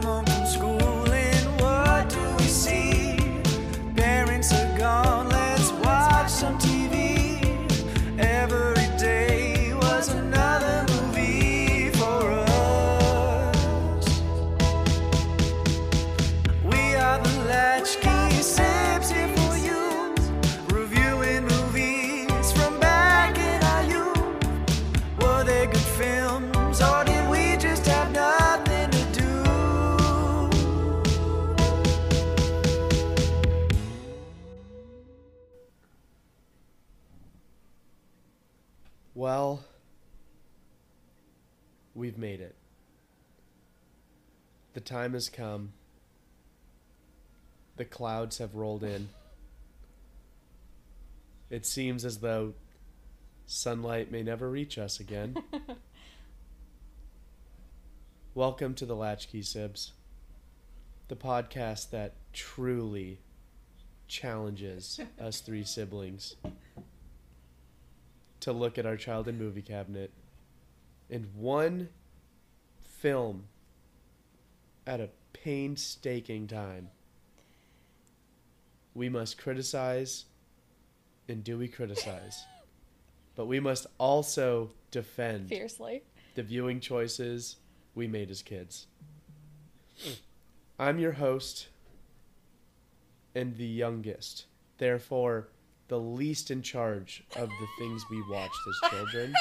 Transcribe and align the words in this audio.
come 0.00 0.24
home 0.24 0.27
we've 42.18 42.30
made 42.30 42.40
it. 42.40 42.54
The 44.74 44.80
time 44.80 45.12
has 45.12 45.28
come. 45.28 45.72
The 47.76 47.84
clouds 47.84 48.38
have 48.38 48.54
rolled 48.54 48.82
in. 48.82 49.08
It 51.50 51.64
seems 51.64 52.04
as 52.04 52.18
though 52.18 52.54
sunlight 53.46 54.10
may 54.10 54.22
never 54.22 54.50
reach 54.50 54.78
us 54.78 55.00
again. 55.00 55.36
Welcome 58.34 58.74
to 58.74 58.86
the 58.86 58.96
Latchkey 58.96 59.42
Sibs, 59.42 59.92
the 61.08 61.16
podcast 61.16 61.90
that 61.90 62.14
truly 62.32 63.18
challenges 64.06 65.00
us 65.20 65.40
three 65.40 65.64
siblings 65.64 66.36
to 68.40 68.52
look 68.52 68.78
at 68.78 68.86
our 68.86 68.96
childhood 68.96 69.38
movie 69.38 69.62
cabinet 69.62 70.12
in 71.10 71.28
one 71.34 71.88
film 72.98 73.44
at 74.86 75.00
a 75.00 75.10
painstaking 75.32 76.46
time. 76.46 76.88
We 78.94 79.08
must 79.08 79.38
criticize, 79.38 80.24
and 81.28 81.44
do 81.44 81.58
we 81.58 81.68
criticize? 81.68 82.44
but 83.36 83.46
we 83.46 83.60
must 83.60 83.86
also 83.98 84.70
defend 84.90 85.48
Fiercely. 85.48 86.02
the 86.34 86.42
viewing 86.42 86.80
choices 86.80 87.56
we 87.94 88.08
made 88.08 88.30
as 88.30 88.42
kids. 88.42 88.86
I'm 90.78 90.98
your 90.98 91.12
host 91.12 91.68
and 93.34 93.56
the 93.56 93.66
youngest, 93.66 94.46
therefore, 94.78 95.48
the 95.88 95.98
least 95.98 96.50
in 96.50 96.62
charge 96.62 97.24
of 97.36 97.48
the 97.48 97.66
things 97.78 98.02
we 98.10 98.22
watched 98.30 98.58
as 98.68 98.90
children. 98.90 99.34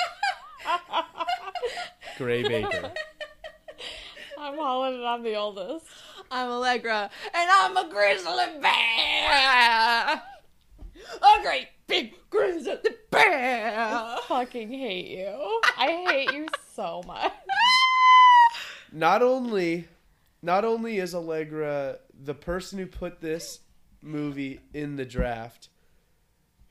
Gray 2.18 2.44
Baker. 2.44 2.92
I'm 4.48 4.58
Holland 4.58 4.96
and 4.96 5.06
I'm 5.06 5.24
the 5.24 5.36
oldest. 5.36 5.86
I'm 6.32 6.48
Allegra, 6.48 7.10
and 7.34 7.50
I'm 7.52 7.76
a 7.76 7.90
grizzly 7.90 8.62
bear. 8.62 10.22
A 11.18 11.42
great 11.42 11.68
big 11.86 12.14
grizzly 12.30 12.78
bear. 13.12 13.74
I 13.78 14.22
fucking 14.26 14.72
hate 14.72 15.08
you. 15.08 15.62
I 15.78 16.06
hate 16.08 16.32
you 16.32 16.48
so 16.74 17.04
much. 17.06 17.34
Not 18.94 19.22
only 19.22 19.90
not 20.42 20.64
only 20.64 21.00
is 21.00 21.14
Allegra 21.14 21.98
the 22.24 22.34
person 22.34 22.80
who 22.80 22.86
put 22.86 23.20
this 23.20 23.60
movie 24.02 24.62
in 24.74 24.96
the 24.96 25.04
draft, 25.04 25.68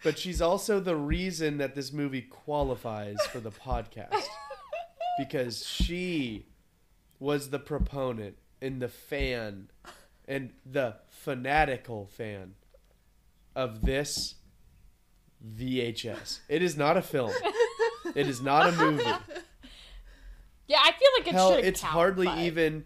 but 0.03 0.19
she's 0.19 0.41
also 0.41 0.81
the 0.81 0.97
reason 0.97 1.59
that 1.59 1.75
this 1.75 1.93
movie 1.93 2.23
qualifies 2.23 3.21
for 3.27 3.41
the 3.41 3.51
podcast. 3.51 4.15
Because 5.19 5.65
she 5.65 6.45
was 7.19 7.51
the 7.51 7.59
proponent 7.59 8.37
and 8.61 8.81
the 8.81 8.89
fan 8.89 9.69
and 10.29 10.51
the 10.65 10.97
fanatical 11.09 12.07
fan 12.07 12.55
of 13.55 13.83
this 13.83 14.35
VHS. 15.59 16.41
It 16.49 16.63
is 16.63 16.77
not 16.77 16.97
a 16.97 17.03
film. 17.03 17.33
It 18.15 18.29
is 18.29 18.41
not 18.41 18.69
a 18.69 18.73
movie. 18.73 19.03
Yeah, 20.69 20.79
I 20.81 20.93
feel 20.93 21.09
like 21.19 21.27
it 21.27 21.33
Hell, 21.35 21.57
should. 21.57 21.65
it's 21.65 21.81
count, 21.81 21.93
hardly 21.93 22.27
but- 22.27 22.39
even 22.39 22.85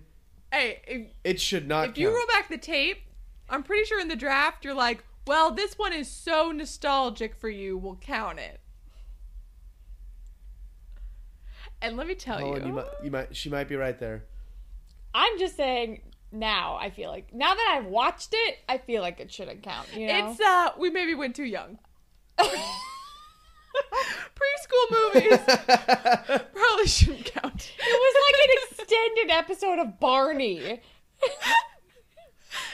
Hey, 0.50 0.80
if, 0.86 1.06
it 1.24 1.40
should 1.40 1.68
not 1.68 1.90
if 1.90 1.98
you 1.98 2.06
count. 2.06 2.16
roll 2.16 2.26
back 2.26 2.48
the 2.48 2.56
tape, 2.56 3.02
I'm 3.48 3.62
pretty 3.62 3.84
sure 3.84 4.00
in 4.00 4.08
the 4.08 4.16
draft 4.16 4.64
you're 4.64 4.72
like, 4.74 5.04
well, 5.26 5.50
this 5.52 5.78
one 5.78 5.92
is 5.92 6.08
so 6.08 6.52
nostalgic 6.52 7.36
for 7.36 7.50
you, 7.50 7.76
we'll 7.76 7.96
count 7.96 8.38
it. 8.38 8.59
And 11.82 11.96
let 11.96 12.06
me 12.06 12.14
tell 12.14 12.40
you, 12.40 12.54
and 12.54 12.66
you 12.66 12.72
might, 12.72 12.86
you 13.02 13.10
might, 13.10 13.34
she 13.36 13.48
might 13.48 13.68
be 13.68 13.74
right 13.76 13.98
there. 13.98 14.24
I'm 15.14 15.38
just 15.38 15.56
saying. 15.56 16.02
Now 16.32 16.76
I 16.80 16.90
feel 16.90 17.10
like 17.10 17.34
now 17.34 17.54
that 17.54 17.74
I've 17.76 17.86
watched 17.86 18.28
it, 18.32 18.58
I 18.68 18.78
feel 18.78 19.02
like 19.02 19.18
it 19.18 19.32
shouldn't 19.32 19.64
count. 19.64 19.88
You 19.92 20.06
know, 20.06 20.30
it's 20.30 20.40
uh, 20.40 20.70
we 20.78 20.88
maybe 20.88 21.16
went 21.16 21.34
too 21.34 21.42
young. 21.42 21.76
Preschool 22.38 22.52
movies 25.14 25.38
probably 26.54 26.86
shouldn't 26.86 27.24
count. 27.24 27.72
it 27.78 27.82
was 27.82 28.14
like 28.26 28.36
an 28.44 28.50
extended 28.70 29.30
episode 29.30 29.78
of 29.80 29.98
Barney. 30.00 30.80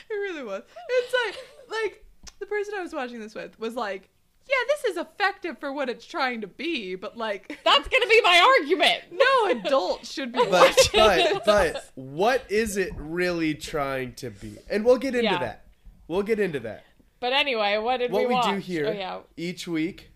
It 0.09 0.15
really 0.15 0.45
was. 0.45 0.62
It's 0.89 1.12
like 1.27 1.37
like 1.69 2.05
the 2.39 2.47
person 2.47 2.75
I 2.78 2.83
was 2.83 2.93
watching 2.95 3.19
this 3.19 3.34
with 3.34 3.59
was 3.59 3.75
like, 3.75 4.09
yeah, 4.49 4.55
this 4.69 4.93
is 4.93 4.97
effective 4.97 5.59
for 5.59 5.73
what 5.73 5.89
it's 5.89 6.07
trying 6.07 6.41
to 6.43 6.47
be, 6.47 6.95
but 6.95 7.17
like 7.17 7.59
That's 7.65 7.89
gonna 7.89 8.07
be 8.07 8.21
my 8.23 8.57
argument. 8.61 9.03
no 9.12 9.51
adult 9.51 10.07
should 10.07 10.33
be 10.33 10.39
But, 10.51 10.51
watching 10.51 11.01
but, 11.01 11.45
but, 11.45 11.91
what 11.95 12.45
is 12.49 12.77
it 12.77 12.93
really 12.97 13.55
trying 13.55 14.15
to 14.15 14.31
be? 14.31 14.57
And 14.71 14.84
we'll 14.84 14.99
get 14.99 15.15
into 15.15 15.25
Yeah. 15.25 15.39
that. 15.39 15.65
We'll 16.09 16.23
get 16.23 16.39
into 16.39 16.61
that. 16.61 16.84
But 17.19 17.33
anyway, 17.33 17.79
what 17.79 17.97
did 17.99 18.12
What 18.12 18.23
we 18.23 18.27
we, 18.29 18.34
watch? 18.34 18.55
do 18.55 18.59
here 18.61 18.87
Oh 18.87 18.93
yeah, 18.93 19.19
each 19.37 19.67
week 19.67 20.11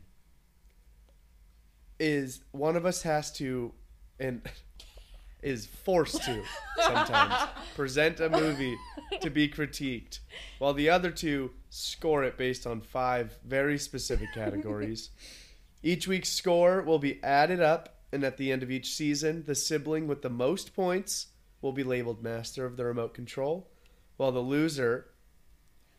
is 1.98 2.41
one 2.52 2.76
of 2.76 2.86
us 2.86 3.02
has 3.02 3.30
to, 3.32 3.72
and 4.18 4.42
is 5.42 5.66
forced 5.66 6.22
to 6.24 6.42
sometimes 6.82 7.48
present 7.74 8.20
a 8.20 8.28
movie 8.28 8.76
to 9.20 9.30
be 9.30 9.48
critiqued, 9.48 10.20
while 10.58 10.72
the 10.74 10.88
other 10.88 11.10
two 11.10 11.50
score 11.70 12.25
it 12.25 12.36
based 12.36 12.66
on 12.66 12.81
five 12.81 13.38
very 13.44 13.78
specific 13.78 14.28
categories. 14.34 15.10
Each 15.82 16.06
week's 16.06 16.28
score 16.28 16.82
will 16.82 16.98
be 16.98 17.22
added 17.25 17.60
up, 17.62 18.00
and 18.12 18.22
at 18.22 18.36
the 18.36 18.53
end 18.53 18.62
of 18.62 18.70
each 18.70 18.92
season, 18.94 19.44
the 19.47 19.54
sibling 19.54 20.06
with 20.06 20.20
the 20.20 20.28
most 20.28 20.75
points 20.76 21.28
will 21.62 21.72
be 21.72 21.82
labeled 21.84 22.22
master 22.22 22.66
of 22.66 22.76
the 22.76 22.84
remote 22.84 23.14
control, 23.14 23.70
while 24.19 24.30
the 24.30 24.41
loser, 24.41 25.06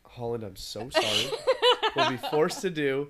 Holland, 0.06 0.44
I'm 0.44 0.56
so 0.56 0.88
sorry, 0.92 1.32
will 1.96 2.12
be 2.12 2.18
forced 2.18 2.62
to 2.62 2.70
do 2.70 3.08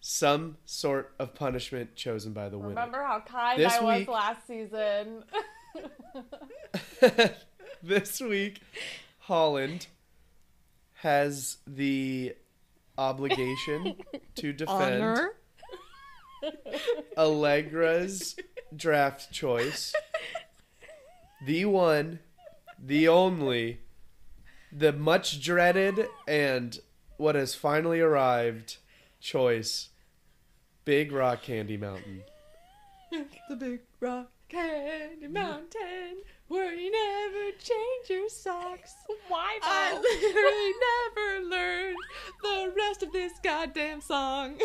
some 0.00 0.58
sort 0.66 1.14
of 1.18 1.34
punishment 1.34 1.96
chosen 1.96 2.34
by 2.34 2.50
the 2.50 2.58
winner. 2.58 2.68
remember 2.70 3.02
how 3.02 3.20
kind 3.20 3.58
This 3.58 3.72
I 3.72 3.80
was 3.82 3.98
week- 4.00 4.08
last 4.08 4.46
season. 4.46 5.24
this 7.82 8.20
week, 8.20 8.60
Holland 9.20 9.86
has 11.00 11.58
the 11.66 12.34
obligation 12.98 13.96
to 14.36 14.52
defend 14.52 15.02
Honor. 15.02 15.32
Allegra's 17.16 18.36
draft 18.74 19.32
choice. 19.32 19.94
The 21.44 21.64
one, 21.66 22.20
the 22.78 23.08
only, 23.08 23.80
the 24.72 24.92
much 24.92 25.42
dreaded 25.42 26.06
and 26.26 26.78
what 27.16 27.34
has 27.34 27.54
finally 27.54 28.00
arrived 28.00 28.78
choice 29.20 29.88
Big 30.84 31.12
Rock 31.12 31.42
Candy 31.42 31.76
Mountain. 31.76 32.22
The 33.48 33.56
big 33.56 33.80
rock 34.00 34.30
candy 34.48 35.26
mountain 35.28 36.22
where 36.48 36.72
you 36.74 36.90
never 36.90 37.50
change 37.58 38.08
your 38.10 38.28
socks. 38.28 38.94
Why 39.28 39.58
I 39.62 39.92
literally 39.98 40.72
never 40.86 41.48
learned 41.48 41.96
the 42.42 42.72
rest 42.76 43.02
of 43.02 43.12
this 43.12 43.32
goddamn 43.42 44.00
song. 44.00 44.58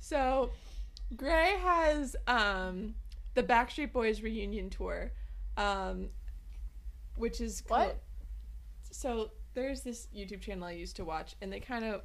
so, 0.00 0.50
Gray 1.16 1.54
has 1.60 2.16
um, 2.26 2.94
the 3.34 3.42
Backstreet 3.42 3.92
Boys 3.92 4.20
reunion 4.22 4.70
tour, 4.70 5.12
um, 5.56 6.08
which 7.16 7.40
is 7.40 7.62
What? 7.68 7.78
called- 7.78 7.96
so 8.90 9.30
there's 9.54 9.82
this 9.82 10.08
YouTube 10.14 10.40
channel 10.40 10.64
I 10.64 10.72
used 10.72 10.96
to 10.96 11.04
watch, 11.04 11.34
and 11.40 11.52
they 11.52 11.60
kind 11.60 11.84
of 11.84 12.02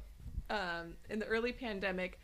um, 0.50 0.94
in 1.10 1.18
the 1.18 1.26
early 1.26 1.52
pandemic, 1.52 2.18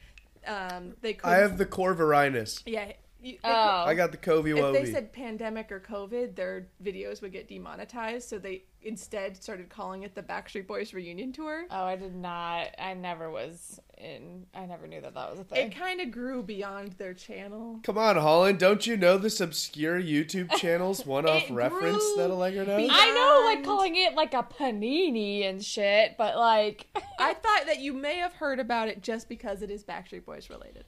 um, 0.46 0.94
they 1.00 1.10
I 1.10 1.12
couldn't 1.14 1.40
have 1.40 1.58
the 1.58 1.66
Corvarinus. 1.66 2.62
yeah, 2.66 2.92
you- 3.22 3.38
Oh. 3.44 3.48
I 3.86 3.94
got 3.94 4.10
the 4.12 4.18
Covey 4.18 4.50
if 4.50 4.56
they 4.72 4.84
said 4.92 5.12
pandemic 5.12 5.72
or 5.72 5.80
COVID, 5.80 6.34
their 6.36 6.68
videos 6.82 7.22
would 7.22 7.32
get 7.32 7.48
demonetized. 7.48 8.28
So 8.28 8.38
they 8.38 8.64
instead 8.84 9.42
started 9.42 9.68
calling 9.68 10.02
it 10.02 10.14
the 10.14 10.22
Backstreet 10.22 10.66
Boys 10.66 10.92
reunion 10.94 11.32
tour. 11.32 11.64
Oh, 11.70 11.84
I 11.84 11.96
did 11.96 12.14
not. 12.14 12.68
I 12.78 12.94
never 12.94 13.30
was 13.30 13.80
in. 13.98 14.46
I 14.54 14.66
never 14.66 14.86
knew 14.86 15.00
that 15.00 15.14
that 15.14 15.30
was 15.30 15.40
a 15.40 15.44
thing. 15.44 15.68
It 15.68 15.74
kind 15.76 16.00
of 16.00 16.10
grew 16.10 16.42
beyond 16.42 16.92
their 16.92 17.14
channel. 17.14 17.80
Come 17.82 17.96
on, 17.98 18.16
Holland. 18.16 18.58
Don't 18.58 18.86
you 18.86 18.96
know 18.96 19.18
this 19.18 19.40
obscure 19.40 20.00
YouTube 20.00 20.50
channel's 20.56 21.04
one-off 21.06 21.44
reference 21.50 22.04
that 22.16 22.30
Allegra 22.30 22.66
knows? 22.66 22.76
be- 22.82 22.90
I 22.92 23.10
know, 23.10 23.42
like 23.46 23.64
calling 23.64 23.96
it 23.96 24.14
like 24.14 24.34
a 24.34 24.42
panini 24.42 25.48
and 25.48 25.64
shit, 25.64 26.16
but 26.18 26.36
like, 26.36 26.86
I 27.18 27.34
thought 27.34 27.66
that 27.66 27.80
you 27.80 27.92
may 27.92 28.16
have 28.18 28.34
heard 28.34 28.60
about 28.60 28.88
it 28.88 29.02
just 29.02 29.28
because 29.28 29.62
it 29.62 29.70
is 29.70 29.82
Backstreet 29.84 30.24
Boys 30.24 30.50
related. 30.50 30.84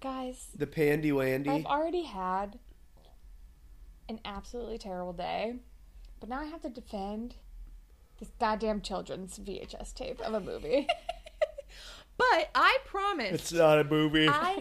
guys, 0.00 0.48
The 0.56 0.66
Pandy 0.66 1.10
Wandy. 1.10 1.48
I've 1.48 1.66
already 1.66 2.04
had 2.04 2.58
an 4.08 4.18
absolutely 4.24 4.78
terrible 4.78 5.12
day, 5.12 5.56
but 6.20 6.28
now 6.28 6.40
I 6.40 6.44
have 6.44 6.62
to 6.62 6.68
defend 6.68 7.34
this 8.18 8.30
goddamn 8.38 8.82
children's 8.82 9.38
VHS 9.38 9.94
tape 9.94 10.20
of 10.20 10.34
a 10.34 10.40
movie. 10.40 10.86
But 12.20 12.50
I 12.54 12.76
promised. 12.84 13.32
It's 13.32 13.52
not 13.52 13.78
a 13.78 13.84
movie. 13.84 14.28
I 14.28 14.58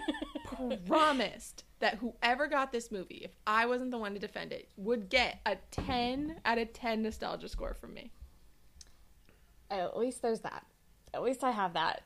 promised 0.88 1.66
that 1.80 1.96
whoever 1.96 2.48
got 2.48 2.72
this 2.72 2.90
movie, 2.90 3.20
if 3.26 3.32
I 3.46 3.66
wasn't 3.66 3.92
the 3.92 3.98
one 3.98 4.14
to 4.14 4.20
defend 4.20 4.54
it, 4.54 4.70
would 4.78 5.10
get 5.10 5.40
a 5.46 5.58
10 5.72 6.40
out 6.46 6.58
of 6.58 6.72
10 6.72 7.04
nostalgia 7.04 7.50
score 7.50 7.74
from 7.74 7.94
me. 7.94 8.12
Oh, 9.70 9.78
at 9.78 9.98
least 9.98 10.22
there's 10.22 10.40
that. 10.40 10.66
At 11.14 11.22
least 11.22 11.44
I 11.44 11.52
have 11.52 11.74
that. 11.74 12.04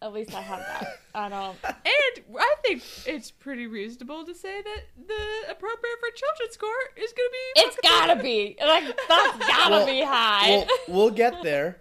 At 0.00 0.12
least 0.12 0.32
I 0.34 0.40
have 0.42 0.60
that. 0.60 0.88
I 1.14 1.28
don't. 1.28 1.56
And 1.64 2.36
I 2.38 2.54
think 2.62 2.82
it's 3.06 3.30
pretty 3.30 3.66
reasonable 3.66 4.24
to 4.24 4.34
say 4.34 4.60
that 4.62 4.80
the 5.06 5.50
appropriate 5.50 5.96
for 6.00 6.10
children 6.14 6.48
score 6.52 6.70
is 6.96 7.12
going 7.12 7.28
to 7.28 7.32
be. 7.32 7.60
It's 7.60 7.76
gotta 7.82 8.22
be 8.22 8.56
like 8.64 8.84
that's 9.08 9.38
gotta 9.46 9.70
Well, 9.70 9.86
be 9.86 10.02
high. 10.02 10.48
We'll, 10.86 10.96
we'll 10.96 11.10
get 11.10 11.42
there. 11.42 11.80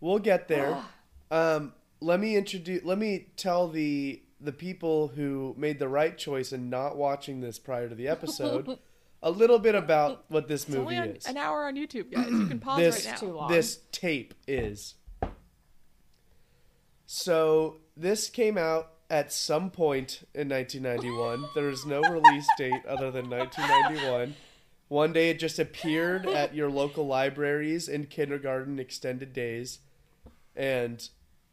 We'll 0.00 0.18
get 0.18 0.48
there. 0.48 0.82
Um, 1.30 1.72
let 2.00 2.20
me 2.20 2.36
introduce. 2.36 2.84
Let 2.84 2.98
me 2.98 3.28
tell 3.36 3.68
the 3.68 4.22
the 4.40 4.52
people 4.52 5.08
who 5.08 5.54
made 5.56 5.78
the 5.78 5.88
right 5.88 6.18
choice 6.18 6.52
in 6.52 6.68
not 6.68 6.96
watching 6.96 7.40
this 7.40 7.58
prior 7.58 7.88
to 7.88 7.94
the 7.94 8.08
episode 8.08 8.78
a 9.22 9.30
little 9.30 9.58
bit 9.58 9.74
about 9.74 10.24
what 10.28 10.48
this 10.48 10.64
It's 10.64 10.70
movie 10.70 10.80
only 10.82 10.98
on, 10.98 11.08
is. 11.16 11.24
an 11.26 11.38
hour 11.38 11.64
on 11.66 11.76
YouTube, 11.76 12.12
guys. 12.12 12.28
You 12.30 12.46
can 12.46 12.58
pause 12.60 12.78
this 12.80 13.06
right 13.06 13.22
now. 13.22 13.48
this 13.48 13.78
tape 13.90 14.34
is. 14.46 14.96
So 17.06 17.76
this 17.96 18.28
came 18.28 18.56
out 18.58 18.90
at 19.10 19.32
some 19.32 19.70
point 19.70 20.22
in 20.34 20.48
1991. 20.48 21.44
there 21.54 21.68
is 21.68 21.84
no 21.86 22.00
release 22.00 22.46
date 22.56 22.84
other 22.88 23.10
than 23.10 23.28
1991. 23.30 24.34
One 24.88 25.12
day 25.12 25.30
it 25.30 25.38
just 25.38 25.58
appeared 25.58 26.26
at 26.26 26.54
your 26.54 26.70
local 26.70 27.06
libraries 27.06 27.88
in 27.88 28.06
kindergarten 28.06 28.78
extended 28.78 29.32
days, 29.32 29.80
and 30.54 31.06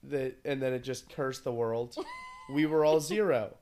the 0.04 0.34
and 0.44 0.62
then 0.62 0.74
it 0.74 0.84
just 0.84 1.10
cursed 1.10 1.44
the 1.44 1.52
world. 1.52 1.96
We 2.54 2.66
were 2.66 2.84
all 2.84 3.00
zero. 3.00 3.56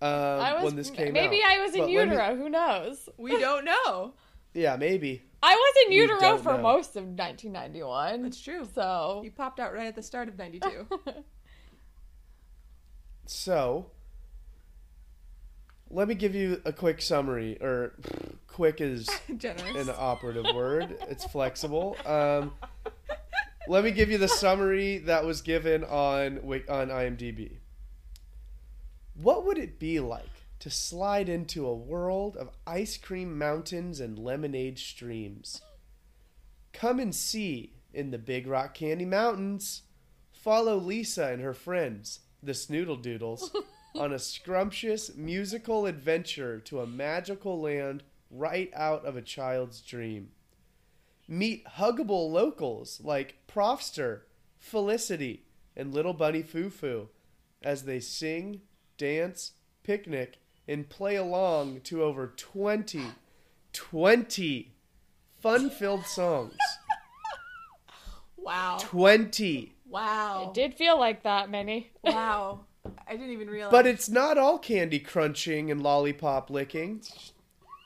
Um, 0.00 0.10
I 0.12 0.54
was 0.54 0.64
when 0.64 0.76
this 0.76 0.90
came 0.90 1.12
maybe 1.14 1.42
out. 1.42 1.50
I 1.50 1.58
was 1.62 1.72
in 1.74 1.80
But 1.80 1.90
let 1.90 2.08
me- 2.08 2.12
utero. 2.14 2.36
Who 2.36 2.48
knows? 2.50 3.08
We 3.16 3.38
don't 3.40 3.64
know. 3.64 4.12
yeah, 4.54 4.76
maybe. 4.76 5.22
I 5.42 5.54
was 5.54 5.86
in 5.86 5.92
utero 5.92 6.38
for 6.38 6.56
know. 6.56 6.62
most 6.62 6.96
of 6.96 7.04
1991. 7.04 8.22
That's 8.22 8.40
true. 8.40 8.68
So 8.74 9.22
You 9.24 9.30
popped 9.30 9.60
out 9.60 9.72
right 9.72 9.86
at 9.86 9.94
the 9.94 10.02
start 10.02 10.28
of 10.28 10.36
92. 10.38 10.88
So, 13.28 13.90
let 15.90 16.08
me 16.08 16.14
give 16.14 16.34
you 16.34 16.62
a 16.64 16.72
quick 16.72 17.02
summary, 17.02 17.58
or 17.60 17.92
quick 18.46 18.80
is 18.80 19.06
an 19.28 19.90
operative 19.94 20.46
word. 20.54 20.96
It's 21.08 21.26
flexible. 21.26 21.96
Um, 22.06 22.52
let 23.68 23.84
me 23.84 23.90
give 23.90 24.10
you 24.10 24.16
the 24.16 24.28
summary 24.28 24.98
that 25.00 25.26
was 25.26 25.42
given 25.42 25.84
on 25.84 26.38
on 26.38 26.88
IMDb. 26.88 27.58
What 29.14 29.44
would 29.44 29.58
it 29.58 29.78
be 29.78 30.00
like 30.00 30.37
to 30.60 30.70
slide 30.70 31.28
into 31.28 31.66
a 31.66 31.74
world 31.74 32.36
of 32.36 32.50
ice 32.66 32.96
cream 32.96 33.38
mountains 33.38 34.00
and 34.00 34.18
lemonade 34.18 34.78
streams? 34.78 35.60
Come 36.72 36.98
and 37.00 37.14
see 37.14 37.74
in 37.92 38.10
the 38.10 38.18
Big 38.18 38.46
Rock 38.46 38.74
Candy 38.74 39.04
Mountains. 39.04 39.82
Follow 40.32 40.76
Lisa 40.76 41.28
and 41.28 41.42
her 41.42 41.54
friends, 41.54 42.20
the 42.42 42.52
Snoodle 42.52 43.00
Doodles, 43.00 43.50
on 43.94 44.12
a 44.12 44.18
scrumptious 44.18 45.14
musical 45.16 45.86
adventure 45.86 46.60
to 46.60 46.80
a 46.80 46.86
magical 46.86 47.60
land 47.60 48.04
right 48.30 48.70
out 48.74 49.04
of 49.04 49.16
a 49.16 49.22
child's 49.22 49.80
dream. 49.80 50.30
Meet 51.26 51.66
huggable 51.66 52.30
locals 52.30 53.00
like 53.02 53.36
Profster, 53.48 54.20
Felicity, 54.58 55.44
and 55.76 55.92
Little 55.92 56.14
Bunny 56.14 56.42
Foo 56.42 56.70
Foo 56.70 57.08
as 57.62 57.84
they 57.84 58.00
sing, 58.00 58.60
dance, 58.96 59.52
picnic, 59.82 60.38
and 60.68 60.88
play 60.88 61.16
along 61.16 61.80
to 61.80 62.02
over 62.02 62.26
20, 62.36 63.02
20 63.72 64.72
fun 65.40 65.70
filled 65.70 66.04
songs. 66.06 66.54
wow. 68.36 68.76
20. 68.80 69.72
Wow. 69.88 70.48
it 70.48 70.54
did 70.54 70.74
feel 70.74 70.98
like 70.98 71.22
that, 71.22 71.50
many. 71.50 71.90
Wow. 72.04 72.60
I 73.06 73.12
didn't 73.12 73.30
even 73.32 73.48
realize. 73.48 73.72
But 73.72 73.86
it's 73.86 74.08
not 74.08 74.38
all 74.38 74.58
candy 74.58 74.98
crunching 74.98 75.70
and 75.70 75.82
lollipop 75.82 76.48
licking. 76.48 77.02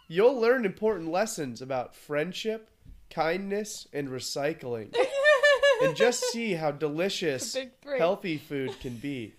You'll 0.07 0.39
learn 0.39 0.65
important 0.65 1.11
lessons 1.11 1.61
about 1.63 1.95
friendship, 1.95 2.69
kindness, 3.11 3.89
and 3.93 4.09
recycling. 4.09 4.95
and 5.83 5.97
just 5.97 6.23
see 6.31 6.53
how 6.55 6.71
delicious 6.71 7.53
The 7.53 7.61
big 7.61 7.71
three. 7.83 7.99
healthy 7.99 8.39
food 8.39 8.79
can 8.81 8.97
be. 8.97 9.35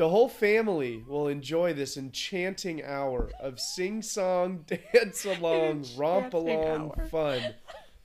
The 0.00 0.08
whole 0.08 0.30
family 0.30 1.04
will 1.06 1.28
enjoy 1.28 1.74
this 1.74 1.98
enchanting 1.98 2.82
hour 2.82 3.28
of 3.38 3.60
sing 3.60 4.00
song, 4.00 4.64
dance 4.94 5.26
along, 5.26 5.84
romp 5.94 6.32
along 6.32 6.94
hour. 6.96 7.06
fun 7.08 7.54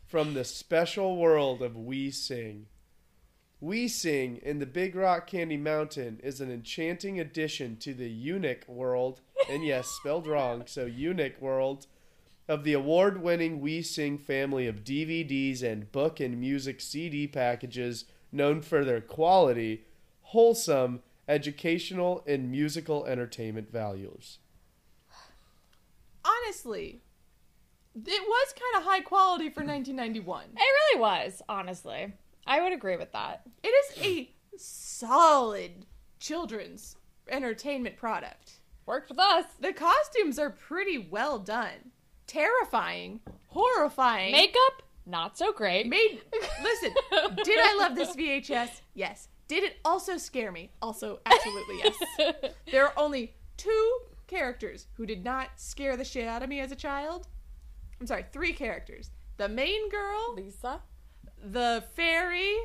from 0.05 0.33
the 0.33 0.43
special 0.43 1.15
world 1.15 1.61
of 1.61 1.77
We 1.77 2.11
Sing. 2.11 2.65
We 3.61 3.87
Sing 3.87 4.41
in 4.43 4.59
the 4.59 4.65
Big 4.65 4.93
Rock 4.93 5.25
Candy 5.25 5.55
Mountain 5.55 6.19
is 6.21 6.41
an 6.41 6.51
enchanting 6.51 7.17
addition 7.17 7.77
to 7.77 7.93
the 7.93 8.09
unique 8.09 8.67
world, 8.67 9.21
and 9.49 9.65
yes, 9.65 9.87
spelled 9.87 10.27
wrong, 10.27 10.63
so 10.65 10.85
unique 10.85 11.39
world 11.39 11.87
of 12.49 12.65
the 12.65 12.73
award 12.73 13.21
winning 13.21 13.61
We 13.61 13.81
Sing 13.81 14.17
family 14.17 14.67
of 14.67 14.83
DVDs 14.83 15.63
and 15.63 15.89
book 15.93 16.19
and 16.19 16.41
music 16.41 16.81
CD 16.81 17.25
packages 17.25 18.03
known 18.33 18.59
for 18.61 18.83
their 18.83 18.99
quality, 18.99 19.85
wholesome, 20.23 21.01
educational, 21.27 22.23
and 22.27 22.51
musical 22.51 23.05
entertainment 23.05 23.71
values. 23.71 24.39
honestly, 26.23 27.01
it 27.95 28.27
was 28.27 28.53
kind 28.53 28.81
of 28.83 28.89
high 28.89 29.01
quality 29.01 29.49
for 29.49 29.61
1991. 29.61 30.45
It 30.55 30.59
really 30.59 31.01
was, 31.01 31.41
honestly. 31.47 32.13
I 32.45 32.61
would 32.61 32.73
agree 32.73 32.97
with 32.97 33.11
that. 33.13 33.41
It 33.63 33.69
is 33.69 34.03
a 34.03 34.29
solid 34.57 35.85
children's 36.19 36.95
entertainment 37.29 37.97
product. 37.97 38.59
Worked 38.85 39.09
with 39.09 39.19
us. 39.19 39.45
The 39.59 39.73
costumes 39.73 40.37
are 40.37 40.51
pretty 40.51 40.97
well 40.97 41.39
done. 41.39 41.91
Terrifying, 42.27 43.19
horrifying. 43.47 44.31
Makeup, 44.31 44.83
not 45.05 45.37
so 45.37 45.51
great. 45.53 45.87
made 45.87 46.21
listen, 46.61 46.93
did 47.43 47.59
I 47.59 47.77
love 47.79 47.95
this 47.95 48.15
VHS? 48.15 48.81
Yes. 48.93 49.27
Did 49.47 49.63
it 49.63 49.77
also 49.85 50.17
scare 50.17 50.51
me? 50.51 50.71
Also 50.81 51.19
absolutely 51.25 51.79
yes. 51.83 51.95
There 52.71 52.85
are 52.85 52.93
only 52.97 53.33
two 53.57 53.97
characters 54.27 54.87
who 54.93 55.05
did 55.05 55.23
not 55.23 55.49
scare 55.55 55.95
the 55.95 56.03
shit 56.05 56.27
out 56.27 56.41
of 56.43 56.49
me 56.49 56.59
as 56.59 56.71
a 56.71 56.75
child. 56.75 57.27
I'm 57.99 58.07
sorry, 58.07 58.25
three 58.31 58.53
characters. 58.53 59.11
The 59.37 59.47
main 59.47 59.89
girl, 59.89 60.33
Lisa. 60.35 60.81
the 61.43 61.83
fairy, 61.95 62.55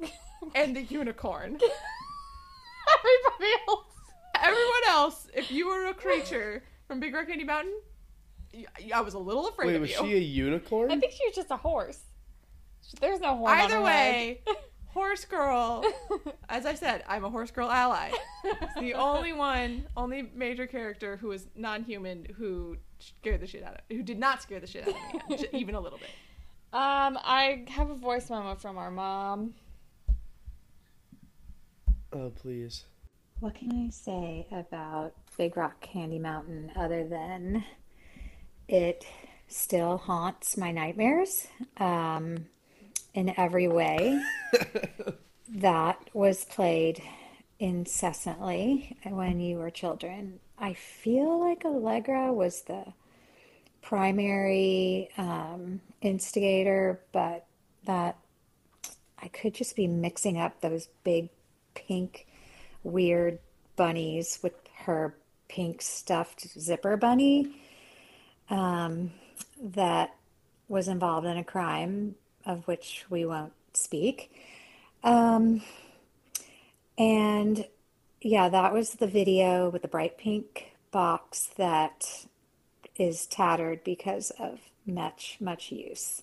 and 0.54 0.74
the 0.76 0.82
unicorn. 0.82 1.58
Everybody 2.98 3.52
else. 3.68 3.86
Everyone 4.36 4.82
else, 4.88 5.28
if 5.34 5.50
you 5.50 5.68
were 5.68 5.86
a 5.86 5.94
creature 5.94 6.62
from 6.88 7.00
Big 7.00 7.14
Rock 7.14 7.28
Candy 7.28 7.44
Mountain, 7.44 7.74
I 8.94 9.00
was 9.00 9.14
a 9.14 9.18
little 9.18 9.48
afraid 9.48 9.68
Wait, 9.68 9.76
of 9.76 9.80
was 9.82 9.90
you. 9.90 9.96
she 9.98 10.14
a 10.14 10.18
unicorn? 10.18 10.90
I 10.90 10.98
think 10.98 11.12
she 11.12 11.24
was 11.26 11.34
just 11.34 11.50
a 11.50 11.56
horse. 11.56 12.00
There's 13.00 13.20
no 13.20 13.36
horn 13.36 13.52
on 13.52 13.58
Either 13.60 13.74
her 13.76 13.82
way, 13.82 14.40
head. 14.46 14.56
Horse 14.94 15.24
girl. 15.24 15.84
As 16.48 16.64
I 16.64 16.74
said, 16.74 17.02
I'm 17.08 17.24
a 17.24 17.30
horse 17.30 17.50
girl 17.50 17.68
ally. 17.68 18.12
It's 18.44 18.74
the 18.76 18.94
only 18.94 19.32
one, 19.32 19.86
only 19.96 20.30
major 20.34 20.66
character 20.66 21.16
who 21.16 21.32
is 21.32 21.48
non-human 21.56 22.28
who 22.36 22.76
scared 23.00 23.40
the 23.40 23.46
shit 23.46 23.64
out 23.64 23.74
of, 23.74 23.80
who 23.90 24.02
did 24.02 24.18
not 24.18 24.40
scare 24.40 24.60
the 24.60 24.66
shit 24.66 24.88
out 24.88 25.30
of 25.30 25.40
me, 25.40 25.48
even 25.52 25.74
a 25.74 25.80
little 25.80 25.98
bit. 25.98 26.10
Um, 26.72 27.18
I 27.22 27.64
have 27.68 27.90
a 27.90 27.94
voice 27.94 28.30
memo 28.30 28.54
from 28.54 28.78
our 28.78 28.90
mom. 28.90 29.54
oh, 32.12 32.30
please. 32.30 32.84
What 33.40 33.56
can 33.56 33.86
I 33.86 33.90
say 33.90 34.46
about 34.52 35.12
Big 35.36 35.56
Rock 35.56 35.80
Candy 35.80 36.18
Mountain 36.20 36.70
other 36.76 37.06
than 37.06 37.64
it 38.68 39.04
still 39.48 39.98
haunts 39.98 40.56
my 40.56 40.70
nightmares 40.70 41.48
um, 41.78 42.46
in 43.14 43.32
every 43.38 43.68
way. 43.68 44.22
that 45.48 45.98
was 46.12 46.44
played 46.44 47.02
incessantly 47.58 48.96
when 49.04 49.40
you 49.40 49.56
were 49.56 49.70
children. 49.70 50.40
I 50.58 50.74
feel 50.74 51.40
like 51.40 51.64
Allegra 51.64 52.32
was 52.32 52.62
the 52.62 52.84
primary 53.82 55.08
um, 55.16 55.80
instigator, 56.00 57.00
but 57.12 57.46
that 57.84 58.16
I 59.22 59.28
could 59.28 59.54
just 59.54 59.76
be 59.76 59.86
mixing 59.86 60.38
up 60.38 60.60
those 60.60 60.88
big 61.04 61.28
pink 61.74 62.26
weird 62.82 63.38
bunnies 63.76 64.38
with 64.42 64.54
her 64.76 65.14
pink 65.48 65.82
stuffed 65.82 66.46
zipper 66.58 66.96
bunny 66.96 67.60
um, 68.50 69.12
that 69.60 70.14
was 70.68 70.88
involved 70.88 71.26
in 71.26 71.36
a 71.36 71.44
crime 71.44 72.14
of 72.46 72.66
which 72.66 73.04
we 73.10 73.24
won't 73.24 73.52
speak. 73.74 74.32
Um, 75.02 75.62
and 76.96 77.66
yeah, 78.20 78.48
that 78.48 78.72
was 78.72 78.94
the 78.94 79.06
video 79.06 79.68
with 79.68 79.82
the 79.82 79.88
bright 79.88 80.16
pink 80.18 80.72
box 80.90 81.50
that 81.56 82.26
is 82.96 83.26
tattered 83.26 83.82
because 83.84 84.30
of 84.38 84.60
much, 84.86 85.36
much 85.40 85.72
use 85.72 86.22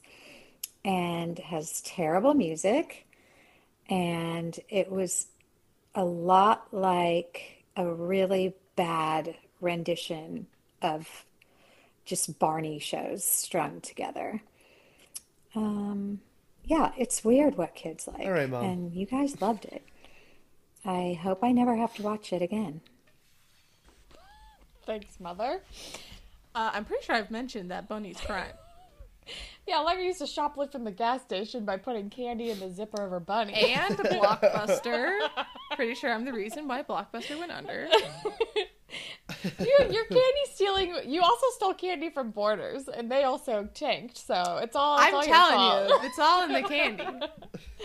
and 0.84 1.38
has 1.40 1.82
terrible 1.82 2.34
music. 2.34 3.06
And 3.90 4.58
it 4.70 4.90
was 4.92 5.28
a 5.94 6.06
lot 6.06 6.68
like 6.72 7.66
a 7.76 7.86
really 7.86 8.56
bad 8.76 9.36
rendition 9.60 10.48
of 10.82 11.26
just 12.06 12.40
Barney 12.40 12.80
shows 12.80 13.24
strung 13.24 13.82
together. 13.82 14.42
Um, 15.56 16.22
yeah, 16.66 16.92
it's 16.98 17.24
weird 17.24 17.58
what 17.58 17.76
kids 17.76 18.08
like. 18.08 18.26
All 18.26 18.32
right, 18.32 18.50
Mom. 18.50 18.64
And 18.64 18.94
you 18.94 19.06
guys 19.06 19.42
loved 19.42 19.66
it. 19.66 19.84
I 20.86 21.20
hope 21.22 21.44
I 21.44 21.52
never 21.52 21.76
have 21.76 21.94
to 21.96 22.04
watch 22.04 22.34
it 22.34 22.42
again. 22.42 22.82
Thanks, 24.86 25.20
mother. 25.20 25.62
Uh, 26.56 26.72
I'm 26.74 26.86
pretty 26.86 27.04
sure 27.06 27.16
I've 27.16 27.32
mentioned 27.32 27.72
that 27.72 27.88
Bunny's 27.88 28.20
crime. 28.20 28.54
Yeah, 29.68 29.78
Allegra 29.78 30.04
used 30.04 30.18
to 30.18 30.26
shoplift 30.26 30.72
from 30.72 30.84
the 30.84 30.92
gas 30.92 31.22
station 31.22 31.64
by 31.64 31.78
putting 31.78 32.10
candy 32.10 32.50
in 32.50 32.60
the 32.60 32.72
zipper 32.72 33.04
of 33.04 33.12
her 33.12 33.20
bunny. 33.20 33.54
And 33.54 33.96
Blockbuster. 33.96 35.20
pretty 35.76 35.94
sure 35.94 36.12
I'm 36.12 36.26
the 36.26 36.34
reason 36.34 36.68
why 36.68 36.82
Blockbuster 36.82 37.38
went 37.38 37.52
under. 37.52 37.88
you, 39.44 39.78
you're 39.90 40.06
candy 40.06 40.46
stealing. 40.54 40.96
You 41.06 41.22
also 41.22 41.46
stole 41.56 41.74
candy 41.74 42.10
from 42.10 42.32
Borders, 42.32 42.88
and 42.88 43.12
they 43.12 43.24
also 43.24 43.68
tanked. 43.74 44.18
So 44.18 44.60
it's 44.62 44.76
all. 44.76 44.98
It's 45.00 45.08
I'm 45.08 45.16
all 45.16 45.26
your 45.26 45.34
telling 45.36 45.56
fault. 45.56 45.90
you, 45.90 46.08
it's 46.08 46.20
all 46.20 46.44
in 46.44 46.54
the 46.54 46.64
candy. 46.64 47.06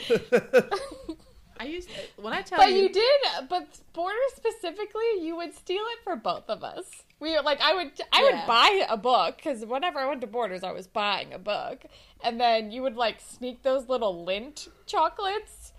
I 1.58 1.64
used 1.64 1.88
when 2.20 2.32
I 2.34 2.42
tell 2.42 2.58
you. 2.60 2.64
But 2.66 2.74
you, 2.74 2.82
you 2.82 2.88
did, 2.92 3.48
but 3.48 3.66
Borders 3.94 4.32
specifically, 4.34 5.20
you 5.22 5.36
would 5.36 5.54
steal 5.54 5.82
it 5.92 5.98
for 6.04 6.14
both 6.16 6.50
of 6.50 6.62
us. 6.62 6.84
We 7.18 7.38
like, 7.40 7.62
I 7.62 7.72
would, 7.72 7.92
I 8.12 8.22
Yeah. 8.30 8.40
would 8.40 8.46
buy 8.46 8.86
a 8.90 8.96
book 8.98 9.38
because 9.38 9.64
whenever 9.64 9.98
I 9.98 10.06
went 10.06 10.20
to 10.20 10.26
Borders, 10.26 10.62
I 10.62 10.72
was 10.72 10.86
buying 10.86 11.32
a 11.32 11.38
book, 11.38 11.84
and 12.22 12.38
then 12.38 12.70
you 12.70 12.82
would 12.82 12.96
like 12.96 13.20
sneak 13.20 13.62
those 13.62 13.88
little 13.88 14.26
Lindt 14.26 14.68
chocolates 14.84 15.72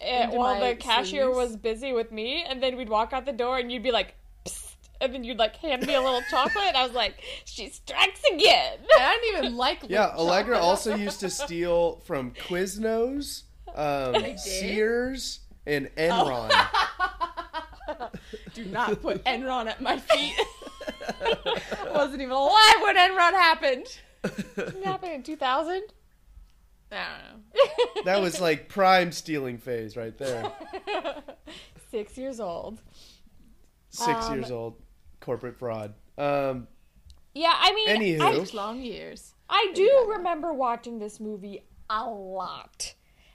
eh, 0.00 0.24
Into 0.24 0.38
while 0.38 0.58
my 0.58 0.70
the 0.70 0.76
cashier 0.76 1.24
sleeves. 1.24 1.36
was 1.36 1.56
busy 1.58 1.92
with 1.92 2.10
me, 2.10 2.42
and 2.48 2.62
then 2.62 2.78
we'd 2.78 2.88
walk 2.88 3.12
out 3.12 3.26
the 3.26 3.32
door, 3.32 3.58
and 3.58 3.70
you'd 3.70 3.82
be 3.82 3.92
like. 3.92 4.14
Psst, 5.02 5.04
and 5.04 5.14
then 5.14 5.24
you'd 5.24 5.38
like 5.38 5.56
hand 5.56 5.86
me 5.86 5.94
a 5.94 6.00
little 6.00 6.22
chocolate. 6.30 6.64
and 6.68 6.76
I 6.76 6.84
was 6.86 6.92
like, 6.94 7.16
"She 7.44 7.68
strikes 7.70 8.20
again." 8.32 8.78
I 8.98 9.18
don't 9.32 9.38
even 9.44 9.56
like. 9.56 9.80
Yeah, 9.88 10.08
Allegra 10.16 10.54
chocolate. 10.56 10.68
also 10.70 10.94
used 10.96 11.20
to 11.20 11.30
steal 11.30 12.00
from 12.04 12.32
Quiznos, 12.32 13.42
um. 13.74 14.36
Sears, 14.38 15.40
and 15.66 15.88
Enron. 15.96 16.50
Do 18.54 18.64
not 18.66 19.00
put 19.02 19.24
Enron 19.26 19.66
at 19.66 19.80
my 19.80 19.98
feet. 19.98 20.34
I 21.18 21.90
Wasn't 21.94 22.20
even 22.20 22.30
alive 22.32 22.76
when 22.82 22.96
Enron 22.96 23.32
happened. 23.32 23.86
What 24.54 24.84
happened 24.84 25.12
in 25.12 25.22
2000? 25.22 25.82
I 26.92 26.96
don't 26.96 27.54
know. 27.94 28.02
That 28.04 28.20
was 28.20 28.40
like 28.40 28.68
prime 28.68 29.12
stealing 29.12 29.58
phase 29.58 29.96
right 29.96 30.16
there. 30.18 30.52
Six 31.90 32.16
years 32.18 32.38
old. 32.38 32.80
Six 33.90 34.26
Um, 34.26 34.34
years 34.34 34.50
old, 34.50 34.76
corporate 35.22 35.58
fraud. 35.58 35.94
Um, 36.18 36.68
Yeah, 37.34 37.54
I 37.56 37.72
mean, 37.74 37.88
Anywho. 37.88 38.20
I, 38.20 38.34
Six 38.34 38.52
long 38.54 38.80
years. 38.82 39.34
I 39.48 39.70
do 39.74 40.06
remember 40.16 40.52
watching 40.52 40.98
this 40.98 41.18
movie 41.20 41.64
a 41.88 42.04
lot 42.08 42.94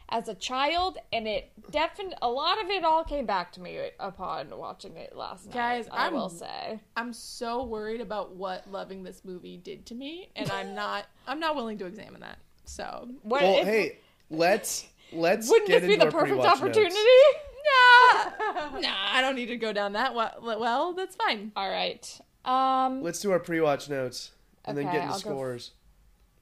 as 0.09 0.27
a 0.29 0.33
child, 0.35 0.97
and 1.11 1.27
it 1.27 1.51
definitely 1.71 2.15
a 2.21 2.29
lot 2.29 2.63
of 2.63 2.69
it 2.69 2.83
all 2.85 3.03
came 3.03 3.25
back 3.25 3.51
to 3.53 3.61
me 3.61 3.77
upon 3.99 4.55
watching 4.57 4.95
it 4.95 5.15
last 5.15 5.51
Guys, 5.51 5.87
night. 5.87 5.93
I 5.99 6.03
I'm- 6.05 6.13
will 6.13 6.29
say. 6.29 6.79
I'm 6.95 7.11
so 7.13 7.63
worried 7.65 8.01
about 8.01 8.35
what 8.35 8.69
loving 8.71 9.03
this 9.03 9.23
movie 9.25 9.57
did 9.57 9.85
to 9.87 9.95
me, 9.95 10.29
and 10.35 10.49
I'm 10.51 10.73
not. 10.83 11.05
I'm 11.27 11.39
not 11.39 11.55
willing 11.55 11.77
to 11.79 11.85
examine 11.85 12.21
that. 12.21 12.37
So 12.65 13.09
What, 13.23 13.41
well, 13.41 13.57
if- 13.59 13.65
hey, 13.67 13.97
let's 14.29 14.87
let's 15.11 15.49
wouldn't 15.49 15.69
get 15.69 15.81
this 15.81 15.89
be 15.89 15.95
the 15.97 16.11
perfect 16.11 16.39
opportunity? 16.39 16.89
notes. 16.89 17.43
Nah, 17.77 18.79
nah, 18.79 18.95
I 19.11 19.21
don't 19.21 19.35
need 19.35 19.47
to 19.47 19.57
go 19.57 19.73
down 19.73 19.93
that. 19.93 20.13
Well, 20.13 20.33
well 20.41 20.93
that's 20.93 21.15
fine. 21.15 21.51
All 21.55 21.69
right. 21.69 22.19
Um. 22.45 23.01
Let's 23.01 23.19
do 23.19 23.31
our 23.31 23.39
pre-watch 23.39 23.89
notes 23.89 24.31
and 24.65 24.77
then 24.77 24.85
get 24.85 24.95
into 24.95 25.07
I'll 25.07 25.11
go 25.11 25.15
f- 25.15 25.19
scores. 25.19 25.71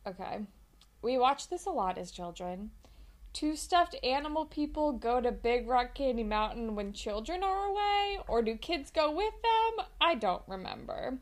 Okay. 0.07 0.39
We 1.01 1.17
watched 1.17 1.49
this 1.49 1.65
a 1.65 1.71
lot 1.71 1.97
as 1.97 2.11
children. 2.11 2.71
Two 3.33 3.55
stuffed 3.55 3.95
animal 4.01 4.45
people 4.45 4.93
go 4.93 5.19
to 5.19 5.31
Big 5.31 5.67
Rock 5.67 5.93
Candy 5.93 6.23
Mountain 6.23 6.73
when 6.73 6.93
children 6.93 7.43
are 7.43 7.65
away, 7.65 8.19
or 8.29 8.41
do 8.41 8.55
kids 8.55 8.89
go 8.91 9.11
with 9.11 9.33
them? 9.43 9.85
I 9.99 10.15
don't 10.15 10.41
remember. 10.47 11.19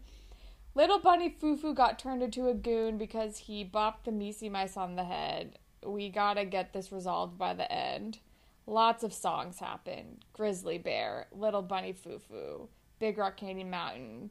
Little 0.75 0.99
Bunny 0.99 1.29
Foo 1.29 1.57
Foo 1.57 1.73
got 1.73 1.97
turned 1.99 2.21
into 2.21 2.47
a 2.47 2.53
goon 2.53 2.97
because 2.97 3.39
he 3.39 3.65
bopped 3.65 4.05
the 4.05 4.11
Misi 4.11 4.47
mice 4.47 4.77
on 4.77 4.95
the 4.95 5.03
head. 5.03 5.57
We 5.83 6.09
gotta 6.09 6.45
get 6.45 6.71
this 6.71 6.91
resolved 6.91 7.37
by 7.37 7.53
the 7.53 7.71
end. 7.71 8.19
Lots 8.65 9.03
of 9.03 9.13
songs 9.13 9.59
happen. 9.59 10.19
Grizzly 10.31 10.77
Bear, 10.77 11.27
Little 11.31 11.61
Bunny 11.61 11.91
Foo 11.93 12.19
Foo, 12.19 12.69
Big 12.99 13.17
Rock 13.17 13.37
Candy 13.37 13.63
Mountain, 13.63 14.29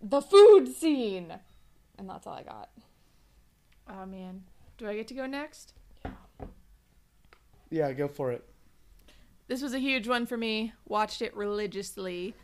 the 0.00 0.22
food 0.22 0.68
scene. 0.68 1.34
And 1.98 2.08
that's 2.08 2.26
all 2.26 2.34
I 2.34 2.42
got. 2.42 2.70
Oh 3.88 4.06
man, 4.06 4.44
do 4.78 4.88
I 4.88 4.94
get 4.96 5.08
to 5.08 5.14
go 5.14 5.26
next? 5.26 5.74
Yeah, 6.04 6.10
Yeah, 7.70 7.92
go 7.92 8.08
for 8.08 8.32
it. 8.32 8.44
This 9.48 9.62
was 9.62 9.74
a 9.74 9.78
huge 9.78 10.08
one 10.08 10.26
for 10.26 10.36
me. 10.36 10.72
Watched 10.86 11.20
it 11.20 11.36
religiously. 11.36 12.34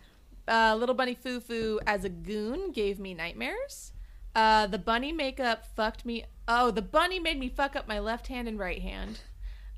Uh, 0.48 0.76
Little 0.78 0.94
Bunny 0.94 1.14
Foo 1.14 1.40
Foo 1.40 1.80
as 1.86 2.04
a 2.04 2.08
goon 2.08 2.72
gave 2.72 2.98
me 2.98 3.14
nightmares. 3.14 3.92
Uh, 4.34 4.66
the 4.66 4.78
bunny 4.78 5.12
makeup 5.12 5.64
fucked 5.74 6.04
me. 6.04 6.24
Oh, 6.46 6.70
the 6.70 6.82
bunny 6.82 7.18
made 7.18 7.38
me 7.38 7.48
fuck 7.48 7.74
up 7.74 7.88
my 7.88 7.98
left 7.98 8.26
hand 8.26 8.46
and 8.48 8.58
right 8.58 8.82
hand. 8.82 9.20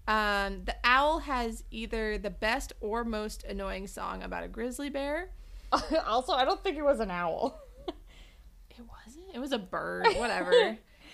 Um, 0.09 0.65
the 0.65 0.75
owl 0.85 1.19
has 1.21 1.65
either 1.71 2.17
the 2.17 2.31
best 2.31 2.73
or 2.81 3.05
most 3.05 3.45
annoying 3.45 3.87
song 3.87 4.23
about 4.23 4.43
a 4.43 4.49
grizzly 4.49 4.89
bear. 4.89 5.29
also, 6.07 6.33
I 6.33 6.47
don't 6.47 6.63
think 6.65 6.79
it 6.79 6.85
was 6.85 6.99
an 6.99 7.11
owl. 7.11 7.61
It 8.71 8.85
wasn't. 9.05 9.25
It 9.35 9.41
was 9.41 9.51
a 9.51 9.59
bird. 9.59 10.07
Whatever. 10.17 10.53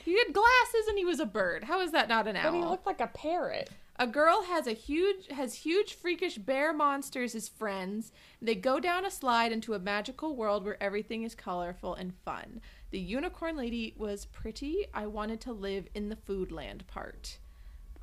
he 0.04 0.18
had 0.18 0.34
glasses 0.34 0.86
and 0.86 0.98
he 0.98 1.04
was 1.06 1.18
a 1.18 1.24
bird. 1.24 1.64
How 1.64 1.80
is 1.80 1.92
that 1.92 2.10
not 2.10 2.28
an 2.28 2.36
owl? 2.36 2.52
But 2.52 2.58
he 2.58 2.62
looked 2.62 2.86
like 2.86 3.00
a 3.00 3.06
parrot. 3.06 3.70
A 3.96 4.06
girl 4.06 4.42
has 4.42 4.66
a 4.66 4.72
huge 4.72 5.28
has 5.30 5.54
huge 5.54 5.94
freakish 5.94 6.36
bear 6.36 6.74
monsters 6.74 7.34
as 7.34 7.48
friends. 7.48 8.12
They 8.42 8.54
go 8.54 8.80
down 8.80 9.06
a 9.06 9.10
slide 9.10 9.50
into 9.50 9.72
a 9.72 9.78
magical 9.78 10.36
world 10.36 10.62
where 10.62 10.82
everything 10.82 11.22
is 11.22 11.34
colorful 11.34 11.94
and 11.94 12.12
fun. 12.22 12.60
The 12.90 12.98
unicorn 12.98 13.56
lady 13.56 13.94
was 13.96 14.26
pretty. 14.26 14.84
I 14.92 15.06
wanted 15.06 15.40
to 15.42 15.52
live 15.54 15.86
in 15.94 16.10
the 16.10 16.16
foodland 16.16 16.86
part. 16.86 17.38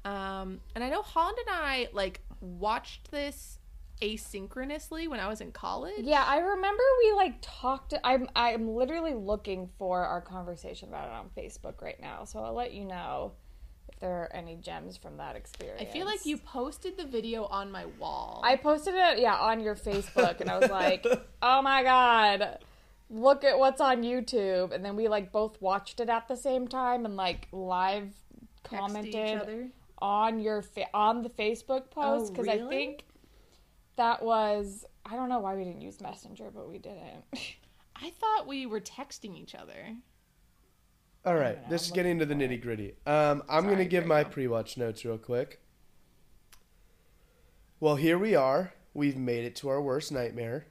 Um, 0.05 0.59
and 0.75 0.83
I 0.83 0.89
know 0.89 1.01
Holland 1.01 1.37
and 1.47 1.55
I 1.55 1.89
like 1.93 2.21
watched 2.39 3.11
this 3.11 3.59
asynchronously 4.01 5.07
when 5.07 5.19
I 5.19 5.27
was 5.27 5.41
in 5.41 5.51
college. 5.51 5.99
Yeah, 5.99 6.23
I 6.25 6.39
remember 6.39 6.83
we 7.03 7.13
like 7.13 7.35
talked. 7.41 7.93
I'm 8.03 8.27
I'm 8.35 8.69
literally 8.69 9.13
looking 9.13 9.69
for 9.77 10.03
our 10.03 10.21
conversation 10.21 10.89
about 10.89 11.07
it 11.07 11.13
on 11.13 11.29
Facebook 11.37 11.81
right 11.81 11.99
now, 12.01 12.25
so 12.25 12.39
I'll 12.39 12.53
let 12.53 12.73
you 12.73 12.85
know 12.85 13.33
if 13.89 13.99
there 13.99 14.11
are 14.11 14.35
any 14.35 14.55
gems 14.55 14.97
from 14.97 15.17
that 15.17 15.35
experience. 15.35 15.81
I 15.81 15.93
feel 15.93 16.05
like 16.05 16.25
you 16.25 16.37
posted 16.37 16.97
the 16.97 17.05
video 17.05 17.45
on 17.45 17.71
my 17.71 17.85
wall. 17.99 18.41
I 18.43 18.55
posted 18.55 18.95
it, 18.95 19.19
yeah, 19.19 19.35
on 19.35 19.59
your 19.59 19.75
Facebook, 19.75 20.41
and 20.41 20.49
I 20.49 20.57
was 20.57 20.69
like, 20.69 21.05
"Oh 21.41 21.61
my 21.61 21.83
god, 21.83 22.57
look 23.11 23.43
at 23.43 23.59
what's 23.59 23.81
on 23.81 24.01
YouTube!" 24.01 24.73
And 24.73 24.83
then 24.83 24.95
we 24.95 25.07
like 25.07 25.31
both 25.31 25.61
watched 25.61 25.99
it 25.99 26.09
at 26.09 26.27
the 26.27 26.35
same 26.35 26.67
time 26.67 27.05
and 27.05 27.15
like 27.15 27.47
live 27.51 28.09
commented 28.63 29.41
other. 29.41 29.67
On 30.01 30.39
your 30.39 30.61
fa- 30.61 30.87
on 30.93 31.21
the 31.21 31.29
Facebook 31.29 31.89
post 31.91 32.31
Oh, 32.31 32.33
because 32.33 32.47
I 32.47 32.57
think 32.67 33.05
that 33.97 34.23
was 34.23 34.85
I 35.05 35.15
don't 35.15 35.29
know 35.29 35.39
why 35.39 35.55
we 35.55 35.63
didn't 35.63 35.81
use 35.81 35.99
Messenger, 36.01 36.51
but 36.53 36.69
we 36.69 36.77
didn't. 36.77 37.23
I 37.95 38.09
thought 38.09 38.47
we 38.47 38.65
were 38.65 38.81
texting 38.81 39.35
each 39.37 39.53
other. 39.55 39.95
All 41.23 41.35
right, 41.35 41.61
know, 41.61 41.69
this 41.69 41.83
I'm 41.83 41.85
is 41.87 41.91
getting 41.91 42.11
into 42.13 42.25
the 42.25 42.33
nitty 42.33 42.61
gritty. 42.61 42.95
Um, 43.05 43.43
I'm 43.47 43.63
Sorry, 43.63 43.75
gonna 43.75 43.85
give 43.85 44.05
my 44.05 44.23
pre-watch 44.23 44.75
notes 44.77 45.05
real 45.05 45.19
quick. 45.19 45.59
Well, 47.79 47.95
here 47.95 48.17
we 48.17 48.35
are. 48.35 48.73
We've 48.93 49.17
made 49.17 49.45
it 49.45 49.55
to 49.57 49.69
our 49.69 49.81
worst 49.81 50.11
nightmare. 50.11 50.67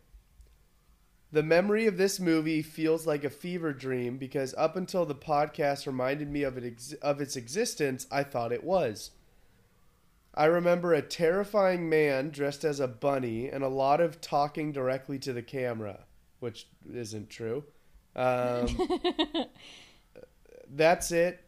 The 1.32 1.42
memory 1.44 1.86
of 1.86 1.96
this 1.96 2.18
movie 2.18 2.62
feels 2.62 3.06
like 3.06 3.22
a 3.22 3.30
fever 3.30 3.72
dream 3.72 4.18
because 4.18 4.54
up 4.58 4.74
until 4.76 5.06
the 5.06 5.14
podcast 5.14 5.86
reminded 5.86 6.28
me 6.30 6.42
of 6.42 6.56
it 6.58 6.64
ex- 6.64 6.92
of 6.94 7.20
its 7.20 7.36
existence, 7.36 8.06
I 8.10 8.24
thought 8.24 8.50
it 8.52 8.64
was. 8.64 9.12
I 10.34 10.44
remember 10.44 10.94
a 10.94 11.02
terrifying 11.02 11.88
man 11.88 12.30
dressed 12.30 12.64
as 12.64 12.78
a 12.80 12.86
bunny 12.88 13.48
and 13.48 13.64
a 13.64 13.68
lot 13.68 14.00
of 14.00 14.20
talking 14.20 14.72
directly 14.72 15.18
to 15.20 15.32
the 15.32 15.42
camera, 15.42 16.00
which 16.38 16.68
isn't 16.92 17.30
true. 17.30 17.64
Um, 18.14 18.68
that's 20.70 21.10
it. 21.10 21.44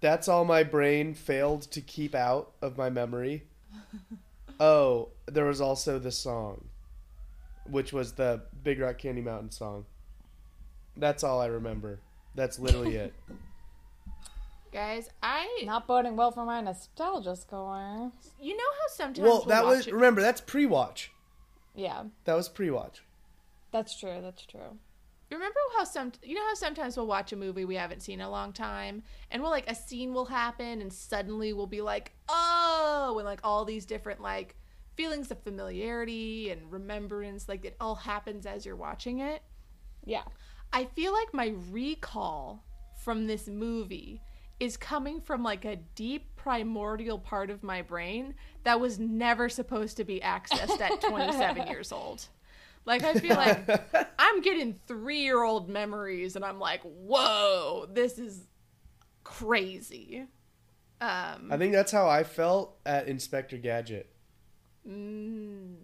That's 0.00 0.28
all 0.28 0.44
my 0.44 0.62
brain 0.62 1.14
failed 1.14 1.62
to 1.72 1.80
keep 1.80 2.14
out 2.14 2.52
of 2.62 2.76
my 2.76 2.90
memory. 2.90 3.44
Oh, 4.60 5.08
there 5.26 5.46
was 5.46 5.60
also 5.60 5.98
the 5.98 6.12
song, 6.12 6.66
which 7.68 7.92
was 7.92 8.12
the 8.12 8.42
Big 8.62 8.78
Rock 8.78 8.98
Candy 8.98 9.22
Mountain 9.22 9.50
song. 9.50 9.86
That's 10.96 11.24
all 11.24 11.40
I 11.40 11.46
remember. 11.46 11.98
That's 12.34 12.58
literally 12.58 12.96
it. 12.96 13.14
Guys, 14.74 15.08
I 15.22 15.62
Not 15.64 15.86
boding 15.86 16.16
well 16.16 16.32
for 16.32 16.44
my 16.44 16.60
nostalgia 16.60 17.36
score. 17.36 18.10
you 18.40 18.56
know 18.56 18.64
how 18.80 18.88
sometimes 18.92 19.20
well, 19.24 19.38
we'll 19.38 19.44
that 19.46 19.64
watch 19.64 19.76
was 19.76 19.86
it- 19.86 19.94
remember 19.94 20.20
that's 20.20 20.40
pre-watch. 20.40 21.12
Yeah, 21.76 22.04
That 22.24 22.34
was 22.34 22.48
pre-watch. 22.48 23.02
that's 23.70 23.96
true. 23.98 24.18
That's 24.20 24.44
true. 24.44 24.78
Remember 25.30 25.58
how 25.76 25.84
some 25.84 26.10
you 26.24 26.34
know 26.34 26.44
how 26.44 26.54
sometimes 26.54 26.96
we'll 26.96 27.06
watch 27.06 27.32
a 27.32 27.36
movie 27.36 27.64
we 27.64 27.76
haven't 27.76 28.02
seen 28.02 28.18
in 28.20 28.26
a 28.26 28.30
long 28.30 28.52
time 28.52 29.02
and 29.30 29.40
we'll 29.42 29.50
like 29.52 29.68
a 29.70 29.74
scene 29.76 30.12
will 30.12 30.26
happen 30.26 30.80
and 30.82 30.92
suddenly 30.92 31.52
we'll 31.52 31.66
be 31.68 31.80
like, 31.80 32.12
"Oh," 32.28 33.14
and 33.18 33.24
like 33.24 33.40
all 33.44 33.64
these 33.64 33.84
different 33.86 34.20
like 34.20 34.56
feelings 34.96 35.30
of 35.30 35.40
familiarity 35.42 36.50
and 36.50 36.70
remembrance 36.72 37.48
like 37.48 37.64
it 37.64 37.76
all 37.80 37.94
happens 37.96 38.44
as 38.44 38.66
you're 38.66 38.76
watching 38.76 39.20
it. 39.20 39.42
Yeah. 40.04 40.22
I 40.72 40.84
feel 40.86 41.12
like 41.12 41.32
my 41.32 41.54
recall 41.70 42.64
from 43.04 43.26
this 43.28 43.46
movie 43.48 44.20
is 44.60 44.76
coming 44.76 45.20
from 45.20 45.42
like 45.42 45.64
a 45.64 45.76
deep 45.76 46.36
primordial 46.36 47.18
part 47.18 47.50
of 47.50 47.62
my 47.62 47.82
brain 47.82 48.34
that 48.62 48.80
was 48.80 48.98
never 48.98 49.48
supposed 49.48 49.96
to 49.96 50.04
be 50.04 50.20
accessed 50.20 50.80
at 50.80 51.00
27 51.00 51.66
years 51.68 51.92
old. 51.92 52.26
Like 52.86 53.02
I 53.02 53.14
feel 53.14 53.34
like 53.36 53.68
I'm 54.18 54.40
getting 54.42 54.78
3-year-old 54.88 55.68
memories 55.68 56.36
and 56.36 56.44
I'm 56.44 56.58
like, 56.58 56.82
"Whoa, 56.82 57.86
this 57.90 58.18
is 58.18 58.46
crazy." 59.24 60.26
Um 61.00 61.48
I 61.50 61.56
think 61.56 61.72
that's 61.72 61.92
how 61.92 62.08
I 62.08 62.24
felt 62.24 62.76
at 62.84 63.08
Inspector 63.08 63.56
Gadget. 63.58 64.10
Mm. 64.86 65.76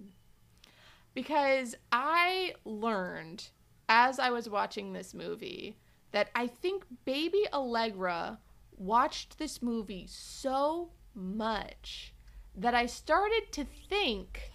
Because 1.14 1.74
I 1.90 2.54
learned 2.64 3.48
as 3.88 4.18
I 4.18 4.30
was 4.30 4.48
watching 4.48 4.92
this 4.92 5.14
movie 5.14 5.76
that 6.12 6.30
I 6.34 6.46
think 6.46 6.84
baby 7.04 7.46
Allegra 7.52 8.38
watched 8.80 9.38
this 9.38 9.60
movie 9.60 10.06
so 10.08 10.88
much 11.14 12.14
that 12.56 12.75
I 12.75 12.87
started 12.87 13.52
to 13.52 13.64
think 13.64 14.50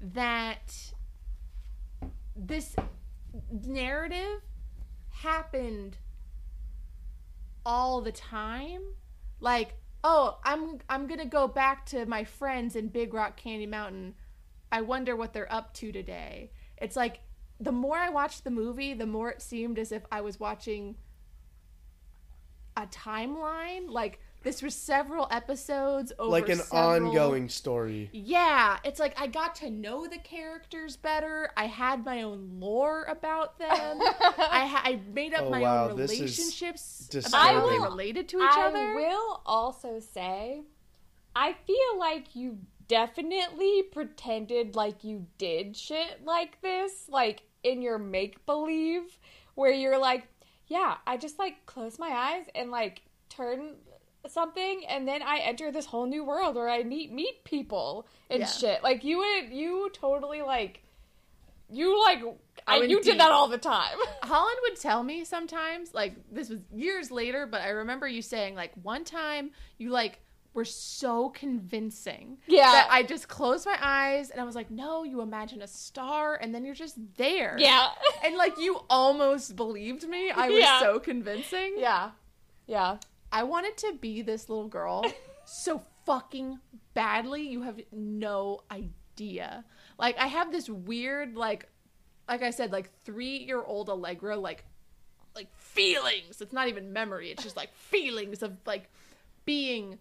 that 0.00 0.92
this 2.34 2.74
narrative 3.52 4.40
happened 5.10 5.98
all 7.66 8.00
the 8.00 8.12
time. 8.12 8.80
Like 9.40 9.74
oh 10.02 10.38
i'm 10.44 10.78
i'm 10.88 11.06
gonna 11.06 11.26
go 11.26 11.46
back 11.46 11.84
to 11.84 12.06
my 12.06 12.24
friends 12.24 12.74
in 12.74 12.88
big 12.88 13.12
rock 13.12 13.36
candy 13.36 13.66
mountain. 13.66 14.14
I 14.72 14.80
wonder 14.80 15.14
what 15.14 15.34
they're 15.34 15.52
up 15.52 15.74
to 15.74 15.92
today. 15.92 16.52
It's 16.78 16.96
like 16.96 17.20
the 17.60 17.72
more 17.72 17.98
i 17.98 18.08
watched 18.08 18.42
the 18.44 18.50
movie 18.50 18.94
the 18.94 19.06
more 19.06 19.28
it 19.28 19.42
seemed 19.42 19.78
as 19.78 19.92
if 19.92 20.02
i 20.10 20.22
was 20.22 20.40
watching 20.40 20.96
a 22.76 22.86
timeline 22.86 23.90
like 23.90 24.20
this 24.42 24.62
was 24.62 24.74
several 24.74 25.28
episodes 25.30 26.12
over 26.18 26.30
like 26.30 26.48
an 26.48 26.58
several- 26.60 27.08
ongoing 27.08 27.48
story. 27.50 28.08
yeah, 28.12 28.78
it's 28.84 28.98
like 28.98 29.20
I 29.20 29.26
got 29.26 29.54
to 29.56 29.68
know 29.68 30.06
the 30.06 30.16
characters 30.18 30.96
better. 30.96 31.50
I 31.58 31.66
had 31.66 32.06
my 32.06 32.22
own 32.22 32.52
lore 32.58 33.04
about 33.04 33.58
them. 33.58 33.68
I, 34.00 34.64
ha- 34.66 34.82
I 34.82 35.00
made 35.12 35.34
up 35.34 35.44
Oh, 35.46 35.50
my 35.50 35.60
wow, 35.60 35.90
own 35.90 35.96
this 35.98 36.12
is 36.12 36.20
relationships 36.20 37.08
about 37.26 37.32
how 37.34 37.66
they 37.68 37.76
I 37.76 37.84
related 37.84 38.28
to 38.30 38.38
each 38.38 38.42
I 38.56 38.66
other. 38.68 38.94
will 38.94 39.42
also 39.44 40.00
say, 40.00 40.62
I 41.36 41.54
feel 41.66 41.98
like 41.98 42.34
you 42.34 42.58
definitely 42.88 43.82
pretended 43.92 44.74
like 44.74 45.04
you 45.04 45.26
did 45.36 45.76
shit 45.76 46.24
like 46.24 46.60
this, 46.62 47.08
like 47.10 47.42
in 47.62 47.82
your 47.82 47.98
make 47.98 48.46
believe, 48.46 49.18
where 49.54 49.70
you're 49.70 49.98
like, 49.98 50.26
yeah, 50.70 50.98
I 51.04 51.16
just 51.16 51.38
like 51.38 51.66
close 51.66 51.98
my 51.98 52.08
eyes 52.08 52.44
and 52.54 52.70
like 52.70 53.02
turn 53.28 53.74
something 54.28 54.84
and 54.88 55.06
then 55.06 55.20
I 55.20 55.38
enter 55.38 55.72
this 55.72 55.86
whole 55.86 56.06
new 56.06 56.24
world 56.24 56.54
where 56.54 56.68
I 56.70 56.84
meet 56.84 57.12
meet 57.12 57.42
people 57.44 58.06
and 58.30 58.40
Yeah. 58.40 58.46
shit. 58.46 58.82
Like 58.82 59.02
you 59.02 59.18
would 59.18 59.50
you 59.52 59.90
totally 59.92 60.42
like 60.42 60.82
you 61.68 62.00
like 62.00 62.22
I, 62.66 62.78
went 62.78 62.90
you 62.90 63.00
did 63.02 63.18
that 63.18 63.32
all 63.32 63.48
the 63.48 63.58
time. 63.58 63.96
Holland 64.22 64.58
would 64.62 64.78
tell 64.78 65.02
me 65.02 65.24
sometimes, 65.24 65.92
like 65.92 66.14
this 66.30 66.48
was 66.50 66.60
years 66.72 67.10
later, 67.10 67.46
but 67.46 67.62
I 67.62 67.70
remember 67.70 68.06
you 68.06 68.22
saying 68.22 68.54
like 68.54 68.72
one 68.82 69.04
time 69.04 69.50
you 69.78 69.90
like 69.90 70.20
were 70.52 70.64
so 70.64 71.28
convincing 71.30 72.38
Yeah. 72.48 72.72
that 72.72 72.88
I 72.90 73.02
just 73.04 73.28
closed 73.28 73.66
my 73.66 73.76
eyes 73.80 74.30
and 74.30 74.40
I 74.40 74.44
was 74.44 74.54
like, 74.56 74.70
no, 74.70 75.04
you 75.04 75.20
imagine 75.20 75.62
a 75.62 75.66
star 75.68 76.34
and 76.34 76.52
then 76.54 76.64
you're 76.64 76.74
just 76.74 76.96
there. 77.16 77.56
yeah. 77.58 77.88
And 78.24 78.36
like 78.36 78.58
you 78.58 78.80
almost 78.90 79.54
believed 79.56 80.06
me. 80.08 80.30
I 80.30 80.48
was 80.48 80.58
Yeah. 80.58 80.80
so 80.80 80.98
convincing. 80.98 81.74
yeah. 81.78 82.10
Yeah. 82.66 82.96
I 83.32 83.44
wanted 83.44 83.76
to 83.78 83.92
be 84.00 84.22
this 84.22 84.48
little 84.48 84.66
girl 84.68 85.04
so 85.44 85.82
fucking 86.04 86.58
badly. 86.94 87.42
You 87.48 87.62
have 87.62 87.78
no 87.92 88.60
idea. 88.72 89.64
Like 89.98 90.18
I 90.18 90.26
have 90.26 90.50
this 90.50 90.68
weird 90.68 91.36
like 91.36 91.68
like 92.28 92.42
I 92.42 92.50
said 92.50 92.72
like 92.72 92.90
3-year-old 93.04 93.88
Allegra 93.88 94.36
like 94.36 94.64
like 95.36 95.48
feelings. 95.56 96.40
It's 96.40 96.52
not 96.52 96.66
even 96.68 96.92
memory. 96.92 97.30
It's 97.30 97.42
just 97.44 97.56
like 97.56 97.72
feelings 97.74 98.42
of 98.42 98.56
like 98.66 98.90
being 99.44 99.98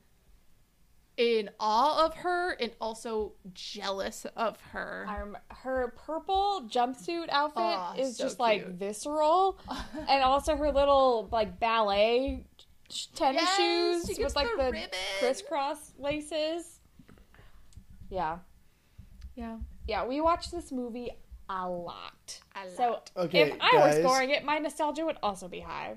in 1.19 1.49
awe 1.60 2.05
of 2.05 2.13
her 2.15 2.53
and 2.53 2.71
also 2.79 3.34
jealous 3.53 4.25
of 4.38 4.60
her. 4.71 5.05
I 5.08 5.19
rem- 5.19 5.38
her 5.49 5.93
purple 6.05 6.63
jumpsuit 6.69 7.27
outfit 7.29 7.62
Aw, 7.62 7.95
is 7.97 8.15
so 8.15 8.23
just 8.23 8.39
like 8.39 8.65
visceral, 8.69 9.60
and 10.08 10.23
also 10.23 10.55
her 10.55 10.71
little 10.71 11.27
like 11.29 11.60
ballet 11.60 12.45
tennis 13.15 13.41
Yes, 13.43 13.58
shoes 13.58 14.17
with 14.17 14.34
like 14.38 14.47
the 14.49 14.63
the, 14.63 14.71
ribbon. 14.71 14.89
crisscross 15.19 15.91
laces. 15.99 16.79
Yeah, 18.10 18.38
Yeah. 19.36 19.58
yeah, 19.88 20.05
we 20.05 20.21
watched 20.21 20.51
this 20.51 20.71
movie 20.71 21.12
a 21.49 21.67
lot. 21.69 22.39
A 22.55 22.69
So. 22.69 23.01
Okay, 23.17 23.41
if 23.51 23.58
I 23.60 23.71
were 23.75 24.03
scoring 24.08 24.29
it, 24.29 24.45
my 24.45 24.58
nostalgia 24.58 25.05
would 25.05 25.17
also 25.21 25.49
be 25.49 25.60
high. 25.60 25.95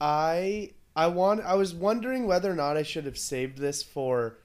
I 0.00 0.70
I 0.94 1.06
want 1.06 1.40
I 1.42 1.54
was 1.54 1.74
wondering 1.74 2.26
whether 2.26 2.50
or 2.50 2.54
not 2.54 2.76
I 2.76 2.82
should 2.82 3.04
have 3.06 3.18
saved 3.18 3.58
this 3.58 3.82
for 3.82 4.38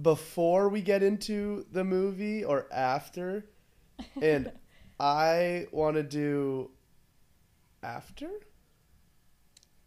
before 0.00 0.68
we 0.68 0.80
get 0.80 1.02
into 1.02 1.66
the 1.72 1.84
movie 1.84 2.44
or 2.44 2.66
after. 2.72 3.46
And 4.22 4.50
I 4.98 5.66
want 5.72 5.96
to 5.96 6.02
do 6.02 6.70
after? 7.82 8.30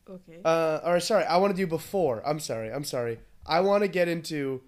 Okay. 0.10 0.40
Uh 0.46 0.82
or 0.84 1.00
sorry, 1.00 1.24
I 1.26 1.38
want 1.38 1.56
to 1.56 1.58
do 1.58 1.66
before. 1.66 2.22
I'm 2.28 2.40
sorry. 2.40 2.72
I'm 2.72 2.84
sorry. 2.84 3.20
I 3.46 3.62
want 3.62 3.82
to 3.84 3.88
get 3.88 4.08
into 4.08 4.62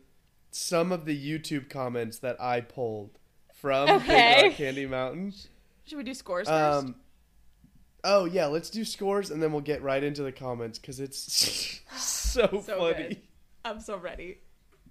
some 0.51 0.91
of 0.91 1.05
the 1.05 1.15
YouTube 1.15 1.69
comments 1.69 2.17
that 2.19 2.41
I 2.41 2.61
pulled 2.61 3.19
from 3.53 3.89
Okay. 3.89 4.51
Candy 4.55 4.85
Mountain. 4.87 5.33
Should 5.85 5.97
we 5.97 6.03
do 6.03 6.13
scores 6.15 6.47
first? 6.47 6.87
Oh 8.07 8.25
yeah, 8.25 8.45
let's 8.45 8.69
do 8.69 8.85
scores 8.85 9.31
and 9.31 9.41
then 9.41 9.51
we'll 9.51 9.61
get 9.61 9.81
right 9.81 10.01
into 10.03 10.21
the 10.23 10.31
comments 10.31 10.77
because 10.79 10.99
it's 10.99 11.81
so, 11.97 12.47
So 12.63 12.77
funny. 12.77 12.93
good. 13.09 13.17
I'm 13.65 13.79
so 13.81 13.97
ready. 13.97 14.37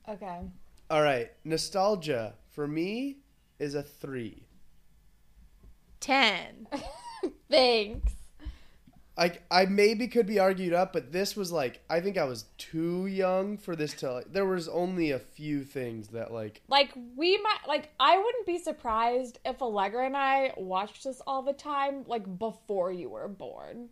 Okay. 0.08 0.40
All 0.90 1.00
right, 1.02 1.30
nostalgia 1.44 2.34
for 2.50 2.66
me 2.66 3.18
is 3.58 3.74
a 3.74 3.82
three. 3.82 4.42
10. 6.00 6.66
Thanks. 7.50 8.12
I 9.16 9.38
I 9.50 9.66
maybe 9.66 10.08
could 10.08 10.26
be 10.26 10.38
argued 10.38 10.72
up, 10.72 10.92
but 10.92 11.12
this 11.12 11.36
was 11.36 11.52
like 11.52 11.82
I 11.88 12.00
think 12.00 12.18
I 12.18 12.24
was 12.24 12.46
too 12.58 13.06
young 13.06 13.56
for 13.56 13.76
this 13.76 13.94
to. 13.94 14.12
Like, 14.14 14.32
there 14.32 14.44
was 14.44 14.68
only 14.68 15.12
a 15.12 15.18
few 15.18 15.62
things 15.62 16.08
that 16.08 16.32
like 16.32 16.62
Like 16.68 16.92
we 17.16 17.38
might 17.38 17.60
like 17.68 17.90
I 18.00 18.18
wouldn't 18.18 18.46
be 18.46 18.58
surprised 18.58 19.38
if 19.44 19.62
Allegra 19.62 20.06
and 20.06 20.16
I 20.16 20.52
watched 20.56 21.04
this 21.04 21.20
all 21.26 21.42
the 21.42 21.52
time 21.52 22.04
like 22.06 22.38
before 22.38 22.90
you 22.92 23.08
were 23.08 23.28
born 23.28 23.88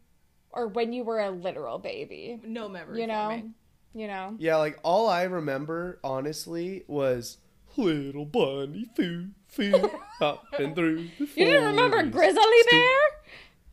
or 0.51 0.69
when 0.69 0.93
you 0.93 1.05
were 1.05 1.21
a 1.21 1.31
literal 1.31 1.79
baby. 1.79 2.41
No 2.45 2.69
memory. 2.69 3.01
You 3.01 3.07
know? 3.07 3.29
me. 3.31 3.51
You 3.95 4.07
know. 4.07 4.37
yeah 4.39 4.57
like 4.57 4.79
all 4.83 5.07
I 5.07 5.25
remember 5.25 6.01
honestly 6.03 6.83
was 6.89 7.37
little 7.77 8.25
bunny 8.25 8.87
foo 8.97 9.29
foo 9.47 9.91
hopping 10.19 10.75
through 10.75 11.09
the 11.19 11.27
You 11.37 11.45
didn't 11.45 11.67
remember. 11.67 12.03
Grizzly 12.05 12.43
Bear? 12.71 12.99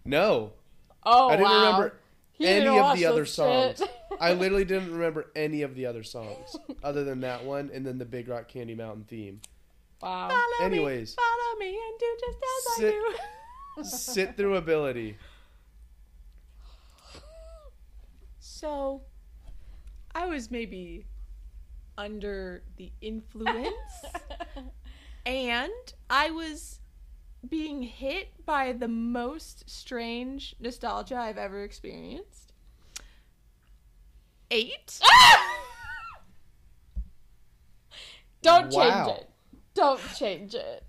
No, 0.05 0.53
Oh 1.11 1.29
I 1.29 1.35
didn't 1.37 1.49
wow. 1.49 1.65
remember 1.65 1.95
You 2.37 2.47
any 2.47 2.67
of 2.79 2.97
the 2.97 3.05
other 3.05 3.21
this 3.21 3.33
songs. 3.33 3.81
I 4.19 4.33
literally 4.33 4.65
didn't 4.65 4.91
remember 4.93 5.27
any 5.35 5.61
of 5.63 5.73
the 5.75 5.85
other 5.87 6.03
songs 6.03 6.55
other 6.83 7.03
than 7.03 7.21
that 7.21 7.43
one 7.45 7.71
and 7.73 7.85
then 7.85 7.97
the 7.97 8.05
Big 8.05 8.27
Rock 8.27 8.47
Candy 8.47 8.75
Mountain 8.75 9.05
theme. 9.05 9.41
wow. 10.01 10.27
Follow 10.29 10.65
Anyways. 10.65 11.15
me, 11.17 11.23
follow 11.23 11.59
me, 11.59 11.79
and 11.89 11.99
do 11.99 12.17
just 12.19 12.37
as 12.37 12.75
Sit- 12.75 12.93
I 12.93 13.13
do. 13.77 13.83
Sit 13.83 14.37
through 14.37 14.55
ability. 14.57 15.17
So, 18.39 19.01
I 20.13 20.25
was 20.25 20.51
maybe 20.51 21.05
under 21.97 22.61
the 22.77 22.91
influence, 23.01 23.73
and 25.25 25.71
I 26.09 26.31
was 26.31 26.78
being 27.47 27.81
hit 27.83 28.45
by 28.45 28.73
the 28.73 28.87
most 28.87 29.69
strange 29.69 30.55
nostalgia 30.59 31.15
I've 31.15 31.37
ever 31.37 31.63
experienced. 31.63 32.53
Eight. 34.51 34.99
Ah! 35.03 35.55
Don't 38.41 38.73
Wow. 38.73 39.05
change 39.05 39.17
it. 39.19 39.29
Don't 39.73 40.01
change 40.17 40.55
it. 40.55 40.83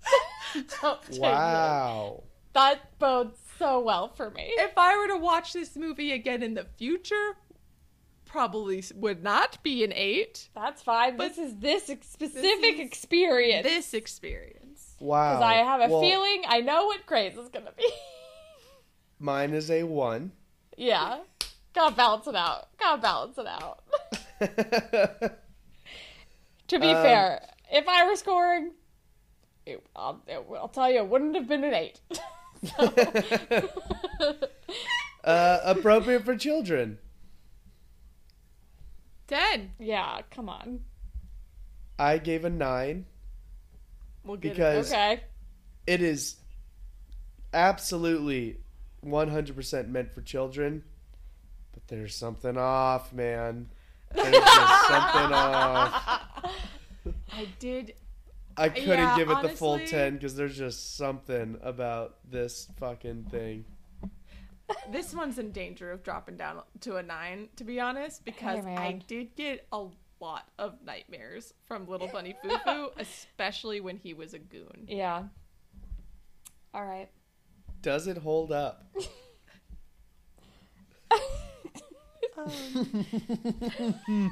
Don't 0.81 1.01
change 1.03 1.17
it. 1.17 1.21
Wow. 1.21 2.23
That 2.53 2.97
bodes 2.99 3.37
so 3.57 3.79
well 3.79 4.09
for 4.09 4.29
me. 4.31 4.51
if 4.57 4.77
I 4.77 4.97
were 4.97 5.07
to 5.09 5.17
watch 5.17 5.53
this 5.53 5.75
movie 5.75 6.11
again 6.11 6.43
in 6.43 6.53
the 6.55 6.65
future, 6.77 7.37
probably 8.25 8.83
would 8.95 9.23
not 9.23 9.61
be 9.63 9.83
an 9.83 9.93
eight. 9.93 10.49
That's 10.55 10.81
fine. 10.81 11.15
But 11.17 11.35
this 11.35 11.37
is 11.37 11.55
this 11.59 11.89
ex- 11.89 12.09
specific 12.09 12.75
is- 12.79 12.87
experience. 12.87 13.65
This 13.65 13.93
experience. 13.93 14.60
Wow. 15.01 15.33
Because 15.39 15.43
I 15.43 15.53
have 15.55 15.81
a 15.81 15.87
Well, 15.91 16.01
feeling 16.01 16.43
I 16.47 16.61
know 16.61 16.85
what 16.85 17.05
Grace 17.05 17.35
is 17.35 17.49
gonna 17.49 17.71
be. 17.75 17.89
Mine 19.19 19.53
is 19.53 19.69
a 19.69 19.83
one. 19.83 20.31
yeah. 20.77 21.19
Gotta 21.73 21.95
balance 21.95 22.27
it 22.27 22.35
out. 22.35 22.67
Gotta 22.77 23.01
balance 23.01 23.37
it 23.37 23.47
out. 23.47 23.79
to 26.67 26.79
be 26.79 26.87
Um, 26.89 27.03
fair, 27.03 27.41
if 27.71 27.87
I 27.87 28.05
were 28.07 28.15
scoring, 28.17 28.71
it, 29.65 29.81
I'll, 29.95 30.21
it, 30.27 30.45
I'll 30.53 30.67
tell 30.67 30.91
you, 30.91 30.97
it 30.97 31.07
wouldn't 31.07 31.33
have 31.35 31.47
been 31.47 31.63
an 31.63 31.73
eight. 31.73 32.01
uh, 35.23 35.59
appropriate 35.63 36.25
for 36.25 36.35
children. 36.35 36.97
Ten. 39.27 39.71
yeah, 39.79 40.21
come 40.29 40.49
on. 40.49 40.81
I 41.97 42.17
gave 42.17 42.43
a 42.43 42.49
nine 42.49 43.05
We'll 44.23 44.37
get 44.37 44.51
it. 44.51 44.55
because 44.57 44.91
Okay. 44.91 45.21
it 45.87 46.01
is 46.01 46.35
absolutely 47.53 48.57
100% 49.05 49.87
meant 49.89 50.13
for 50.13 50.21
children. 50.21 50.83
But 51.73 51.87
there's 51.87 52.15
something 52.15 52.57
off, 52.57 53.13
man. 53.13 53.69
There's 54.13 54.35
just 54.35 54.87
something 54.87 55.33
off. 55.33 56.45
I 57.33 57.47
did. 57.59 57.93
I 58.57 58.67
couldn't 58.69 58.87
Yeah, 58.99 59.17
give 59.17 59.29
it 59.31 59.41
the 59.41 59.49
full 59.49 59.79
10 59.79 60.15
because 60.15 60.35
there's 60.35 60.57
just 60.57 60.97
something 60.97 61.57
about 61.63 62.17
this 62.29 62.67
fucking 62.77 63.23
thing. 63.31 63.65
This 64.91 65.13
one's 65.13 65.37
in 65.39 65.51
danger 65.51 65.91
of 65.91 66.03
dropping 66.03 66.37
down 66.37 66.61
to 66.81 66.97
a 66.97 67.03
nine, 67.03 67.49
to 67.57 67.63
be 67.63 67.79
honest, 67.79 68.23
because 68.23 68.63
Hey, 68.63 68.75
I 68.75 68.91
did 69.07 69.35
get 69.35 69.65
a 69.71 69.87
lot 70.21 70.47
of 70.57 70.75
nightmares 70.85 71.53
from 71.67 71.87
Little 71.87 72.07
Bunny 72.07 72.35
Foo 72.41 72.57
Foo, 72.63 72.89
especially 72.97 73.81
when 73.81 73.97
he 73.97 74.13
was 74.13 74.33
a 74.33 74.39
goon. 74.39 74.85
Yeah. 74.87 75.23
All 76.73 76.85
right. 76.85 77.09
Does 77.81 78.07
it 78.07 78.17
hold 78.17 78.51
up? 78.51 78.85
Um, 82.37 84.31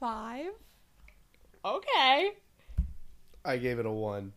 five. 0.00 0.46
Okay. 1.64 2.32
I 3.44 3.56
gave 3.56 3.78
it 3.78 3.86
a 3.86 3.90
1. 3.90 4.32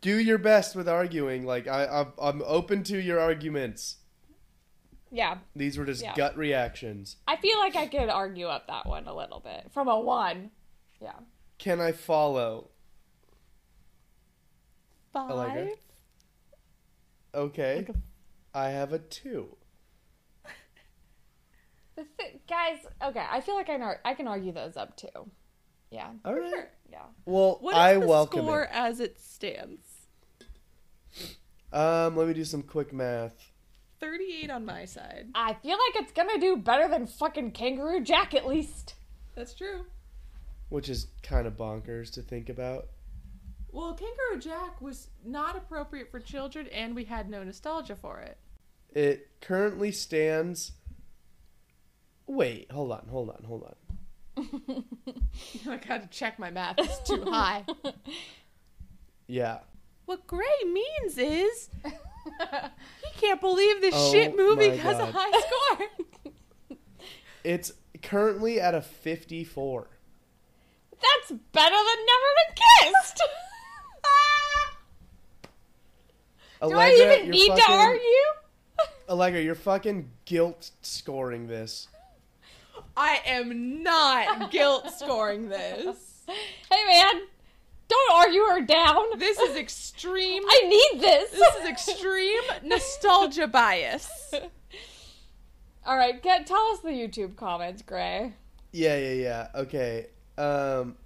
Do 0.00 0.16
your 0.18 0.38
best 0.38 0.74
with 0.74 0.88
arguing. 0.88 1.44
Like, 1.44 1.68
I, 1.68 1.86
I'm, 1.86 2.12
I'm 2.18 2.42
open 2.46 2.82
to 2.84 2.98
your 2.98 3.20
arguments. 3.20 3.96
Yeah. 5.10 5.38
These 5.56 5.78
were 5.78 5.84
just 5.84 6.02
Yeah. 6.02 6.14
gut 6.14 6.36
reactions. 6.36 7.16
I 7.26 7.36
feel 7.36 7.58
like 7.58 7.76
I 7.76 7.86
could 7.86 8.08
argue 8.08 8.46
up 8.46 8.66
that 8.66 8.86
one 8.86 9.06
a 9.06 9.14
little 9.14 9.40
bit. 9.40 9.70
From 9.72 9.88
a 9.88 9.98
one. 9.98 10.50
Yeah. 11.00 11.14
Can 11.58 11.80
I 11.80 11.92
follow? 11.92 12.68
Five. 15.12 15.30
like 15.30 15.56
it. 15.56 15.78
Okay. 17.34 17.86
I 18.54 18.68
have 18.70 18.92
a 18.92 18.98
2. 18.98 19.56
The 21.96 22.04
thi- 22.16 22.40
guys, 22.48 22.78
okay, 23.02 23.24
I 23.28 23.40
feel 23.40 23.56
like 23.56 23.68
I, 23.68 23.76
know, 23.76 23.92
I 24.04 24.14
can 24.14 24.28
argue 24.28 24.52
those 24.52 24.76
up 24.76 24.96
too. 24.96 25.08
Yeah. 25.90 26.10
All 26.24 26.32
right. 26.34 26.68
Yeah. 26.90 27.02
Well, 27.24 27.58
What 27.60 27.72
is 27.72 27.78
I 27.78 27.94
the 27.94 28.06
welcome 28.06 28.44
score 28.44 28.62
it. 28.64 28.70
as 28.72 29.00
it 29.00 29.18
stands? 29.18 29.84
Um, 31.72 32.16
let 32.16 32.28
me 32.28 32.34
do 32.34 32.44
some 32.44 32.62
quick 32.62 32.92
math. 32.92 33.47
Thirty-eight 34.00 34.50
on 34.50 34.64
my 34.64 34.84
side. 34.84 35.26
I 35.34 35.54
feel 35.54 35.72
like 35.78 36.02
it's 36.02 36.12
gonna 36.12 36.38
do 36.38 36.56
better 36.56 36.88
than 36.88 37.06
fucking 37.06 37.50
Kangaroo 37.52 38.02
Jack 38.02 38.34
at 38.34 38.46
least. 38.46 38.94
That's 39.34 39.54
true. 39.54 39.86
which 40.68 40.88
is 40.88 41.06
kind 41.22 41.46
of 41.46 41.56
bonkers 41.56 42.12
to 42.12 42.22
think 42.22 42.48
about. 42.48 42.88
Well, 43.72 43.94
Kangaroo 43.94 44.40
Jack 44.40 44.80
was 44.80 45.08
not 45.24 45.56
appropriate 45.56 46.10
for 46.10 46.20
children, 46.20 46.66
and 46.68 46.94
we 46.94 47.04
had 47.04 47.28
no 47.28 47.42
nostalgia 47.44 47.96
for 47.96 48.18
it. 48.20 48.38
It 48.90 49.28
currently 49.40 49.92
stands. 49.92 50.72
Wait, 52.26 52.70
hold 52.70 52.92
on, 52.92 53.06
hold 53.10 53.30
on, 53.30 53.44
hold 53.46 53.64
on. 53.64 53.74
I 55.68 55.76
gotta 55.76 56.06
check 56.10 56.38
my 56.38 56.50
math; 56.50 56.76
it's 56.78 57.00
too 57.08 57.22
high. 57.24 57.64
Yeah. 59.26 59.58
What 60.06 60.26
Gray 60.26 60.46
means 60.64 61.18
is 61.18 61.68
he 62.24 63.20
can't 63.20 63.40
believe 63.40 63.80
this 63.80 63.94
Oh 63.96 64.12
shit 64.12 64.36
movie 64.36 64.76
has 64.76 64.98
a 64.98 65.06
high 65.06 65.40
score. 65.40 65.86
It's 67.44 67.72
currently 68.02 68.60
at 68.60 68.74
a 68.74 68.82
54. 68.82 69.88
That's 70.90 71.30
better 71.52 71.76
than 71.76 72.06
Never 72.06 72.30
Been 72.36 72.54
Kissed! 72.92 73.22
Do 76.60 76.76
I 76.76 76.90
even 76.90 77.30
need 77.30 77.46
to 77.50 77.56
fucking- 77.56 77.74
argue? 77.74 78.02
Allegra, 79.08 79.40
you're 79.40 79.54
fucking 79.54 80.10
guilt 80.24 80.72
scoring 80.82 81.46
this. 81.46 81.88
I 82.96 83.20
am 83.24 83.82
not 83.82 84.50
guilt 84.50 84.90
scoring 84.98 85.48
this. 85.48 86.24
Hey 86.26 86.84
man, 86.86 87.22
don't 87.88 88.12
argue 88.12 88.42
her 88.42 88.60
down. 88.60 89.18
This 89.18 89.38
is 89.38 89.56
extreme. 89.56 90.42
I 90.46 90.62
need 90.68 91.00
this. 91.00 91.30
This 91.30 91.56
is 91.56 91.68
extreme 91.68 92.42
nostalgia 92.62 93.46
bias. 93.46 94.10
All 95.86 95.96
right, 95.96 96.22
get 96.22 96.46
tell 96.46 96.68
us 96.72 96.80
the 96.80 96.90
YouTube 96.90 97.36
comments, 97.36 97.82
Gray. 97.82 98.34
Yeah, 98.72 98.96
yeah, 98.98 99.12
yeah. 99.12 99.48
Okay. 99.54 100.06
Um 100.36 100.96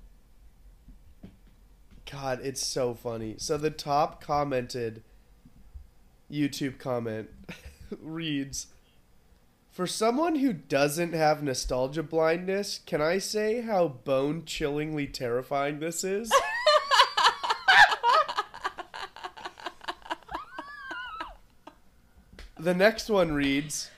God, 2.11 2.41
it's 2.43 2.65
so 2.65 2.93
funny. 2.95 3.37
So 3.39 3.57
the 3.57 3.71
top 3.71 4.21
commented 4.21 5.03
YouTube 6.31 6.79
comment 6.79 7.31
reads 8.01 8.67
For 9.71 9.87
someone 9.87 10.37
who 10.37 10.53
doesn't 10.53 11.15
have 11.15 11.43
nostalgia 11.43 12.03
blindness, 12.03 12.81
can 12.85 13.01
I 13.01 13.19
say 13.19 13.61
how 13.61 13.89
bone 13.89 14.45
chillingly 14.45 15.07
terrifying 15.07 15.79
this 15.79 16.03
is? 16.03 16.33
the 22.63 22.75
next 22.75 23.11
one 23.11 23.33
reads 23.33 23.91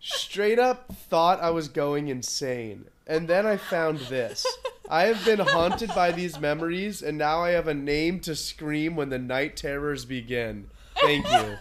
Straight 0.00 0.58
up 0.58 0.92
thought 0.94 1.40
I 1.40 1.50
was 1.50 1.68
going 1.68 2.08
insane. 2.08 2.86
And 3.06 3.28
then 3.28 3.46
I 3.46 3.56
found 3.56 3.98
this. 4.00 4.46
I 4.88 5.04
have 5.04 5.24
been 5.24 5.40
haunted 5.40 5.90
by 5.94 6.12
these 6.12 6.38
memories, 6.40 7.02
and 7.02 7.18
now 7.18 7.42
I 7.42 7.50
have 7.50 7.68
a 7.68 7.74
name 7.74 8.20
to 8.20 8.34
scream 8.34 8.96
when 8.96 9.10
the 9.10 9.18
night 9.18 9.56
terrors 9.56 10.04
begin. 10.04 10.70
Thank 11.00 11.26
you. 11.30 11.56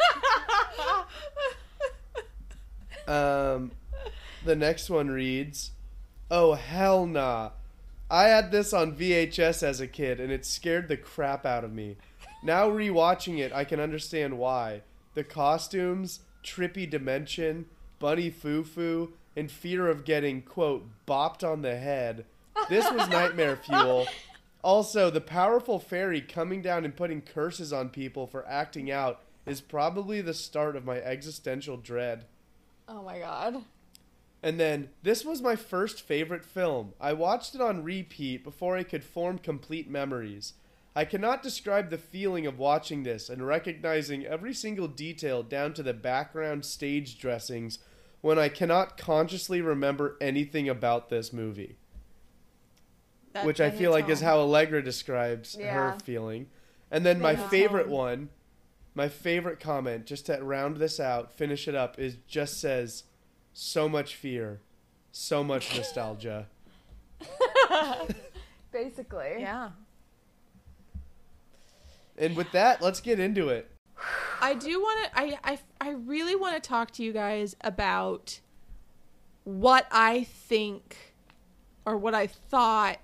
Um, 3.08 3.72
the 4.44 4.56
next 4.56 4.90
one 4.90 5.10
reads, 5.10 5.72
"Oh 6.30 6.56
hell 6.56 7.06
nah! 7.06 7.52
I 8.12 8.26
had 8.26 8.52
this 8.52 8.74
on 8.74 8.98
VHS 8.98 9.64
as 9.64 9.80
a 9.80 9.88
kid, 9.88 10.20
and 10.20 10.30
it 10.30 10.46
scared 10.46 10.90
the 10.90 10.98
crap 10.98 11.46
out 11.46 11.64
of 11.64 11.72
me. 11.72 11.96
Now 12.44 12.70
rewatching 12.70 13.40
it, 13.40 13.54
I 13.54 13.64
can 13.64 13.80
understand 13.80 14.38
why. 14.38 14.82
The 15.14 15.24
costumes, 15.24 16.20
trippy 16.48 16.90
dimension, 16.90 17.66
bunny 18.00 18.30
foo 18.30 18.64
foo, 18.64 19.14
and 19.36 19.52
fear 19.52 19.88
of 19.88 20.06
getting 20.06 20.42
quote 20.42 20.88
bopped 21.06 21.44
on 21.44 21.62
the 21.62 21.78
head. 21.78 22.26
This 22.70 22.90
was 22.92 23.10
nightmare 23.10 23.56
fuel." 23.64 24.08
Also, 24.64 25.10
the 25.10 25.22
powerful 25.22 25.80
fairy 25.80 26.22
coming 26.22 26.62
down 26.62 26.84
and 26.84 26.96
putting 26.96 27.22
curses 27.22 27.72
on 27.72 27.90
people 27.90 28.26
for 28.26 28.48
acting 28.48 28.92
out 28.92 29.22
is 29.46 29.62
probably 29.62 30.20
the 30.20 30.34
start 30.34 30.76
of 30.76 30.86
my 30.86 30.98
existential 30.98 31.78
dread. 31.78 32.26
Oh 32.88 33.02
my 33.04 33.20
god. 33.20 33.64
And 34.44 34.60
then, 34.60 34.90
this 35.04 35.26
was 35.26 35.42
my 35.42 35.56
first 35.56 36.02
favorite 36.02 36.46
film. 36.46 36.94
I 37.02 37.14
watched 37.14 37.56
it 37.56 37.62
on 37.62 37.84
repeat 37.84 38.44
before 38.44 38.78
I 38.78 38.84
could 38.84 39.04
form 39.04 39.40
complete 39.40 39.90
memories. 39.90 40.54
I 40.98 41.06
cannot 41.06 41.44
describe 41.44 41.92
the 41.92 42.00
feeling 42.00 42.48
of 42.48 42.58
watching 42.58 43.04
this 43.04 43.30
and 43.30 43.46
recognizing 43.46 44.26
every 44.26 44.52
single 44.52 44.88
detail 44.88 45.44
down 45.44 45.76
to 45.76 45.84
the 45.84 45.94
background 45.94 46.66
stage 46.66 47.20
dressings 47.20 47.78
when 48.22 48.40
I 48.40 48.50
cannot 48.50 48.98
consciously 48.98 49.62
remember 49.62 50.18
anything 50.20 50.68
about 50.68 51.10
this 51.10 51.32
movie. 51.32 51.76
That- 53.34 53.46
which 53.46 53.62
I 53.62 53.70
feel 53.70 53.94
hits 53.94 54.02
like 54.06 54.12
is 54.12 54.22
how 54.22 54.40
Allegra 54.40 54.84
describes 54.84 55.56
her 55.56 55.96
feeling. 56.04 56.50
And 56.90 57.06
then 57.06 57.22
my 57.22 57.34
Yeah. 57.34 57.48
favorite 57.48 57.90
one, 57.90 58.30
my 58.96 59.08
favorite 59.08 59.60
comment, 59.60 60.08
just 60.08 60.26
to 60.26 60.44
round 60.44 60.78
this 60.78 61.00
out, 61.00 61.32
finish 61.32 61.68
it 61.68 61.76
up, 61.76 62.00
is 62.00 62.16
just 62.28 62.60
says, 62.60 63.04
"So 63.54 63.88
much 63.88 64.16
fear, 64.16 64.62
so 65.12 65.44
much 65.44 65.76
nostalgia." 65.78 66.48
Basically. 68.72 69.36
Yeah. 69.42 69.70
And 72.18 72.36
with 72.36 72.52
that, 72.52 72.82
let's 72.82 73.00
get 73.02 73.20
into 73.20 73.50
it. 73.50 73.70
I 74.42 74.54
do 74.54 74.80
want 74.80 75.06
to. 75.12 75.20
I, 75.20 75.38
I 75.44 75.60
I 75.82 75.90
really 75.92 76.36
want 76.36 76.62
to 76.62 76.68
talk 76.68 76.92
to 76.92 77.04
you 77.04 77.12
guys 77.14 77.56
about 77.62 78.40
what 79.44 79.88
I 79.92 80.24
think, 80.24 81.16
or 81.86 81.98
what 81.98 82.14
I 82.14 82.28
thought, 82.28 82.98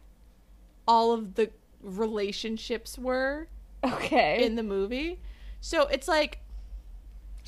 all 0.88 1.12
of 1.14 1.36
the 1.36 1.50
relationships 1.82 2.98
were 2.98 3.48
Okay. 3.84 4.46
in 4.46 4.56
the 4.56 4.64
movie. 4.64 5.20
So 5.62 5.88
it's 5.88 6.08
like 6.08 6.40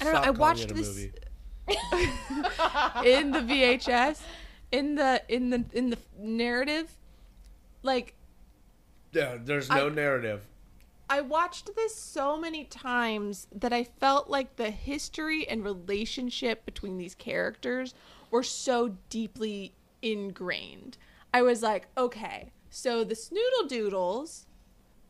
I 0.01 0.05
don't 0.05 0.13
know. 0.13 0.21
I 0.21 0.29
watched 0.31 0.69
this 0.73 0.87
movie. 0.95 1.11
in 3.05 3.31
the 3.31 3.39
VHS, 3.39 4.19
in 4.71 4.95
the 4.95 5.21
in 5.29 5.49
the 5.51 5.65
in 5.73 5.89
the 5.91 5.97
narrative. 6.19 6.89
Like 7.83 8.15
Yeah, 9.11 9.37
there's 9.43 9.69
no 9.69 9.87
I- 9.87 9.89
narrative. 9.89 10.47
I 11.09 11.21
watched 11.21 11.75
this 11.75 11.95
so 11.95 12.37
many 12.37 12.63
times 12.65 13.47
that 13.53 13.71
I 13.71 13.83
felt 13.83 14.29
like 14.29 14.55
the 14.55 14.71
history 14.71 15.47
and 15.47 15.63
relationship 15.63 16.65
between 16.65 16.97
these 16.97 17.15
characters 17.15 17.93
were 18.31 18.43
so 18.43 18.95
deeply 19.09 19.73
ingrained. 20.01 20.97
I 21.33 21.41
was 21.41 21.61
like, 21.61 21.87
okay, 21.97 22.51
so 22.69 23.03
the 23.03 23.15
Snoodle 23.15 23.67
Doodles, 23.67 24.47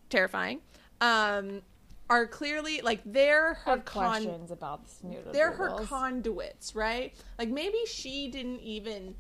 terrifying, 0.09 0.61
um, 1.01 1.61
are 2.09 2.27
clearly 2.27 2.81
like 2.81 3.01
they're 3.05 3.55
her 3.55 3.77
con- 3.77 3.81
questions 3.81 4.51
about 4.51 4.85
the 4.85 4.91
snoodle 4.91 5.33
they're 5.33 5.51
her 5.51 5.69
conduits, 5.85 6.75
right? 6.75 7.13
Like 7.39 7.49
maybe 7.49 7.79
she 7.87 8.29
didn't 8.29 8.59
even 8.59 9.15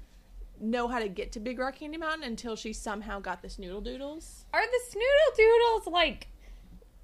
know 0.59 0.87
how 0.87 0.99
to 0.99 1.09
get 1.09 1.31
to 1.33 1.39
Big 1.39 1.59
Rock 1.59 1.77
Candy 1.77 1.97
Mountain 1.97 2.23
until 2.23 2.55
she 2.55 2.73
somehow 2.73 3.19
got 3.19 3.41
the 3.41 3.47
Snoodle 3.47 3.83
Doodles. 3.83 4.45
Are 4.53 4.61
the 4.61 4.79
snoodle 4.89 5.37
doodles 5.37 5.87
like? 5.87 6.27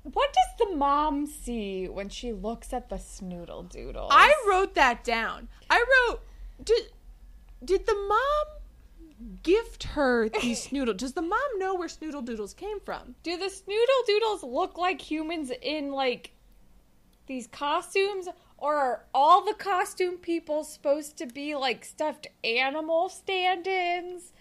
What 0.04 0.34
does 0.34 0.68
the 0.70 0.76
mom 0.76 1.28
see 1.28 1.88
when 1.88 2.10
she 2.10 2.34
looks 2.34 2.74
at 2.74 2.90
the 2.90 2.96
snoodle 2.96 3.70
doodles? 3.70 4.12
I 4.12 4.34
wrote 4.48 4.74
that 4.76 5.04
down. 5.04 5.48
I 5.70 5.84
wrote, 6.10 6.22
did 6.64 6.84
did 7.64 7.86
the 7.86 7.94
mom 7.94 9.42
gift 9.44 9.84
her 9.84 10.28
these 10.30 10.68
snoodle? 10.70 10.98
Does 10.98 11.14
the 11.14 11.22
mom 11.22 11.40
know 11.58 11.76
where 11.76 11.88
snoodle 11.88 12.26
doodles 12.26 12.54
came 12.56 12.80
from? 12.80 13.14
Do 13.22 13.38
the 13.38 13.46
snoodle 13.46 14.06
doodles 14.08 14.44
look 14.44 14.78
like 14.78 15.00
humans 15.00 15.52
in 15.62 15.92
like 15.92 16.32
these 17.28 17.46
costumes, 17.48 18.28
or 18.58 18.76
are 18.76 19.06
all 19.14 19.46
the 19.46 19.54
costume 19.54 20.18
people 20.18 20.64
supposed 20.64 21.18
to 21.20 21.28
be 21.28 21.56
like 21.56 21.86
stuffed 21.86 22.26
animal 22.44 23.08
stand-ins? 23.10 24.34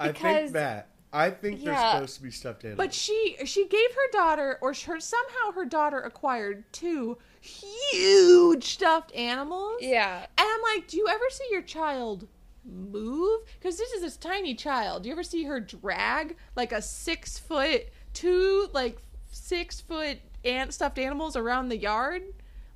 I 0.00 0.08
because- 0.08 0.22
think 0.22 0.52
that. 0.54 0.88
I 1.12 1.30
think 1.30 1.64
they're 1.64 1.74
supposed 1.74 2.16
to 2.16 2.22
be 2.22 2.30
stuffed 2.30 2.64
animals. 2.64 2.86
But 2.86 2.94
she 2.94 3.36
she 3.44 3.66
gave 3.66 3.90
her 3.94 4.10
daughter, 4.12 4.58
or 4.60 4.74
her 4.74 5.00
somehow 5.00 5.52
her 5.54 5.64
daughter 5.64 6.00
acquired 6.00 6.64
two 6.72 7.18
huge 7.40 8.64
stuffed 8.64 9.14
animals. 9.14 9.78
Yeah. 9.80 10.18
And 10.18 10.26
I'm 10.38 10.76
like, 10.76 10.86
do 10.88 10.96
you 10.98 11.08
ever 11.08 11.24
see 11.30 11.46
your 11.50 11.62
child 11.62 12.28
move? 12.64 13.40
Because 13.58 13.78
this 13.78 13.90
is 13.92 14.02
this 14.02 14.16
tiny 14.16 14.54
child. 14.54 15.02
Do 15.02 15.08
you 15.08 15.14
ever 15.14 15.22
see 15.22 15.44
her 15.44 15.60
drag 15.60 16.36
like 16.56 16.72
a 16.72 16.82
six 16.82 17.38
foot, 17.38 17.86
two 18.12 18.68
like 18.72 18.98
six 19.30 19.80
foot 19.80 20.18
ant 20.44 20.74
stuffed 20.74 20.98
animals 20.98 21.36
around 21.36 21.68
the 21.70 21.78
yard? 21.78 22.22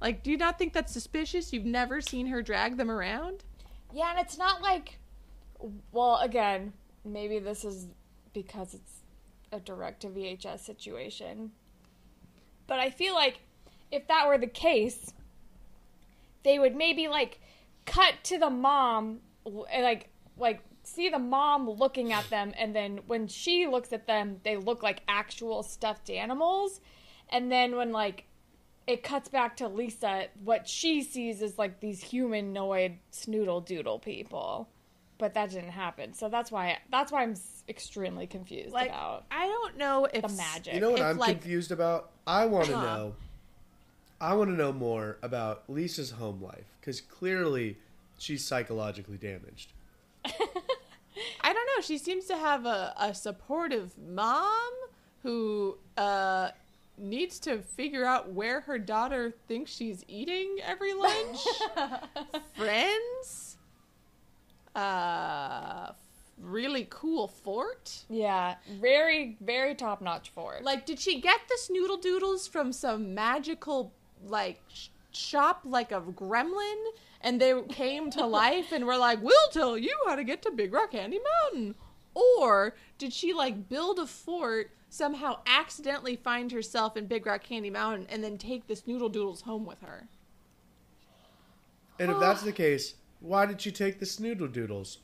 Like, 0.01 0.23
do 0.23 0.31
you 0.31 0.39
not 0.39 0.59
think 0.59 0.73
that's 0.73 0.93
suspicious? 0.93 1.53
You've 1.53 1.65
never 1.65 2.01
seen 2.01 2.27
her 2.27 2.43
drag 2.43 2.77
them 2.77 2.91
around? 2.91 3.45
Yeah, 3.93 4.11
and 4.11 4.19
it's 4.19 4.39
not 4.39 4.63
like. 4.63 4.99
Well, 5.93 6.17
again, 6.17 6.73
maybe 7.05 7.39
this 7.39 7.65
is 7.65 7.87
because 8.33 8.75
it's 8.75 9.03
a 9.53 9.61
direct 9.61 10.03
to 10.03 10.09
VHS 10.09 10.61
situation. 10.61 11.53
But 12.67 12.79
I 12.79 12.91
feel 12.91 13.15
like 13.15 13.41
if 13.91 14.07
that 14.09 14.27
were 14.27 14.39
the 14.39 14.47
case, 14.47 15.13
they 16.43 16.59
would 16.59 16.75
maybe 16.75 17.09
like 17.09 17.41
cut 17.85 18.15
to 18.25 18.39
the 18.39 18.51
mom, 18.51 19.21
eh, 19.71 19.83
like 19.83 20.09
like 20.39 20.63
see 20.83 21.09
the 21.09 21.19
mom 21.19 21.69
looking 21.69 22.13
at 22.13 22.29
them, 22.31 22.53
and 22.59 22.75
then 22.75 23.01
when 23.07 23.29
she 23.29 23.67
looks 23.67 23.93
at 23.93 24.07
them, 24.07 24.41
they 24.43 24.57
look 24.57 24.83
like 24.83 25.03
actual 25.07 25.63
stuffed 25.63 26.11
animals, 26.11 26.81
and 27.29 27.53
then 27.53 27.77
when 27.77 27.93
like 27.93 28.25
it 28.87 29.03
cuts 29.03 29.29
back 29.29 29.57
to 29.59 29.69
Lisa, 29.69 30.27
what 30.43 30.67
she 30.67 31.03
sees 31.03 31.41
is 31.43 31.59
like 31.59 31.81
these 31.81 32.03
humanoid 32.03 32.99
snoodle 33.13 33.65
doodle 33.65 33.99
people. 33.99 34.69
But 35.23 35.35
that 35.35 35.51
didn't 35.51 35.71
happen, 35.71 36.15
so 36.15 36.29
that's 36.29 36.51
why 36.51 36.79
that's 36.91 37.13
why 37.13 37.23
I'm 37.23 37.37
extremely 37.69 38.27
confused 38.27 38.75
Like, 38.75 38.89
about 38.89 39.25
I 39.31 39.47
don't 39.47 39.77
know 39.79 40.09
if 40.13 40.23
the 40.23 40.29
magic. 40.31 40.75
you 40.75 40.81
know 40.81 40.91
what 40.91 40.99
if, 40.99 41.07
I'm 41.07 41.17
like- 41.17 41.41
confused 41.41 41.71
about? 41.71 42.11
I 42.27 42.47
want 42.47 42.67
to 42.67 42.77
Huh. 42.77 42.85
know. 42.85 43.15
I 44.21 44.35
want 44.35 44.51
to 44.51 44.57
know 44.57 44.73
more 44.73 45.19
about 45.23 45.63
Lisa's 45.69 46.11
home 46.11 46.43
life 46.43 46.65
because 46.81 47.01
clearly 47.01 47.77
she's 48.19 48.45
psychologically 48.45 49.17
damaged. 49.17 49.71
I 50.25 51.53
don't 51.53 51.67
know. 51.77 51.83
She 51.83 51.99
seems 51.99 52.25
to 52.25 52.37
have 52.37 52.67
a, 52.67 52.93
a 52.99 53.15
supportive 53.15 53.93
mom 53.97 54.73
who 55.23 55.79
uh, 55.97 56.51
needs 56.99 57.39
to 57.41 57.59
figure 57.63 58.05
out 58.05 58.33
where 58.33 58.63
her 58.63 58.77
daughter 58.77 59.33
thinks 59.47 59.71
she's 59.71 60.05
eating 60.09 60.57
every 60.65 60.95
lunch. 60.95 61.39
Friends. 62.57 63.52
Uh, 64.75 65.93
really 66.41 66.87
cool 66.91 67.29
fort. 67.29 68.05
yeah, 68.09 68.57
very 68.81 69.37
very 69.41 69.75
top 69.75 70.01
notch 70.01 70.31
fort. 70.31 70.65
Like, 70.65 70.87
did 70.87 70.99
she 70.99 71.21
get 71.21 71.41
this 71.49 71.71
noodle 71.71 71.99
doodles 71.99 72.47
from 72.49 72.73
some 72.73 73.15
magical 73.15 73.93
like 74.25 74.61
sh- 74.69 74.89
shop, 75.13 75.61
like 75.65 75.93
a 75.93 76.01
gremlin, 76.01 76.85
and 77.21 77.41
they 77.41 77.61
came 77.69 78.11
to 78.13 78.27
life 78.43 78.73
and 78.73 78.87
were 78.87 78.97
like, 78.97 79.23
"We'll 79.23 79.49
tell 79.53 79.77
you 79.77 79.95
how 80.07 80.17
to 80.17 80.25
get 80.25 80.43
to 80.43 80.51
Big 80.51 80.73
Rock 80.73 80.93
Candy 80.93 81.21
Mountain"? 81.43 81.75
Or 82.15 82.75
did 82.99 83.13
she 83.13 83.33
like 83.33 83.69
build 83.69 83.99
a 83.99 84.07
fort, 84.07 84.71
somehow 84.91 85.41
accidentally 85.47 86.17
find 86.17 86.53
herself 86.53 86.97
in 86.97 87.07
Big 87.07 87.25
Rock 87.27 87.43
Candy 87.43 87.71
Mountain, 87.71 88.07
and 88.11 88.23
then 88.23 88.37
take 88.39 88.67
this 88.67 88.87
noodle 88.87 89.09
doodles 89.09 89.43
home 89.43 89.65
with 89.65 89.81
her? 89.81 90.09
And 91.99 92.11
if 92.11 92.19
that's 92.19 92.43
the 92.43 92.53
case, 92.53 92.95
why 93.23 93.47
did 93.47 93.61
she 93.61 93.73
take 93.73 93.99
the 93.99 94.07
snoodle 94.07 94.53
doodles? 94.53 94.99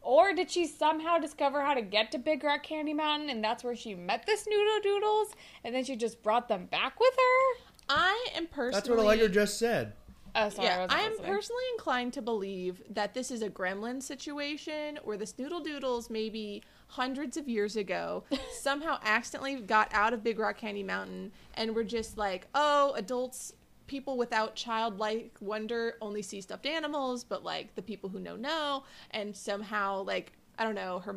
Or 0.00 0.32
did 0.34 0.50
she 0.50 0.66
somehow 0.66 1.18
discover 1.18 1.62
how 1.62 1.74
to 1.74 1.82
get 1.82 2.10
to 2.12 2.18
Big 2.18 2.42
Rock 2.42 2.64
Candy 2.64 2.92
Mountain 2.92 3.30
and 3.30 3.42
that's 3.42 3.62
where 3.62 3.76
she 3.76 3.94
met 3.94 4.26
the 4.26 4.32
Snoodle 4.32 4.82
Doodles 4.82 5.28
and 5.62 5.72
then 5.72 5.84
she 5.84 5.94
just 5.94 6.22
brought 6.24 6.48
them 6.48 6.66
back 6.66 6.98
with 6.98 7.14
her? 7.14 7.62
I 7.88 8.28
am 8.34 8.46
personally. 8.48 8.72
That's 8.72 8.88
what 8.88 8.98
Allegra 8.98 9.28
just 9.28 9.58
said. 9.58 9.92
Oh, 10.34 10.48
sorry. 10.48 10.66
I, 10.66 10.70
Yeah, 10.70 10.80
wasn't 10.80 10.92
I 11.00 11.02
am 11.04 11.10
listening. 11.12 11.30
personally 11.30 11.62
inclined 11.74 12.12
to 12.14 12.22
believe 12.22 12.82
that 12.90 13.14
this 13.14 13.30
is 13.30 13.42
a 13.42 13.50
gremlin 13.50 14.02
situation 14.02 14.98
where 15.04 15.16
the 15.16 15.24
Snoodle 15.26 15.62
Doodles 15.62 16.10
maybe 16.10 16.64
hundreds 16.88 17.36
of 17.36 17.48
years 17.48 17.76
ago 17.76 18.24
somehow 18.60 18.98
accidentally 19.04 19.56
got 19.56 19.88
out 19.94 20.12
of 20.12 20.24
Big 20.24 20.38
Rock 20.40 20.58
Candy 20.58 20.82
Mountain 20.82 21.30
and 21.54 21.76
were 21.76 21.84
just 21.84 22.18
like, 22.18 22.48
oh, 22.56 22.92
adults, 22.96 23.52
people 23.86 24.16
without 24.16 24.54
childlike 24.54 25.36
wonder 25.40 25.96
only 26.00 26.22
see 26.22 26.40
stuffed 26.40 26.66
animals, 26.66 27.24
but 27.24 27.44
like 27.44 27.74
the 27.74 27.82
people 27.82 28.10
who 28.10 28.18
know 28.18 28.36
know, 28.36 28.84
and 29.10 29.36
somehow 29.36 30.02
like 30.02 30.32
I 30.58 30.64
don't 30.64 30.74
know 30.74 31.00
her. 31.00 31.16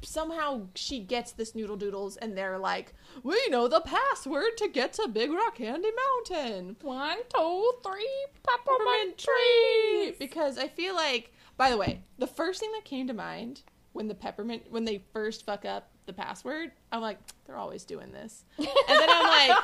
Somehow 0.00 0.68
she 0.76 1.00
gets 1.00 1.32
this 1.32 1.56
noodle 1.56 1.76
doodles, 1.76 2.16
and 2.16 2.38
they're 2.38 2.58
like, 2.58 2.94
"We 3.24 3.40
know 3.48 3.66
the 3.66 3.80
password 3.80 4.56
to 4.58 4.68
get 4.68 4.92
to 4.94 5.08
Big 5.08 5.32
Rock 5.32 5.56
Candy 5.56 5.90
Mountain." 5.90 6.76
One, 6.82 7.18
two, 7.34 7.72
three, 7.82 8.26
peppermint 8.44 9.18
tree 9.18 10.14
because 10.18 10.56
I 10.56 10.68
feel 10.68 10.94
like 10.94 11.32
by 11.58 11.70
the 11.70 11.76
way, 11.76 12.04
the 12.18 12.26
first 12.28 12.60
thing 12.60 12.70
that 12.72 12.84
came 12.84 13.08
to 13.08 13.12
mind 13.12 13.62
when 13.92 14.06
the 14.06 14.14
peppermint 14.14 14.70
when 14.70 14.84
they 14.84 15.02
first 15.12 15.44
fuck 15.44 15.64
up 15.64 15.90
the 16.08 16.12
password, 16.12 16.72
I'm 16.90 17.00
like, 17.02 17.18
they're 17.46 17.56
always 17.56 17.84
doing 17.84 18.10
this. 18.10 18.44
And 18.58 18.66
then 18.88 19.08
I'm 19.08 19.48
like, 19.48 19.58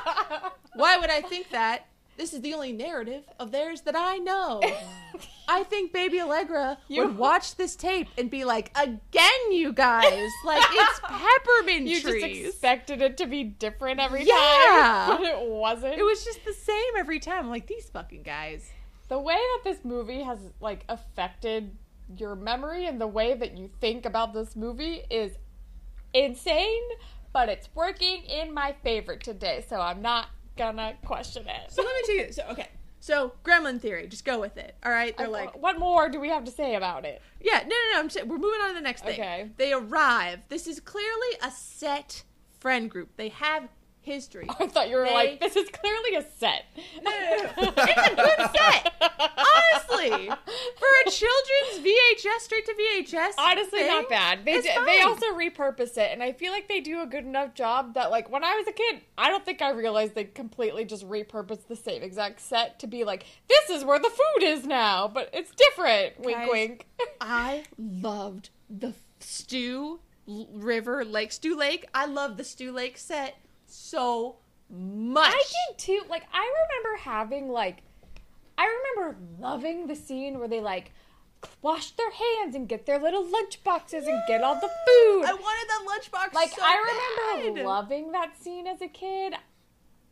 why 0.75 0.97
would 0.97 1.09
I 1.09 1.19
think 1.21 1.49
that? 1.49 1.87
This 2.17 2.33
is 2.33 2.39
the 2.39 2.53
only 2.53 2.71
narrative 2.71 3.25
of 3.41 3.51
theirs 3.51 3.81
that 3.81 3.95
I 3.97 4.19
know. 4.19 4.61
I 5.49 5.63
think 5.63 5.91
Baby 5.91 6.21
Allegra 6.21 6.77
You- 6.87 7.03
would 7.05 7.17
watch 7.17 7.55
this 7.57 7.75
tape 7.75 8.07
and 8.17 8.29
be 8.31 8.45
like, 8.45 8.71
again, 8.81 9.51
you 9.51 9.73
guys, 9.73 10.31
like 10.45 10.63
it's 10.71 10.99
peppermint 11.03 11.87
You 11.87 11.99
trees. 12.01 12.21
just 12.23 12.55
expected 12.55 13.01
it 13.01 13.17
to 13.17 13.25
be 13.25 13.43
different 13.43 13.99
every 13.99 14.23
Yeah. 14.23 14.33
time, 14.33 15.17
but 15.17 15.25
it 15.25 15.41
wasn't. 15.49 15.95
it 15.99 16.03
was 16.03 16.23
just 16.23 16.45
the 16.45 16.53
same 16.53 16.93
every 16.97 17.19
time. 17.19 17.45
I'm 17.45 17.49
like 17.49 17.67
these 17.67 17.89
fucking 17.89 18.23
guys. 18.23 18.69
the 19.09 19.19
way 19.19 19.35
that 19.35 19.61
this 19.69 19.83
movie 19.83 20.21
has 20.21 20.39
like 20.61 20.85
affected 20.87 21.75
your 22.17 22.35
memory 22.35 22.85
and 22.85 23.01
the 23.01 23.07
way 23.07 23.33
that 23.33 23.57
you 23.57 23.69
think 23.81 24.05
about 24.05 24.33
this 24.33 24.55
movie 24.55 25.03
is 25.09 25.33
insane, 26.15 26.81
but 27.33 27.49
it's 27.49 27.69
working 27.75 28.23
in 28.23 28.53
my 28.53 28.73
favor 28.83 29.15
today, 29.15 29.65
so 29.67 29.79
I'm 29.79 30.01
not 30.01 30.27
gonna 30.57 30.95
question 31.05 31.47
it. 31.47 31.71
So 31.71 31.83
let 31.83 31.93
me 31.95 32.01
tell 32.05 32.25
you. 32.27 32.31
So 32.31 32.43
okay. 32.51 32.69
So 33.01 33.33
Gremlin 33.43 33.79
theory, 33.79 34.07
just 34.07 34.25
go 34.25 34.39
with 34.39 34.57
it. 34.57 34.75
All 34.83 34.91
right. 34.91 35.15
They're 35.15 35.27
I- 35.27 35.29
like, 35.29 35.61
what 35.61 35.77
more 35.77 36.09
do 36.09 36.19
we 36.19 36.29
have 36.29 36.43
to 36.45 36.51
say 36.51 36.75
about 36.75 37.05
it? 37.05 37.21
yeah, 37.41 37.59
no, 37.59 37.67
no, 37.67 37.93
no. 37.93 37.99
I'm 37.99 38.09
saying 38.09 38.27
we're 38.27 38.37
moving 38.37 38.61
on 38.61 38.69
to 38.69 38.73
the 38.73 38.81
next 38.81 39.03
thing. 39.03 39.19
Okay. 39.19 39.49
They 39.57 39.73
arrive. 39.73 40.39
This 40.49 40.65
is 40.65 40.79
clearly 40.79 41.37
a 41.43 41.51
set 41.51 42.23
friend 42.59 42.89
group. 42.89 43.15
They 43.17 43.29
have 43.29 43.67
history. 44.05 44.47
I 44.59 44.67
thought 44.67 44.89
you 44.89 44.95
were 44.97 45.05
They- 45.05 45.13
like, 45.13 45.39
this 45.41 45.55
is 45.55 45.67
clearly 45.69 46.15
a 46.15 46.25
set. 46.37 46.65
No, 47.03 47.11
no, 47.11 47.35
no. 47.63 47.73
It's 47.77 48.07
a 48.11 48.15
good 48.15 48.49
set. 48.55 48.93
Honestly, 49.37 50.27
for 50.27 50.87
a 51.05 51.09
children's 51.09 51.85
VHS 51.85 52.39
straight 52.41 52.65
to 52.65 52.73
VHS. 52.73 53.33
Honestly, 53.37 53.79
thing, 53.79 53.87
not 53.87 54.09
bad. 54.09 54.45
They 54.45 54.61
d- 54.61 54.69
they 54.85 55.01
also 55.01 55.27
repurpose 55.33 55.97
it, 55.97 56.11
and 56.11 56.21
I 56.23 56.31
feel 56.33 56.51
like 56.51 56.67
they 56.67 56.79
do 56.79 57.01
a 57.01 57.05
good 57.05 57.25
enough 57.25 57.53
job 57.53 57.93
that, 57.95 58.11
like, 58.11 58.29
when 58.29 58.43
I 58.43 58.55
was 58.55 58.67
a 58.67 58.71
kid, 58.71 59.01
I 59.17 59.29
don't 59.29 59.43
think 59.45 59.61
I 59.61 59.71
realized 59.71 60.15
they 60.15 60.25
completely 60.25 60.85
just 60.85 61.07
repurposed 61.07 61.67
the 61.67 61.75
same 61.75 62.01
exact 62.03 62.41
set 62.41 62.79
to 62.79 62.87
be 62.87 63.03
like, 63.03 63.25
this 63.47 63.69
is 63.69 63.83
where 63.83 63.99
the 63.99 64.09
food 64.09 64.43
is 64.43 64.65
now, 64.65 65.07
but 65.07 65.29
it's 65.33 65.51
different. 65.51 66.19
Wink, 66.19 66.37
Guys, 66.37 66.49
wink. 66.51 66.87
I 67.21 67.63
loved 67.77 68.49
the 68.69 68.93
Stew 69.19 69.99
River 70.27 71.05
Lake 71.05 71.31
Stew 71.31 71.55
Lake. 71.55 71.85
I 71.93 72.05
love 72.05 72.37
the 72.37 72.43
Stew 72.43 72.71
Lake 72.71 72.97
set 72.97 73.37
so 73.65 74.37
much. 74.69 75.33
I 75.33 75.43
did 75.69 75.77
too. 75.77 76.01
Like, 76.09 76.23
I 76.33 76.51
remember 76.63 77.01
having 77.01 77.49
like, 77.49 77.83
I 78.57 78.65
remember 78.97 79.17
loving 79.39 79.87
the 79.87 79.95
scene 79.95 80.39
where 80.39 80.47
they 80.47 80.61
like 80.61 80.91
wash 81.61 81.91
their 81.91 82.11
hands 82.11 82.55
and 82.55 82.67
get 82.67 82.85
their 82.85 82.99
little 82.99 83.23
lunch 83.25 83.63
boxes 83.63 84.07
and 84.07 84.21
get 84.27 84.41
all 84.43 84.55
the 84.55 84.61
food. 84.61 85.23
I 85.25 85.33
wanted 85.33 85.69
that 85.69 85.85
lunchbox. 85.87 86.33
like 86.33 86.49
so 86.49 86.61
I 86.63 87.35
remember 87.37 87.59
bad. 87.59 87.65
loving 87.65 88.11
that 88.13 88.37
scene 88.41 88.67
as 88.67 88.81
a 88.81 88.87
kid. 88.87 89.33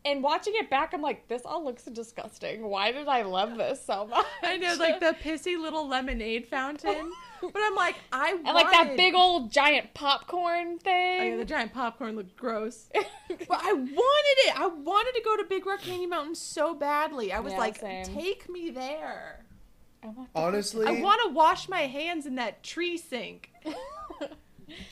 And 0.06 0.22
watching 0.22 0.52
it 0.56 0.68
back, 0.68 0.92
I'm 0.92 1.00
like, 1.00 1.28
this 1.28 1.42
all 1.46 1.64
looks 1.64 1.84
disgusting. 1.84 2.62
Why 2.68 2.92
did 2.92 3.08
I 3.08 3.22
love 3.22 3.56
this 3.56 3.84
so 3.84 4.06
much? 4.06 4.26
I 4.42 4.58
know, 4.58 4.74
like 4.78 5.00
the 5.00 5.16
pissy 5.22 5.58
little 5.58 5.88
lemonade 5.88 6.46
fountain. 6.46 7.10
But 7.42 7.60
I'm 7.62 7.74
like, 7.74 7.96
I 8.10 8.30
and 8.30 8.42
like 8.42 8.70
that 8.70 8.96
big 8.96 9.14
old 9.14 9.52
giant 9.52 9.92
popcorn 9.92 10.76
Oh, 10.76 10.78
thing. 10.82 11.30
yeah, 11.32 11.36
the 11.36 11.44
giant 11.44 11.74
popcorn 11.74 12.16
looked 12.16 12.36
gross. 12.36 12.88
but 12.94 13.06
I 13.50 13.72
wanted 13.74 13.92
it. 14.46 14.58
I 14.58 14.66
wanted 14.68 15.12
to 15.12 15.20
go 15.22 15.36
to 15.36 15.44
Big 15.44 15.66
Rock 15.66 15.82
Candy 15.82 16.06
Mountain 16.06 16.36
so 16.36 16.74
badly. 16.74 17.34
I 17.34 17.40
was 17.40 17.52
Yeah, 17.52 17.58
like, 17.58 17.76
same. 17.78 18.06
take 18.06 18.48
me 18.48 18.70
there. 18.70 19.44
I 20.02 20.08
Honestly, 20.34 20.86
I 20.86 21.02
want 21.02 21.20
to 21.26 21.34
wash 21.34 21.68
my 21.68 21.82
hands 21.82 22.24
in 22.24 22.36
that 22.36 22.62
tree 22.62 22.96
sink. 22.96 23.50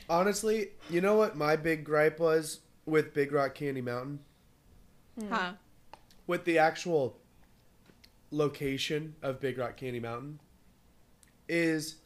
honestly, 0.07 0.69
you 0.91 1.01
know 1.01 1.15
what 1.15 1.35
my 1.35 1.55
big 1.55 1.83
gripe 1.83 2.19
was 2.19 2.59
with 2.85 3.15
Big 3.15 3.31
Rock 3.31 3.55
Candy 3.55 3.81
Mountain? 3.81 4.19
Hmm. 5.19 5.29
Huh. 5.29 5.51
With 6.25 6.45
the 6.45 6.57
actual 6.57 7.17
location 8.31 9.15
of 9.21 9.39
Big 9.39 9.57
Rock 9.57 9.77
Candy 9.77 9.99
Mountain 9.99 10.39
is 11.47 11.97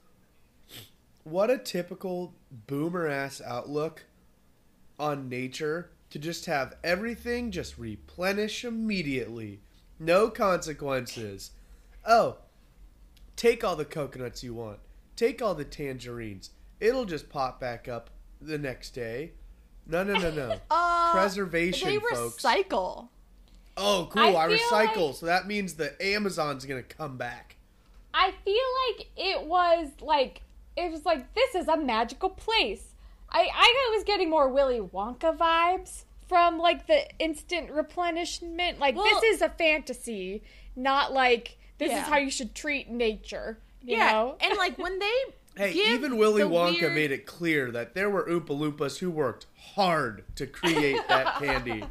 what 1.24 1.50
a 1.50 1.58
typical 1.58 2.34
boomer 2.67 3.08
ass 3.08 3.41
outlook 3.46 4.06
on 5.00 5.30
nature 5.30 5.91
to 6.10 6.20
just 6.20 6.46
have 6.46 6.76
everything 6.84 7.52
just 7.52 7.78
replenish 7.78 8.63
immediately. 8.63 9.60
No 10.00 10.30
consequences. 10.30 11.52
Oh, 12.06 12.38
take 13.36 13.63
all 13.63 13.76
the 13.76 13.86
coconuts 13.86 14.43
you 14.43 14.54
want. 14.54 14.80
Take 15.15 15.41
all 15.41 15.56
the 15.56 15.65
tangerines. 15.65 16.52
It'll 16.80 17.06
just 17.06 17.30
pop 17.30 17.60
back 17.60 17.88
up 17.88 18.10
the 18.39 18.58
next 18.58 18.91
day. 18.91 19.32
No, 19.88 20.04
no, 20.04 20.13
no, 20.17 20.32
no. 20.32 20.56
Uh, 20.69 21.12
Preservation, 21.12 21.88
They 21.89 22.00
folks. 22.00 22.41
recycle. 22.43 23.08
Oh, 23.78 24.08
cool. 24.12 24.21
I 24.38 24.45
I, 24.45 24.47
recycle. 24.50 25.08
like- 25.10 25.15
So 25.15 25.26
that 25.28 25.47
means 25.47 25.76
the 25.76 25.95
Amazon's 26.04 26.65
going 26.65 26.84
to 26.84 26.95
come 26.95 27.17
back. 27.17 27.56
I 28.13 28.32
feel 28.43 28.56
like 28.88 29.08
it 29.15 29.43
was 29.45 29.89
like 30.02 30.41
it 30.76 30.91
was 30.91 31.06
like 31.06 31.34
this 31.36 31.54
is 31.56 31.67
a 31.67 31.78
magical 31.78 32.30
place. 32.30 32.88
I 33.30 33.47
I 33.54 33.93
was 33.95 34.04
getting 34.04 34.30
more 34.30 34.50
Willy 34.50 34.80
Wonka 34.80 35.38
vibes 35.38 36.04
from 36.28 36.58
like 36.58 36.88
the 36.88 37.06
instant 37.19 37.69
replenishment. 37.71 38.80
Like 38.80 38.95
Well- 38.95 39.06
this 39.06 39.36
is 39.36 39.41
a 39.41 39.50
fantasy, 39.50 40.41
not 40.76 41.13
like 41.13 41.58
this 41.78 41.91
Yeah. 41.91 42.02
is 42.02 42.08
how 42.08 42.17
you 42.17 42.32
should 42.32 42.56
treat 42.56 42.89
nature. 42.89 43.60
You 43.84 43.97
yeah. 43.97 44.12
know? 44.12 44.38
And 44.41 44.58
like 44.58 44.78
when 44.80 44.97
they 45.00 45.13
Hey, 45.58 45.74
give 45.74 45.88
even 45.88 46.17
Willy 46.17 46.43
Wonka 46.43 46.82
weird- 46.82 46.93
made 46.93 47.12
it 47.12 47.26
clear 47.26 47.72
that 47.72 47.93
there 47.96 48.10
were 48.10 48.24
Oompa 48.28 48.50
Loompas 48.50 49.00
who 49.00 49.10
worked 49.12 49.46
hard 49.76 50.24
to 50.36 50.48
create 50.48 51.00
that 51.08 51.36
candy. 51.39 51.84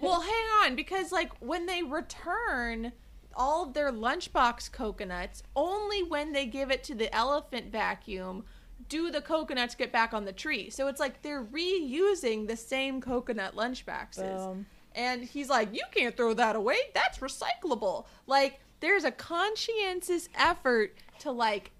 Well, 0.00 0.20
hang 0.20 0.44
on, 0.64 0.76
because 0.76 1.12
like 1.12 1.32
when 1.40 1.66
they 1.66 1.82
return 1.82 2.92
all 3.34 3.64
of 3.66 3.74
their 3.74 3.92
lunchbox 3.92 4.72
coconuts, 4.72 5.42
only 5.54 6.02
when 6.02 6.32
they 6.32 6.46
give 6.46 6.70
it 6.70 6.82
to 6.84 6.94
the 6.94 7.14
elephant 7.14 7.70
vacuum 7.70 8.44
do 8.88 9.10
the 9.10 9.20
coconuts 9.20 9.74
get 9.74 9.92
back 9.92 10.12
on 10.12 10.24
the 10.24 10.32
tree. 10.32 10.68
So 10.70 10.88
it's 10.88 10.98
like 10.98 11.22
they're 11.22 11.44
reusing 11.44 12.48
the 12.48 12.56
same 12.56 13.00
coconut 13.00 13.54
lunchboxes. 13.54 14.36
Boom. 14.36 14.66
And 14.96 15.22
he's 15.22 15.48
like, 15.48 15.72
"You 15.72 15.84
can't 15.94 16.16
throw 16.16 16.34
that 16.34 16.56
away. 16.56 16.78
That's 16.94 17.18
recyclable." 17.18 18.06
Like 18.26 18.58
there's 18.80 19.04
a 19.04 19.12
conscientious 19.12 20.28
effort 20.34 20.96
to 21.20 21.30
like 21.30 21.70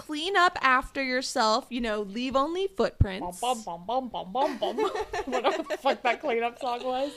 clean 0.00 0.36
up 0.36 0.56
after 0.62 1.02
yourself, 1.02 1.66
you 1.68 1.80
know, 1.80 2.02
leave 2.02 2.34
only 2.36 2.66
footprints. 2.68 3.40
bum, 3.40 3.62
bum, 3.62 3.84
bum, 3.86 4.08
bum, 4.08 4.32
bum, 4.32 4.58
bum. 4.58 4.76
Whatever 5.26 5.62
the 5.62 5.76
fuck 5.76 6.02
that 6.02 6.20
cleanup 6.20 6.58
song 6.58 6.82
was. 6.84 7.12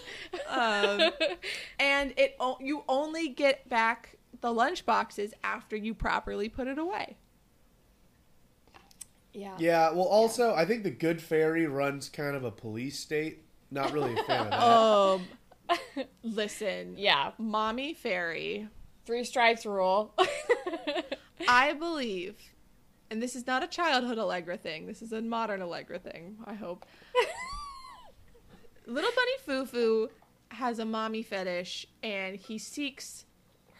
um, 0.50 1.12
and 1.80 2.14
it 2.18 2.36
o- 2.40 2.58
you 2.60 2.84
only 2.90 3.30
get 3.30 3.68
back 3.70 4.18
the 4.42 4.52
lunch 4.54 4.86
boxes 4.86 5.34
after 5.44 5.76
you 5.76 5.94
properly 5.94 6.50
put 6.50 6.68
it 6.68 6.78
away. 6.78 7.16
yeah. 9.34 9.56
Yeah, 9.58 9.92
well, 9.92 10.04
also, 10.06 10.54
I 10.54 10.66
think 10.66 10.84
the 10.84 10.92
Good 10.92 11.22
Fairy 11.22 11.66
runs 11.66 12.10
kind 12.10 12.36
of 12.36 12.44
a 12.44 12.52
police 12.52 13.00
state. 13.00 13.44
Not 13.72 13.92
really 13.94 14.14
a 14.14 14.24
fan 14.24 14.48
of 14.48 14.52
that. 14.52 15.24
Um, 15.70 16.06
listen, 16.24 16.96
Yeah. 16.98 17.32
mommy 17.38 17.94
fairy, 17.94 18.68
Three 19.06 19.24
strikes 19.24 19.66
rule. 19.66 20.14
I 21.48 21.74
believe, 21.74 22.36
and 23.14 23.22
this 23.22 23.36
is 23.36 23.46
not 23.46 23.64
a 23.64 23.68
childhood 23.68 24.18
Allegra 24.18 24.58
thing. 24.58 24.88
This 24.88 25.04
is 25.04 25.14
a 25.14 25.22
modern 25.22 25.62
Allegra 25.62 26.00
thing. 26.00 26.36
I 26.46 26.56
hope. 26.56 26.84
Little 28.88 29.12
Bunny 29.16 29.38
Foo 29.46 29.66
Foo 29.68 30.10
has 30.50 30.80
a 30.80 30.86
mommy 30.86 31.22
fetish, 31.22 31.86
and 32.02 32.36
he 32.36 32.58
seeks 32.58 33.26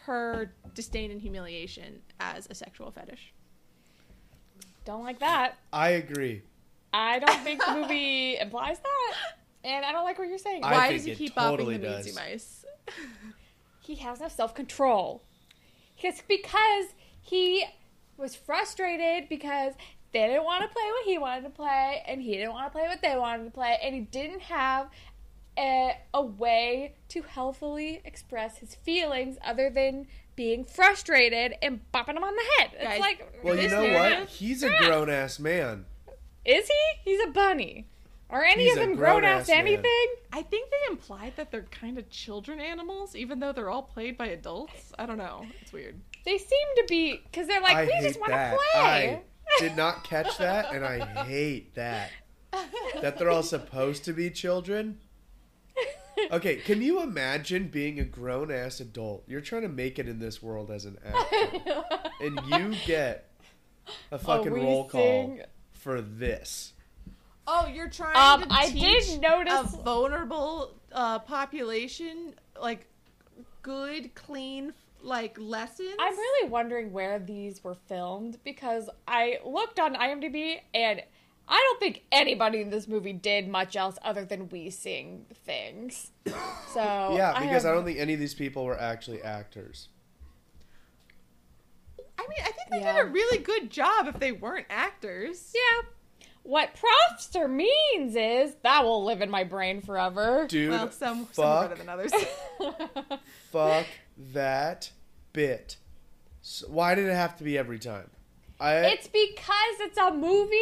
her 0.04 0.54
disdain 0.74 1.10
and 1.10 1.20
humiliation 1.20 2.00
as 2.20 2.46
a 2.48 2.54
sexual 2.54 2.92
fetish. 2.92 3.34
don't 4.84 5.02
like 5.02 5.18
that. 5.18 5.58
I 5.72 5.88
agree. 5.90 6.42
I 6.92 7.18
don't 7.18 7.42
think 7.42 7.60
the 7.64 7.74
movie 7.74 8.38
implies 8.40 8.78
that. 8.78 9.14
And 9.64 9.84
I 9.84 9.90
don't 9.90 10.04
like 10.04 10.16
what 10.16 10.28
you're 10.28 10.38
saying. 10.38 10.62
I 10.62 10.72
Why 10.72 10.92
does 10.92 11.04
he 11.04 11.14
keep 11.16 11.34
totally 11.34 11.74
bopping 11.74 11.80
the 11.80 11.88
does. 11.88 12.06
Meatsy 12.06 12.14
Mice? 12.14 12.64
he 13.80 13.96
has 13.96 14.20
no 14.20 14.28
self 14.28 14.54
control. 14.54 15.24
It's 16.00 16.22
because 16.22 16.86
he 17.20 17.64
was 18.16 18.34
frustrated 18.34 19.28
because 19.28 19.74
they 20.12 20.26
didn't 20.26 20.44
want 20.44 20.62
to 20.62 20.68
play 20.68 20.84
what 20.90 21.04
he 21.04 21.18
wanted 21.18 21.42
to 21.42 21.50
play, 21.50 22.02
and 22.06 22.22
he 22.22 22.36
didn't 22.36 22.52
want 22.52 22.66
to 22.72 22.78
play 22.78 22.86
what 22.88 23.02
they 23.02 23.16
wanted 23.16 23.44
to 23.44 23.50
play, 23.50 23.78
and 23.82 23.94
he 23.94 24.00
didn't 24.02 24.42
have 24.42 24.88
a, 25.58 25.92
a 26.12 26.22
way 26.22 26.94
to 27.08 27.22
healthily 27.22 28.00
express 28.04 28.58
his 28.58 28.74
feelings 28.74 29.36
other 29.44 29.70
than 29.70 30.06
being 30.36 30.64
frustrated 30.64 31.54
and 31.62 31.80
bopping 31.92 32.16
him 32.16 32.24
on 32.24 32.34
the 32.34 32.42
head. 32.58 32.70
It's 32.74 32.84
Guys, 32.84 33.00
like, 33.00 33.40
Well, 33.44 33.56
you 33.56 33.68
know 33.68 33.92
what? 33.92 34.28
He's 34.28 34.62
a 34.64 34.68
grown 34.78 35.08
ass 35.10 35.38
man. 35.38 35.86
is 36.44 36.66
he? 36.68 37.10
He's 37.10 37.20
a 37.24 37.30
bunny. 37.30 37.86
Are 38.30 38.42
any 38.42 38.64
He's 38.64 38.72
of 38.72 38.80
them 38.80 38.96
grown 38.96 39.20
grown-ass 39.20 39.42
ass 39.42 39.48
man. 39.48 39.58
anything? 39.58 40.06
I 40.32 40.42
think 40.42 40.70
they 40.70 40.90
implied 40.90 41.34
that 41.36 41.52
they're 41.52 41.62
kind 41.70 41.98
of 41.98 42.10
children 42.10 42.58
animals, 42.58 43.14
even 43.14 43.38
though 43.38 43.52
they're 43.52 43.70
all 43.70 43.82
played 43.82 44.16
by 44.18 44.26
adults. 44.28 44.92
I 44.98 45.06
don't 45.06 45.18
know. 45.18 45.46
It's 45.60 45.72
weird. 45.72 46.00
They 46.24 46.38
seem 46.38 46.66
to 46.76 46.84
be 46.88 47.20
because 47.24 47.46
they're 47.46 47.60
like, 47.60 47.76
I 47.76 47.84
we 47.84 48.00
just 48.00 48.18
want 48.18 48.32
to 48.32 48.58
play. 48.72 49.20
I 49.20 49.58
did 49.58 49.76
not 49.76 50.04
catch 50.04 50.38
that, 50.38 50.72
and 50.74 50.84
I 50.84 51.24
hate 51.24 51.74
that. 51.74 52.10
That 53.02 53.18
they're 53.18 53.30
all 53.30 53.42
supposed 53.42 54.04
to 54.06 54.12
be 54.12 54.30
children. 54.30 54.98
Okay, 56.30 56.56
can 56.56 56.80
you 56.80 57.02
imagine 57.02 57.68
being 57.68 57.98
a 58.00 58.04
grown 58.04 58.50
ass 58.50 58.80
adult? 58.80 59.24
You're 59.26 59.40
trying 59.40 59.62
to 59.62 59.68
make 59.68 59.98
it 59.98 60.08
in 60.08 60.18
this 60.20 60.42
world 60.42 60.70
as 60.70 60.84
an 60.86 60.96
actor, 61.04 61.84
and 62.20 62.40
you 62.48 62.78
get 62.86 63.28
a 64.12 64.18
fucking 64.20 64.52
we 64.52 64.60
roll 64.60 64.84
call 64.88 65.38
for 65.72 66.00
this. 66.00 66.72
Oh, 67.46 67.66
you're 67.66 67.90
trying 67.90 68.16
Um, 68.16 68.48
to 68.48 68.54
I 68.54 68.66
teach 68.70 69.08
did 69.10 69.20
notice- 69.20 69.52
a 69.74 69.82
vulnerable 69.82 70.74
uh, 70.92 71.18
population 71.18 72.34
like 72.60 72.86
good, 73.62 74.14
clean 74.14 74.72
like 75.04 75.36
lessons. 75.38 75.94
I'm 75.98 76.14
really 76.16 76.48
wondering 76.48 76.92
where 76.92 77.18
these 77.18 77.62
were 77.62 77.76
filmed 77.86 78.38
because 78.44 78.88
I 79.06 79.38
looked 79.44 79.78
on 79.78 79.94
IMDb 79.94 80.56
and 80.72 81.02
I 81.46 81.60
don't 81.60 81.78
think 81.80 82.04
anybody 82.10 82.60
in 82.62 82.70
this 82.70 82.88
movie 82.88 83.12
did 83.12 83.46
much 83.48 83.76
else 83.76 83.98
other 84.02 84.24
than 84.24 84.48
Wee 84.48 84.70
Sing 84.70 85.26
things. 85.44 86.10
So 86.72 86.80
Yeah, 87.16 87.38
because 87.38 87.64
I, 87.64 87.68
have- 87.68 87.76
don't 87.76 87.84
think 87.84 88.00
any 88.00 88.14
of 88.14 88.18
these 88.18 88.34
people 88.34 88.64
were 88.64 88.80
actually 88.80 89.22
actors. 89.22 89.88
I 92.18 92.22
mean, 92.22 92.38
I 92.40 92.50
think 92.50 92.70
they 92.70 92.80
Yeah. 92.80 92.94
did 92.94 93.00
a 93.02 93.04
really 93.10 93.38
good 93.38 93.70
job 93.70 94.08
if 94.08 94.18
they 94.18 94.32
weren't 94.32 94.66
actors. 94.70 95.52
Yeah. 95.54 95.88
What 96.42 96.70
profster 96.74 97.48
means 97.48 98.16
is 98.16 98.56
that 98.62 98.84
will 98.84 99.04
live 99.04 99.22
in 99.22 99.30
my 99.30 99.44
brain 99.44 99.80
forever. 99.80 100.46
Dude, 100.48 100.70
Well, 100.70 100.90
some 100.90 101.28
some 101.32 101.68
better 101.68 101.76
than 101.76 101.88
others. 101.88 102.12
fuck 103.52 103.86
that 104.16 104.90
bit. 105.32 105.76
So 106.42 106.66
why 106.68 106.94
did 106.94 107.06
it 107.06 107.14
have 107.14 107.36
to 107.38 107.44
be 107.44 107.56
every 107.56 107.78
time? 107.78 108.10
I 108.60 108.76
It's 108.76 109.08
because 109.08 109.80
it's 109.80 109.98
a 109.98 110.12
movie 110.12 110.56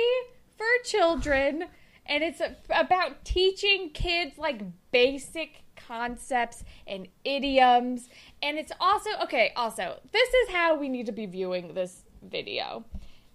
for 0.56 0.66
children 0.84 1.64
and 2.06 2.22
it's 2.22 2.40
about 2.70 3.24
teaching 3.24 3.90
kids 3.90 4.38
like 4.38 4.62
basic 4.90 5.62
concepts 5.76 6.64
and 6.86 7.08
idioms. 7.24 8.08
And 8.42 8.58
it's 8.58 8.72
also, 8.80 9.10
okay, 9.24 9.52
also, 9.56 10.00
this 10.12 10.28
is 10.28 10.50
how 10.50 10.76
we 10.76 10.88
need 10.88 11.06
to 11.06 11.12
be 11.12 11.26
viewing 11.26 11.74
this 11.74 12.04
video. 12.22 12.84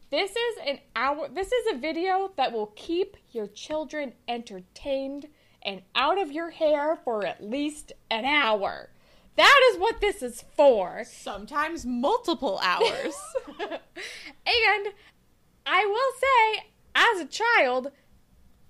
This 0.09 0.31
is 0.31 0.57
an 0.65 0.79
hour, 0.95 1.27
this 1.27 1.51
is 1.51 1.73
a 1.73 1.77
video 1.77 2.31
that 2.37 2.53
will 2.53 2.71
keep 2.75 3.17
your 3.31 3.47
children 3.47 4.13
entertained 4.27 5.27
and 5.63 5.81
out 5.95 6.17
of 6.17 6.31
your 6.31 6.49
hair 6.49 6.97
for 7.03 7.25
at 7.25 7.43
least 7.43 7.91
an 8.09 8.23
hour. 8.23 8.89
That 9.37 9.59
is 9.71 9.79
what 9.79 10.01
this 10.01 10.21
is 10.21 10.43
for. 10.55 11.03
Sometimes 11.05 11.85
multiple 11.85 12.59
hours. 12.63 13.15
And 13.59 14.87
I 15.65 15.85
will 15.85 16.11
say, 16.19 16.65
as 16.95 17.21
a 17.21 17.25
child, 17.25 17.91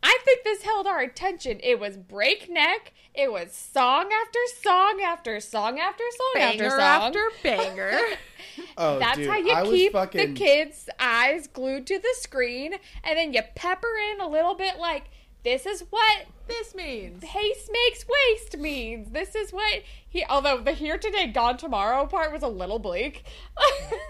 I 0.04 0.20
think 0.24 0.44
this 0.44 0.64
held 0.64 0.86
our 0.86 1.00
attention. 1.00 1.60
It 1.64 1.80
was 1.80 1.98
breakneck. 1.98 2.94
It 3.14 3.32
was 3.32 3.52
song 3.52 4.10
after 4.14 4.40
song 4.62 5.02
after 5.04 5.40
song 5.40 5.80
after 5.80 6.04
song 6.18 6.32
banger 6.36 6.66
after 6.66 6.70
song. 6.70 6.80
after 6.82 7.32
banger. 7.44 8.00
oh, 8.78 9.00
That's 9.00 9.18
dude, 9.18 9.28
how 9.28 9.38
you 9.38 9.54
I 9.54 9.64
keep 9.64 9.92
fucking, 9.94 10.34
the 10.34 10.40
kids' 10.40 10.88
eyes 11.00 11.48
glued 11.48 11.88
to 11.88 11.98
the 11.98 12.16
screen, 12.20 12.76
and 13.04 13.18
then 13.18 13.34
you 13.34 13.42
pepper 13.56 13.88
in 14.14 14.22
a 14.22 14.30
little 14.30 14.54
bit 14.54 14.78
like, 14.78 15.06
this 15.44 15.66
is 15.66 15.84
what 15.90 16.26
this 16.48 16.74
means 16.76 17.24
haste 17.24 17.70
makes 17.72 18.06
waste 18.08 18.58
means. 18.58 19.12
This 19.12 19.36
is 19.36 19.52
what 19.52 19.84
he. 20.08 20.24
Although 20.30 20.62
the 20.62 20.72
here 20.72 20.98
today, 20.98 21.28
gone 21.28 21.58
tomorrow 21.58 22.06
part 22.06 22.32
was 22.32 22.44
a 22.44 22.48
little 22.48 22.80
bleak. 22.80 23.24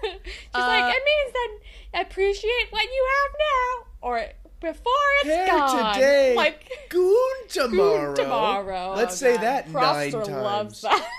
She's 0.03 0.11
Uh, 0.53 0.59
like, 0.59 0.95
it 0.95 1.03
means 1.05 1.33
that 1.33 2.01
appreciate 2.01 2.67
what 2.71 2.83
you 2.83 3.07
have 3.23 3.31
now, 3.39 4.07
or 4.07 4.23
before 4.59 4.93
it's 5.21 5.29
Hair 5.29 5.47
gone. 5.47 5.93
today, 5.95 6.35
like 6.35 6.71
goon 6.89 7.33
tomorrow. 7.49 8.15
tomorrow. 8.15 8.93
Let's 8.95 9.13
Oh, 9.15 9.17
say 9.17 9.33
God. 9.35 9.43
that 9.43 9.69
nine 9.71 10.11
Froster 10.11 10.25
times, 10.25 10.29
loves 10.29 10.81
that. 10.81 11.09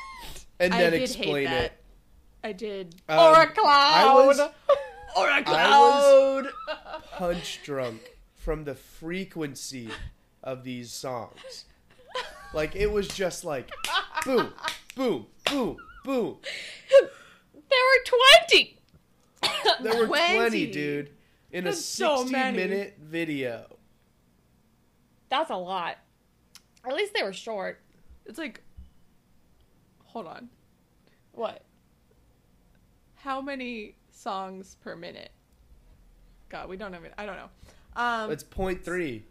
and 0.60 0.74
I 0.74 0.78
then 0.78 0.92
did 0.92 1.02
explain 1.02 1.34
hate 1.34 1.44
that. 1.46 1.64
it. 1.64 1.72
I 2.44 2.52
did. 2.52 2.94
Um, 3.08 3.18
or 3.18 3.42
a 3.42 3.46
cloud. 3.48 4.26
was, 4.26 4.38
Or 5.16 5.28
a 5.28 5.42
I 5.44 5.78
was 5.80 6.46
punch 7.12 7.60
drunk 7.64 8.00
from 8.36 8.64
the 8.64 8.74
frequency 8.74 9.88
of 10.48 10.64
these 10.64 10.90
songs. 10.90 11.66
Like 12.54 12.74
it 12.74 12.90
was 12.90 13.06
just 13.08 13.44
like 13.44 13.70
boom, 14.24 14.52
boom, 14.96 15.26
boom, 15.44 15.76
boom. 16.04 16.36
there 17.52 17.84
were 17.84 18.04
twenty. 18.50 18.74
There 19.82 19.96
were 19.96 20.06
20, 20.06 20.36
20. 20.36 20.66
dude, 20.72 21.10
in 21.52 21.64
a 21.66 21.70
That's 21.70 21.84
so 21.84 22.16
60 22.22 22.32
many. 22.32 22.56
minute 22.56 22.96
video. 23.00 23.76
That's 25.28 25.50
a 25.50 25.56
lot. 25.56 25.98
At 26.84 26.94
least 26.94 27.14
they 27.14 27.22
were 27.22 27.32
short. 27.32 27.80
It's 28.26 28.38
like, 28.38 28.62
hold 30.04 30.26
on. 30.26 30.48
What? 31.32 31.62
How 33.14 33.40
many 33.40 33.94
songs 34.10 34.76
per 34.80 34.96
minute? 34.96 35.30
God, 36.48 36.68
we 36.68 36.76
don't 36.76 36.92
have 36.92 37.04
it. 37.04 37.12
I 37.16 37.24
don't 37.26 37.36
know. 37.36 37.50
Um, 37.94 38.30
That's 38.30 38.42
point 38.42 38.84
three. 38.84 39.24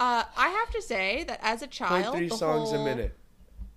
Uh, 0.00 0.24
I 0.36 0.48
have 0.48 0.70
to 0.70 0.80
say 0.82 1.24
that 1.24 1.38
as 1.42 1.60
a 1.60 1.66
Point 1.66 1.72
child, 1.72 2.16
three 2.16 2.28
the 2.28 2.36
songs 2.36 2.72
a 2.72 2.82
minute. 2.82 3.14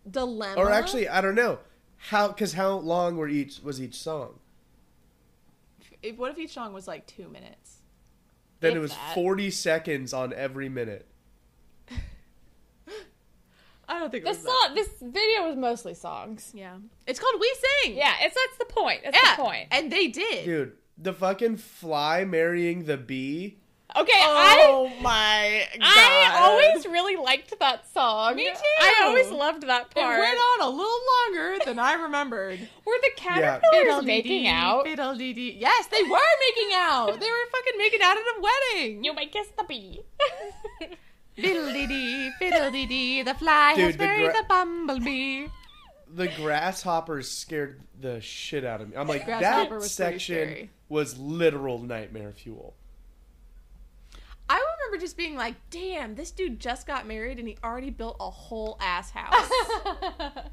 dilemma. 0.09 0.55
Or 0.59 0.71
actually, 0.71 1.07
I 1.09 1.19
don't 1.21 1.35
know. 1.35 1.59
How 1.97 2.29
cuz 2.31 2.53
how 2.53 2.71
long 2.77 3.17
were 3.17 3.27
each 3.27 3.59
was 3.61 3.81
each 3.81 3.95
song? 3.95 4.39
if, 6.01 6.17
what 6.17 6.31
if 6.31 6.37
each 6.39 6.53
song 6.53 6.73
was 6.73 6.87
like 6.87 7.05
two 7.07 7.27
minutes? 7.29 7.77
Then 8.61 8.71
If 8.71 8.77
it 8.77 8.79
was 8.79 8.91
that. 8.91 9.13
40 9.15 9.51
seconds 9.51 10.13
on 10.13 10.31
every 10.33 10.69
minute. 10.69 11.05
I 13.89 13.99
don't 13.99 14.09
think 14.11 14.23
it 14.23 14.27
This 14.27 14.37
was 14.37 14.45
that. 14.45 14.65
song, 14.67 14.75
this 14.75 14.89
video 15.01 15.47
was 15.47 15.57
mostly 15.57 15.93
songs. 15.93 16.51
Yeah, 16.53 16.77
it's 17.05 17.19
called 17.19 17.35
"Wee 17.39 17.55
Sing." 17.83 17.95
Yeah, 17.97 18.13
it's 18.21 18.33
that's 18.35 18.57
the 18.59 18.73
point. 18.73 19.01
That's 19.03 19.17
yeah, 19.21 19.35
the 19.35 19.43
point. 19.43 19.67
and 19.71 19.91
they 19.91 20.07
did. 20.07 20.45
Dude, 20.45 20.77
the 20.97 21.13
fucking 21.13 21.57
fly 21.57 22.23
marrying 22.23 22.85
the 22.85 22.95
bee. 22.97 23.57
Okay, 23.95 24.11
oh 24.15 24.35
I 24.35 24.65
Oh 24.67 24.91
my 25.01 25.67
god! 25.73 25.81
I 25.83 26.37
always 26.39 26.85
really 26.87 27.15
liked 27.15 27.57
that 27.59 27.85
song. 27.93 28.35
Me 28.35 28.49
too. 28.49 28.59
I 28.81 29.01
always 29.03 29.29
loved 29.29 29.67
that 29.67 29.91
part. 29.91 30.17
it 30.17 30.21
went 30.21 30.39
on 30.39 30.67
a 30.67 30.69
little 30.69 30.99
longer 31.13 31.63
than 31.65 31.77
I 31.77 31.93
remembered. 31.93 32.59
Were 32.85 32.97
the 33.01 33.11
caterpillars 33.15 33.61
Fiddle-dee-dee, 33.71 34.07
making 34.07 34.47
out? 34.47 34.85
fiddle-dee-dee. 34.85 35.57
Yes, 35.59 35.87
they 35.87 36.01
were 36.01 36.17
making 36.49 36.71
out. 36.73 37.19
They 37.19 37.29
were 37.29 37.49
fucking 37.51 37.77
making 37.77 38.01
out 38.01 38.17
at 38.17 38.23
a 38.23 38.41
wedding. 38.41 39.03
You 39.03 39.13
might 39.13 39.31
kiss 39.31 39.47
the 39.57 39.63
bee. 39.63 40.01
Fiddle-dee-dee, 41.35 42.31
fiddle-dee-dee, 42.39 43.23
the 43.23 43.33
fly 43.33 43.73
Dude, 43.75 43.85
has 43.85 43.93
the 43.93 43.97
buried 43.99 44.31
gra- 44.31 44.41
the 44.41 44.47
bumblebee. 44.47 45.47
The 46.15 46.27
grasshoppers 46.27 47.29
scared 47.29 47.81
the 47.99 48.21
shit 48.21 48.63
out 48.63 48.81
of 48.81 48.89
me. 48.89 48.97
I'm 48.97 49.07
like, 49.07 49.25
that 49.25 49.69
was 49.71 49.91
section 49.91 50.69
was 50.89 51.17
literal 51.17 51.79
nightmare 51.79 52.33
fuel. 52.33 52.75
I 54.49 54.55
remember 54.55 55.01
just 55.03 55.17
being 55.17 55.35
like, 55.35 55.55
damn, 55.69 56.15
this 56.15 56.31
dude 56.31 56.59
just 56.59 56.85
got 56.85 57.07
married 57.07 57.39
and 57.39 57.47
he 57.47 57.57
already 57.63 57.89
built 57.89 58.17
a 58.19 58.29
whole 58.29 58.77
ass 58.79 59.11
house. 59.11 59.49
yeah, 60.29 60.45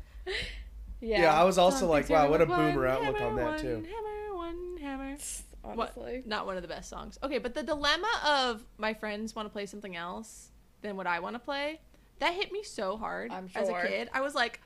Yeah, 1.22 1.40
I 1.40 1.44
was 1.44 1.58
also 1.58 1.80
Something 1.80 1.88
like, 1.90 2.08
wow, 2.10 2.30
what 2.30 2.40
a 2.40 2.46
terrible, 2.46 2.64
one 2.64 2.74
boomer 2.74 2.86
outlook 2.86 3.16
hammer, 3.16 3.30
on 3.30 3.36
that 3.36 3.44
one 3.46 3.60
too. 3.60 3.86
Hammer, 3.88 4.36
one 4.36 4.76
hammer. 4.80 5.16
What? 5.62 5.92
honestly. 5.96 6.22
Not 6.24 6.46
one 6.46 6.56
of 6.56 6.62
the 6.62 6.68
best 6.68 6.88
songs. 6.88 7.18
Okay, 7.22 7.38
but 7.38 7.54
the 7.54 7.62
dilemma 7.62 8.08
of 8.26 8.64
my 8.78 8.94
friends 8.94 9.34
want 9.34 9.46
to 9.46 9.52
play 9.52 9.66
something 9.66 9.96
else 9.96 10.50
than 10.82 10.96
what 10.96 11.06
I 11.06 11.20
want 11.20 11.34
to 11.34 11.40
play, 11.40 11.80
that 12.20 12.34
hit 12.34 12.52
me 12.52 12.62
so 12.62 12.96
hard 12.96 13.32
I'm 13.32 13.50
as 13.54 13.68
a 13.68 13.82
kid. 13.86 14.08
I 14.12 14.20
was 14.20 14.34
like, 14.34 14.60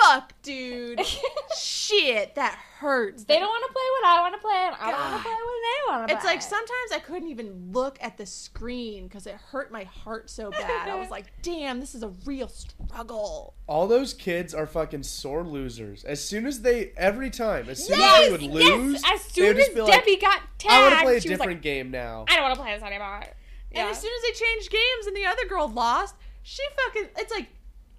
fuck, 0.00 0.32
dude. 0.42 1.00
Shit, 1.56 2.34
that 2.34 2.58
hurts. 2.78 3.24
They 3.24 3.38
don't 3.38 3.48
want 3.48 3.64
to 3.66 3.72
play 3.72 3.82
what 4.00 4.04
I 4.08 4.20
want 4.20 4.34
to 4.34 4.40
play, 4.40 4.54
and 4.56 4.76
I 4.80 4.90
don't 4.90 5.00
want 5.00 5.16
to 5.16 5.22
play 5.22 5.32
what 5.32 5.60
they 5.62 5.92
want 5.92 6.02
to 6.02 6.06
play. 6.06 6.16
It's 6.16 6.24
like 6.24 6.42
sometimes 6.42 6.92
I 6.92 6.98
couldn't 6.98 7.28
even 7.28 7.72
look 7.72 7.98
at 8.00 8.16
the 8.16 8.26
screen 8.26 9.04
because 9.04 9.26
it 9.26 9.34
hurt 9.34 9.70
my 9.70 9.84
heart 9.84 10.30
so 10.30 10.50
bad. 10.50 10.88
I 10.88 10.94
was 10.96 11.10
like, 11.10 11.26
damn, 11.42 11.80
this 11.80 11.94
is 11.94 12.02
a 12.02 12.08
real 12.24 12.48
struggle. 12.48 13.54
All 13.66 13.86
those 13.86 14.14
kids 14.14 14.54
are 14.54 14.66
fucking 14.66 15.02
sore 15.02 15.44
losers. 15.44 16.04
As 16.04 16.22
soon 16.24 16.46
as 16.46 16.62
they, 16.62 16.92
every 16.96 17.30
time, 17.30 17.68
as 17.68 17.84
soon 17.84 18.00
as 18.00 18.20
they 18.20 18.30
would 18.30 18.42
lose, 18.42 19.02
yes. 19.02 19.12
As 19.12 19.32
they 19.32 19.42
would 19.42 19.56
soon 19.56 19.56
as 19.56 19.64
just 19.64 19.74
be 19.74 19.80
like, 19.82 19.92
Debbie 19.92 20.16
got 20.16 20.40
tagged, 20.58 20.72
I 20.72 20.82
want 20.82 20.94
to 20.94 21.00
play 21.02 21.16
a 21.16 21.20
she 21.20 21.28
was 21.28 21.38
different 21.38 21.58
like, 21.58 21.62
game 21.62 21.90
now. 21.90 22.24
I 22.28 22.34
don't 22.34 22.42
want 22.42 22.54
to 22.54 22.60
play 22.60 22.74
this 22.74 22.82
anymore. 22.82 23.24
Yeah. 23.72 23.82
And 23.82 23.90
as 23.90 24.00
soon 24.00 24.10
as 24.16 24.22
they 24.22 24.44
changed 24.44 24.70
games 24.70 25.06
and 25.06 25.16
the 25.16 25.26
other 25.26 25.46
girl 25.46 25.68
lost, 25.68 26.14
she 26.42 26.62
fucking. 26.76 27.08
It's 27.18 27.32
like 27.32 27.48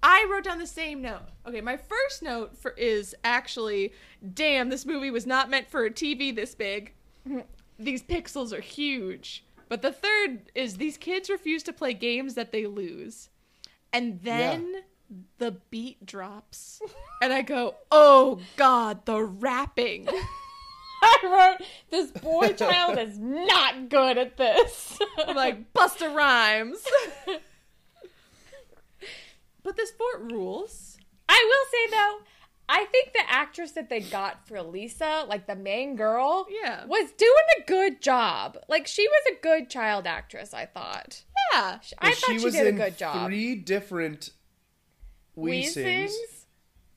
I 0.02 0.26
wrote 0.30 0.44
down 0.44 0.58
the 0.58 0.66
same 0.66 1.00
note. 1.00 1.28
Okay, 1.46 1.60
my 1.60 1.76
first 1.76 2.22
note 2.22 2.56
for 2.56 2.72
is 2.72 3.14
actually, 3.24 3.92
damn, 4.34 4.68
this 4.68 4.84
movie 4.84 5.10
was 5.10 5.26
not 5.26 5.48
meant 5.50 5.70
for 5.70 5.84
a 5.84 5.90
TV 5.90 6.34
this 6.34 6.54
big. 6.54 6.92
These 7.78 8.02
pixels 8.02 8.52
are 8.52 8.60
huge. 8.60 9.44
But 9.68 9.80
the 9.82 9.92
third 9.92 10.50
is 10.54 10.76
these 10.76 10.98
kids 10.98 11.30
refuse 11.30 11.62
to 11.62 11.72
play 11.72 11.94
games 11.94 12.34
that 12.34 12.52
they 12.52 12.66
lose. 12.66 13.30
And 13.92 14.20
then 14.22 14.82
the 15.38 15.52
beat 15.70 16.04
drops. 16.04 16.80
and 17.22 17.32
I 17.32 17.42
go, 17.42 17.76
oh 17.90 18.40
God, 18.56 19.06
the 19.06 19.22
rapping. 19.22 20.08
I 21.02 21.56
wrote, 21.58 21.66
this 21.90 22.10
boy 22.10 22.52
child 22.52 22.98
is 22.98 23.18
not 23.18 23.88
good 23.88 24.18
at 24.18 24.36
this. 24.36 24.98
I'm 25.26 25.34
like, 25.34 25.72
Busta 25.72 26.14
Rhymes. 26.14 26.78
But 29.62 29.76
this 29.76 29.90
fort 29.92 30.30
rules. 30.32 30.96
I 31.28 31.44
will 31.48 31.70
say 31.70 31.96
though, 31.96 32.18
I 32.68 32.84
think 32.86 33.12
the 33.12 33.22
actress 33.30 33.72
that 33.72 33.88
they 33.90 34.00
got 34.00 34.46
for 34.46 34.62
Lisa, 34.62 35.24
like 35.28 35.46
the 35.46 35.56
main 35.56 35.96
girl, 35.96 36.46
Yeah. 36.50 36.84
was 36.86 37.10
doing 37.12 37.32
a 37.58 37.62
good 37.66 38.00
job. 38.00 38.56
Like 38.68 38.86
she 38.86 39.06
was 39.06 39.32
a 39.36 39.40
good 39.42 39.68
child 39.68 40.06
actress, 40.06 40.54
I 40.54 40.66
thought. 40.66 41.22
Yeah. 41.52 41.78
I 41.98 42.08
Well, 42.08 42.12
thought 42.12 42.40
she, 42.40 42.50
did 42.50 42.66
in 42.66 42.74
a 42.74 42.84
good 42.84 42.96
job. 42.96 43.26
three 43.26 43.54
different 43.56 44.30
Wee 45.34 45.64
Sings. 45.66 46.14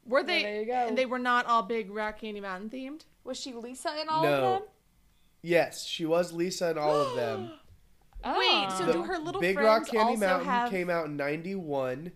Were 0.05 0.24
they? 0.24 0.43
there 0.43 0.59
you 0.61 0.66
go. 0.68 0.88
And 0.88 0.97
they 0.97 1.05
were 1.05 1.20
not 1.20 1.45
all 1.47 1.63
big 1.63 1.89
Rock 1.89 2.20
Candy 2.20 2.39
Mountain 2.41 2.70
themed. 2.70 3.01
Was 3.24 3.39
she 3.39 3.53
Lisa 3.53 3.99
in 3.99 4.07
all 4.07 4.24
No. 4.24 4.34
of 4.34 4.41
them? 4.61 4.70
Yes, 5.41 5.86
she 5.86 6.05
was 6.05 6.32
Lisa 6.32 6.72
in 6.72 6.78
all 6.78 6.95
of 6.95 7.16
them. 7.16 7.51
Wait, 8.26 8.68
so 8.78 8.86
Oh. 8.88 8.91
do 8.91 9.03
her 9.03 9.18
little 9.18 9.41
Big 9.41 9.55
friends 9.55 9.68
Rock 9.68 9.88
Candy 9.88 10.11
also 10.13 10.20
Mountain 10.26 10.47
have? 10.47 10.70
came 10.70 10.89
out 10.89 11.05
in 11.05 11.16
91. 11.18 12.11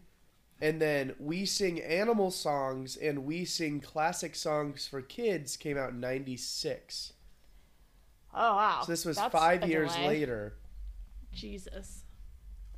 And 0.62 0.82
then 0.82 1.16
Wee 1.20 1.45
Sing 1.45 1.82
Animal 1.82 2.32
Songs 2.32 2.97
and 2.97 3.26
Wee 3.26 3.45
Sing 3.45 3.80
Classic 3.80 4.36
Songs 4.36 4.88
for 4.88 5.01
Kids 5.01 5.55
came 5.55 5.78
out 5.78 5.91
in 5.91 5.99
96. 6.01 7.14
Oh 8.34 8.55
wow! 8.55 8.82
So 8.86 8.91
this 8.91 9.05
was 9.05 9.18
That's 9.18 9.32
five 9.32 9.68
years 9.68 9.93
delay. 9.93 10.07
later. 10.07 10.53
Jesus. 11.34 12.03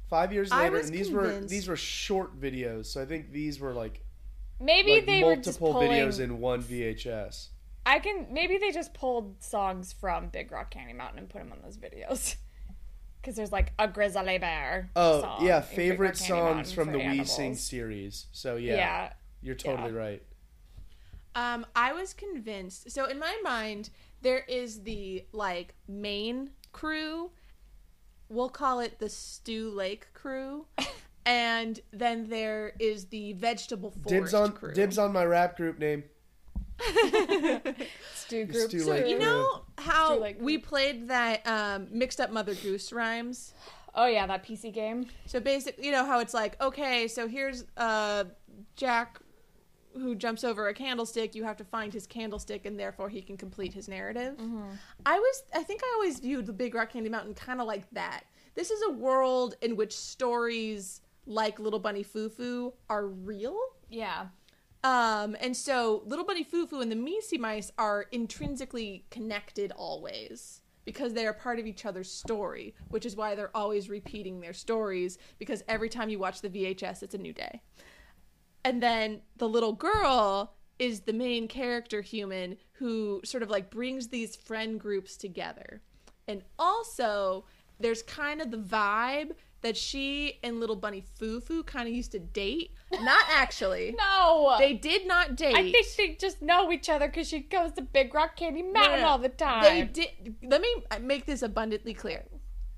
Five 0.09 0.32
years 0.34 0.51
later, 0.51 0.77
and 0.77 0.89
these 0.89 1.09
were 1.09 1.39
these 1.39 1.67
were 1.67 1.75
short 1.75 2.39
videos. 2.39 2.88
So 2.88 3.01
I 3.01 3.05
think 3.05 3.32
these 3.32 3.59
were 3.59 3.73
like, 3.73 4.03
Maybe 4.59 4.95
like 4.95 5.05
they 5.05 5.23
were 5.23 5.36
just 5.36 5.59
multiple 5.59 5.73
pulling. 5.73 5.91
videos 5.91 6.19
in 6.19 6.39
one 6.39 6.61
VHS. 6.61 7.47
I 7.86 7.99
can 7.99 8.27
maybe 8.32 8.57
they 8.57 8.71
just 8.71 8.93
pulled 8.93 9.41
songs 9.41 9.91
from 9.93 10.27
Big 10.27 10.51
Rock 10.51 10.69
Candy 10.69 10.93
Mountain 10.93 11.19
and 11.19 11.29
put 11.29 11.39
them 11.39 11.51
on 11.51 11.59
those 11.63 11.77
videos. 11.77 12.36
Because 13.22 13.36
there's 13.36 13.51
like 13.51 13.72
a 13.78 13.88
grizzly 13.88 14.38
bear. 14.39 14.89
Oh 14.95 15.22
song 15.22 15.45
yeah, 15.45 15.61
favorite 15.61 16.17
songs 16.17 16.72
from 16.72 16.88
for 16.88 16.93
the 16.93 16.97
Wee. 16.99 17.24
Sing 17.24 17.55
series. 17.55 18.26
So 18.32 18.55
yeah, 18.55 18.76
Yeah. 18.76 19.13
you're 19.41 19.55
totally 19.55 19.91
yeah. 19.91 19.97
right. 19.99 20.24
Um, 21.36 21.65
I 21.76 21.93
was 21.93 22.13
convinced. 22.13 22.91
So 22.91 23.05
in 23.05 23.19
my 23.19 23.38
mind, 23.43 23.89
there 24.22 24.39
is 24.47 24.84
the 24.84 25.24
like 25.32 25.76
main 25.88 26.49
crew. 26.72 27.32
We'll 28.30 28.49
call 28.49 28.80
it 28.80 28.99
the 28.99 29.09
Stew 29.09 29.69
Lake 29.69 30.07
crew, 30.13 30.65
and 31.26 31.80
then 31.91 32.30
there 32.30 32.74
is 32.80 33.05
the 33.05 33.34
vegetable 33.34 33.91
forest 33.91 34.07
Dibs 34.09 34.34
on 34.34 34.51
crew. 34.53 34.74
dibs 34.74 34.97
on 34.97 35.11
my 35.13 35.26
rap 35.26 35.57
group 35.57 35.78
name. 35.80 36.03
Stew 38.13 38.45
The 38.45 38.53
group. 38.53 38.69
Stew 38.69 38.79
So 38.79 38.91
Lake 38.91 39.07
You 39.07 39.19
know 39.19 39.63
how 39.77 40.13
Stew 40.13 40.21
Lake 40.21 40.38
we 40.39 40.57
played 40.57 41.07
that 41.07 41.45
um, 41.47 41.88
mixed 41.91 42.19
up 42.19 42.32
Mother 42.32 42.55
Goose 42.55 42.91
rhymes. 42.91 43.53
Oh 43.93 44.07
yeah, 44.07 44.25
that 44.27 44.45
PC 44.45 44.73
game. 44.73 45.07
So 45.25 45.39
basically, 45.39 45.86
you 45.86 45.91
know 45.91 46.05
how 46.05 46.19
it's 46.19 46.34
like, 46.34 46.59
okay, 46.61 47.07
so 47.07 47.27
here's 47.27 47.65
uh, 47.77 48.23
Jack 48.75 49.19
who 49.93 50.15
jumps 50.15 50.43
over 50.43 50.67
a 50.69 50.73
candlestick. 50.73 51.36
You 51.36 51.43
have 51.43 51.57
to 51.57 51.65
find 51.65 51.93
his 51.93 52.07
candlestick, 52.07 52.65
and 52.65 52.79
therefore 52.79 53.09
he 53.09 53.21
can 53.21 53.36
complete 53.36 53.73
his 53.73 53.88
narrative. 53.89 54.36
I 55.05 55.19
was, 55.19 55.43
I 55.53 55.63
think, 55.63 55.82
I 55.84 55.91
always 55.95 56.19
viewed 56.19 56.45
the 56.45 56.53
Big 56.53 56.73
Rock 56.75 56.91
Candy 56.93 57.09
Mountain 57.09 57.34
kind 57.34 57.59
of 57.59 57.67
like 57.67 57.89
that. 57.91 58.23
This 58.55 58.71
is 58.71 58.82
a 58.88 58.91
world 58.91 59.55
in 59.61 59.75
which 59.75 59.95
stories 59.95 61.01
like 61.25 61.59
Little 61.59 61.79
Bunny 61.79 62.03
Foo 62.03 62.29
Foo 62.29 62.73
are 62.89 63.07
real. 63.07 63.57
Yeah. 63.89 64.27
Um, 64.84 65.36
and 65.39 65.55
so 65.55 66.01
Little 66.05 66.25
Bunny 66.25 66.43
Foo 66.43 66.65
Foo 66.65 66.82
and 66.82 66.91
the 66.91 66.95
Meesey 66.95 67.39
Mice 67.39 67.71
are 67.77 68.07
intrinsically 68.11 69.05
connected 69.11 69.71
always 69.75 70.61
because 70.86 71.13
they 71.13 71.27
are 71.27 71.34
part 71.34 71.59
of 71.59 71.67
each 71.67 71.86
other's 71.86 72.11
story, 72.11 72.73
which 72.89 73.05
is 73.05 73.15
why 73.15 73.36
they're 73.36 73.55
always 73.55 73.89
repeating 73.89 74.39
their 74.39 74.53
stories 74.53 75.19
because 75.38 75.63
every 75.67 75.89
time 75.89 76.09
you 76.09 76.17
watch 76.17 76.41
the 76.41 76.49
VHS, 76.49 77.03
it's 77.03 77.13
a 77.13 77.19
new 77.19 77.34
day. 77.34 77.61
And 78.63 78.82
then 78.82 79.21
the 79.38 79.49
little 79.49 79.73
girl 79.73 80.55
is 80.79 81.01
the 81.01 81.13
main 81.13 81.47
character 81.47 82.01
human 82.01 82.57
who 82.73 83.21
sort 83.23 83.43
of 83.43 83.49
like 83.49 83.69
brings 83.69 84.07
these 84.07 84.36
friend 84.36 84.79
groups 84.79 85.15
together. 85.15 85.82
And 86.27 86.41
also, 86.57 87.45
there's 87.79 88.01
kind 88.03 88.41
of 88.41 88.49
the 88.49 88.57
vibe 88.57 89.32
that 89.61 89.77
she 89.77 90.39
and 90.43 90.59
little 90.59 90.75
bunny 90.75 91.03
Foo 91.19 91.63
kind 91.63 91.88
of 91.88 91.93
used 91.93 92.11
to 92.13 92.19
date. 92.19 92.71
Not 92.91 93.25
actually. 93.29 93.95
No. 94.11 94.55
They 94.57 94.73
did 94.73 95.07
not 95.07 95.35
date. 95.35 95.55
I 95.55 95.71
think 95.71 95.87
they 95.95 96.15
just 96.19 96.41
know 96.41 96.71
each 96.71 96.89
other 96.89 97.07
because 97.07 97.27
she 97.27 97.39
goes 97.39 97.71
to 97.73 97.81
Big 97.81 98.13
Rock 98.13 98.35
Candy 98.35 98.61
Mountain 98.63 98.99
no, 98.99 99.01
no. 99.01 99.07
all 99.07 99.17
the 99.17 99.29
time. 99.29 99.63
They 99.63 99.83
did. 99.83 100.35
Let 100.43 100.61
me 100.61 100.83
make 101.01 101.25
this 101.25 101.41
abundantly 101.41 101.93
clear. 101.93 102.23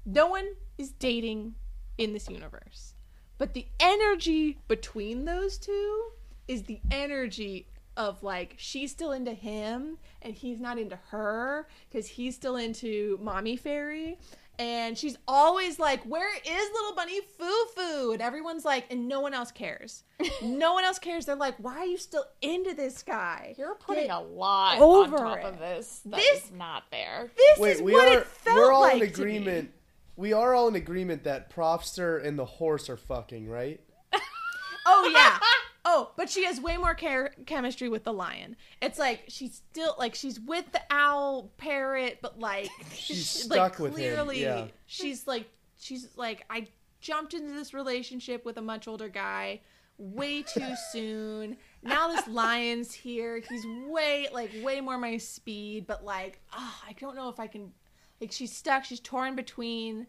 No 0.05 0.27
one 0.27 0.47
is 0.77 0.91
dating 0.91 1.55
in 1.97 2.13
this 2.13 2.29
universe, 2.29 2.93
but 3.37 3.53
the 3.53 3.67
energy 3.79 4.59
between 4.67 5.25
those 5.25 5.57
two 5.57 6.11
is 6.47 6.63
the 6.63 6.81
energy 6.91 7.67
of 7.95 8.23
like 8.23 8.55
she's 8.57 8.91
still 8.91 9.11
into 9.11 9.33
him 9.33 9.97
and 10.21 10.33
he's 10.33 10.59
not 10.59 10.79
into 10.79 10.97
her 11.09 11.67
because 11.89 12.07
he's 12.07 12.35
still 12.35 12.55
into 12.55 13.19
mommy 13.21 13.55
fairy 13.55 14.17
and 14.59 14.97
she's 14.97 15.17
always 15.27 15.79
like 15.79 16.03
where 16.03 16.29
is 16.35 16.69
little 16.73 16.93
bunny 16.95 17.19
foo 17.39 17.65
foo 17.75 18.11
and 18.11 18.21
everyone's 18.21 18.63
like 18.63 18.85
and 18.91 19.07
no 19.07 19.19
one 19.19 19.33
else 19.33 19.51
cares 19.51 20.03
no 20.43 20.73
one 20.73 20.83
else 20.83 20.99
cares 20.99 21.25
they're 21.25 21.35
like 21.35 21.55
why 21.57 21.79
are 21.79 21.85
you 21.85 21.97
still 21.97 22.25
into 22.41 22.73
this 22.75 23.01
guy 23.01 23.55
You're 23.57 23.75
putting 23.75 24.07
Get 24.07 24.15
a 24.15 24.19
lot 24.19 24.79
over 24.79 25.17
on 25.17 25.37
top 25.37 25.37
it. 25.39 25.45
of 25.45 25.59
this. 25.59 26.01
That 26.05 26.17
This- 26.17 26.45
is 26.45 26.51
not 26.51 26.83
there. 26.91 27.31
this 27.35 27.59
Wait, 27.59 27.71
is 27.77 27.81
we 27.81 27.93
what 27.93 28.07
are 28.15 28.19
it 28.19 28.27
felt 28.27 28.57
we're 28.57 28.71
all 28.71 28.81
like 28.81 28.97
in 29.01 29.07
agreement. 29.07 29.71
We 30.15 30.31
are 30.33 30.53
all 30.53 30.67
in 30.67 30.75
agreement 30.75 31.23
that 31.23 31.49
Profster 31.51 32.23
and 32.23 32.37
the 32.37 32.45
horse 32.45 32.87
are 32.89 32.97
fucking, 32.97 33.49
right? 33.49 33.79
Oh 34.85 35.09
yeah. 35.13 35.39
Oh, 35.85 36.11
but 36.15 36.29
she 36.29 36.45
has 36.45 36.61
way 36.61 36.77
more 36.77 36.93
care- 36.93 37.33
chemistry 37.45 37.89
with 37.89 38.05
the 38.05 38.13
lion. 38.13 38.55
It's 38.81 38.97
like 38.97 39.25
she's 39.27 39.55
still 39.55 39.95
like 39.99 40.15
she's 40.15 40.39
with 40.39 40.71
the 40.71 40.81
owl 40.89 41.51
parrot, 41.57 42.19
but 42.21 42.39
like 42.39 42.69
She's 42.93 43.45
like, 43.49 43.57
stuck 43.57 43.79
with 43.79 43.91
him, 43.91 43.95
clearly 44.13 44.41
yeah. 44.41 44.67
she's 44.85 45.27
like 45.27 45.49
she's 45.77 46.07
like 46.15 46.45
I 46.49 46.67
jumped 47.01 47.33
into 47.33 47.51
this 47.53 47.73
relationship 47.73 48.45
with 48.45 48.57
a 48.57 48.61
much 48.61 48.87
older 48.87 49.09
guy 49.09 49.59
way 49.97 50.41
too 50.41 50.73
soon. 50.91 51.57
Now 51.81 52.07
this 52.07 52.27
lion's 52.27 52.93
here. 52.93 53.41
He's 53.47 53.65
way 53.87 54.29
like 54.31 54.51
way 54.61 54.79
more 54.79 54.97
my 54.97 55.17
speed, 55.17 55.85
but 55.85 56.05
like 56.05 56.39
ah, 56.53 56.81
I 56.87 56.93
don't 56.93 57.15
know 57.15 57.27
if 57.27 57.39
I 57.41 57.47
can 57.47 57.73
like 58.21 58.31
she's 58.31 58.55
stuck. 58.55 58.85
She's 58.85 59.01
torn 59.01 59.35
between 59.35 60.07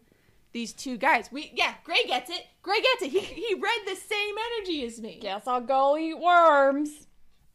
these 0.55 0.71
two 0.71 0.95
guys. 0.97 1.29
We 1.33 1.51
yeah, 1.53 1.73
Gray 1.83 2.05
gets 2.07 2.29
it. 2.29 2.45
Gray 2.63 2.77
gets 2.81 3.03
it. 3.03 3.09
He 3.11 3.19
he 3.19 3.53
read 3.55 3.81
the 3.85 3.95
same 3.97 4.35
energy 4.57 4.85
as 4.85 5.01
me. 5.01 5.19
Guess 5.21 5.47
I'll 5.47 5.59
go 5.59 5.97
eat 5.97 6.17
worms. 6.17 7.07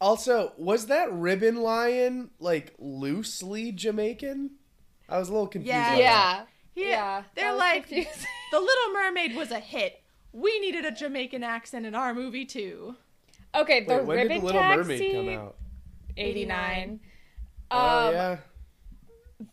Also, 0.02 0.52
was 0.58 0.86
that 0.86 1.10
ribbon 1.10 1.56
lion 1.56 2.30
like 2.38 2.74
loosely 2.78 3.72
Jamaican? 3.72 4.50
I 5.08 5.18
was 5.18 5.30
a 5.30 5.32
little 5.32 5.46
confused. 5.48 5.74
Yeah. 5.74 5.96
Yeah. 5.96 6.42
He- 6.74 6.88
Yeah. 6.90 7.22
they're 7.34 7.54
like 7.54 7.88
confusing. 7.88 8.26
the 8.52 8.60
Little 8.60 8.92
Mermaid 8.92 9.34
was 9.34 9.50
a 9.50 9.60
hit. 9.60 10.02
We 10.32 10.60
needed 10.60 10.84
a 10.84 10.90
Jamaican 10.92 11.42
accent 11.42 11.86
in 11.86 11.94
our 11.94 12.12
movie 12.14 12.44
too. 12.44 12.96
Okay, 13.54 13.84
the 13.84 13.96
Wait, 13.96 14.04
when 14.04 14.16
ribbon 14.18 14.32
did 14.32 14.40
the 14.42 14.44
Little 14.46 14.60
taxi. 14.60 14.78
Mermaid 14.82 15.12
come 15.36 15.46
out? 15.46 15.56
89. 16.18 17.00
Oh 17.70 17.78
Um, 18.08 18.12
yeah. 18.14 18.36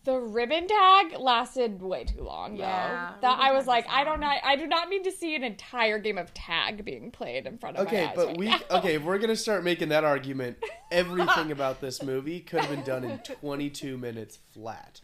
The 0.03 0.17
ribbon 0.17 0.67
tag 0.67 1.13
lasted 1.17 1.81
way 1.81 2.03
too 2.03 2.21
long, 2.23 2.55
though. 2.57 2.63
Yeah, 2.63 3.13
that 3.21 3.39
I 3.39 3.53
was 3.53 3.67
like, 3.67 3.87
I 3.89 4.03
don't 4.03 4.19
know. 4.19 4.29
I 4.43 4.55
do 4.57 4.67
not 4.67 4.89
need 4.89 5.03
to 5.05 5.11
see 5.11 5.35
an 5.35 5.43
entire 5.43 5.97
game 5.99 6.17
of 6.17 6.33
tag 6.33 6.83
being 6.83 7.09
played 7.11 7.45
in 7.45 7.57
front 7.57 7.77
of 7.77 7.85
my 7.85 7.89
Okay, 7.89 8.05
eyes. 8.05 8.11
but 8.15 8.27
right 8.27 8.37
we 8.37 8.47
now. 8.47 8.59
okay. 8.71 8.95
If 8.95 9.03
we're 9.03 9.17
gonna 9.17 9.35
start 9.35 9.63
making 9.63 9.89
that 9.89 10.03
argument, 10.03 10.57
everything 10.91 11.51
about 11.51 11.79
this 11.79 12.03
movie 12.03 12.41
could 12.41 12.61
have 12.61 12.69
been 12.69 12.83
done 12.83 13.03
in 13.05 13.19
22 13.19 13.97
minutes 13.97 14.39
flat. 14.53 14.99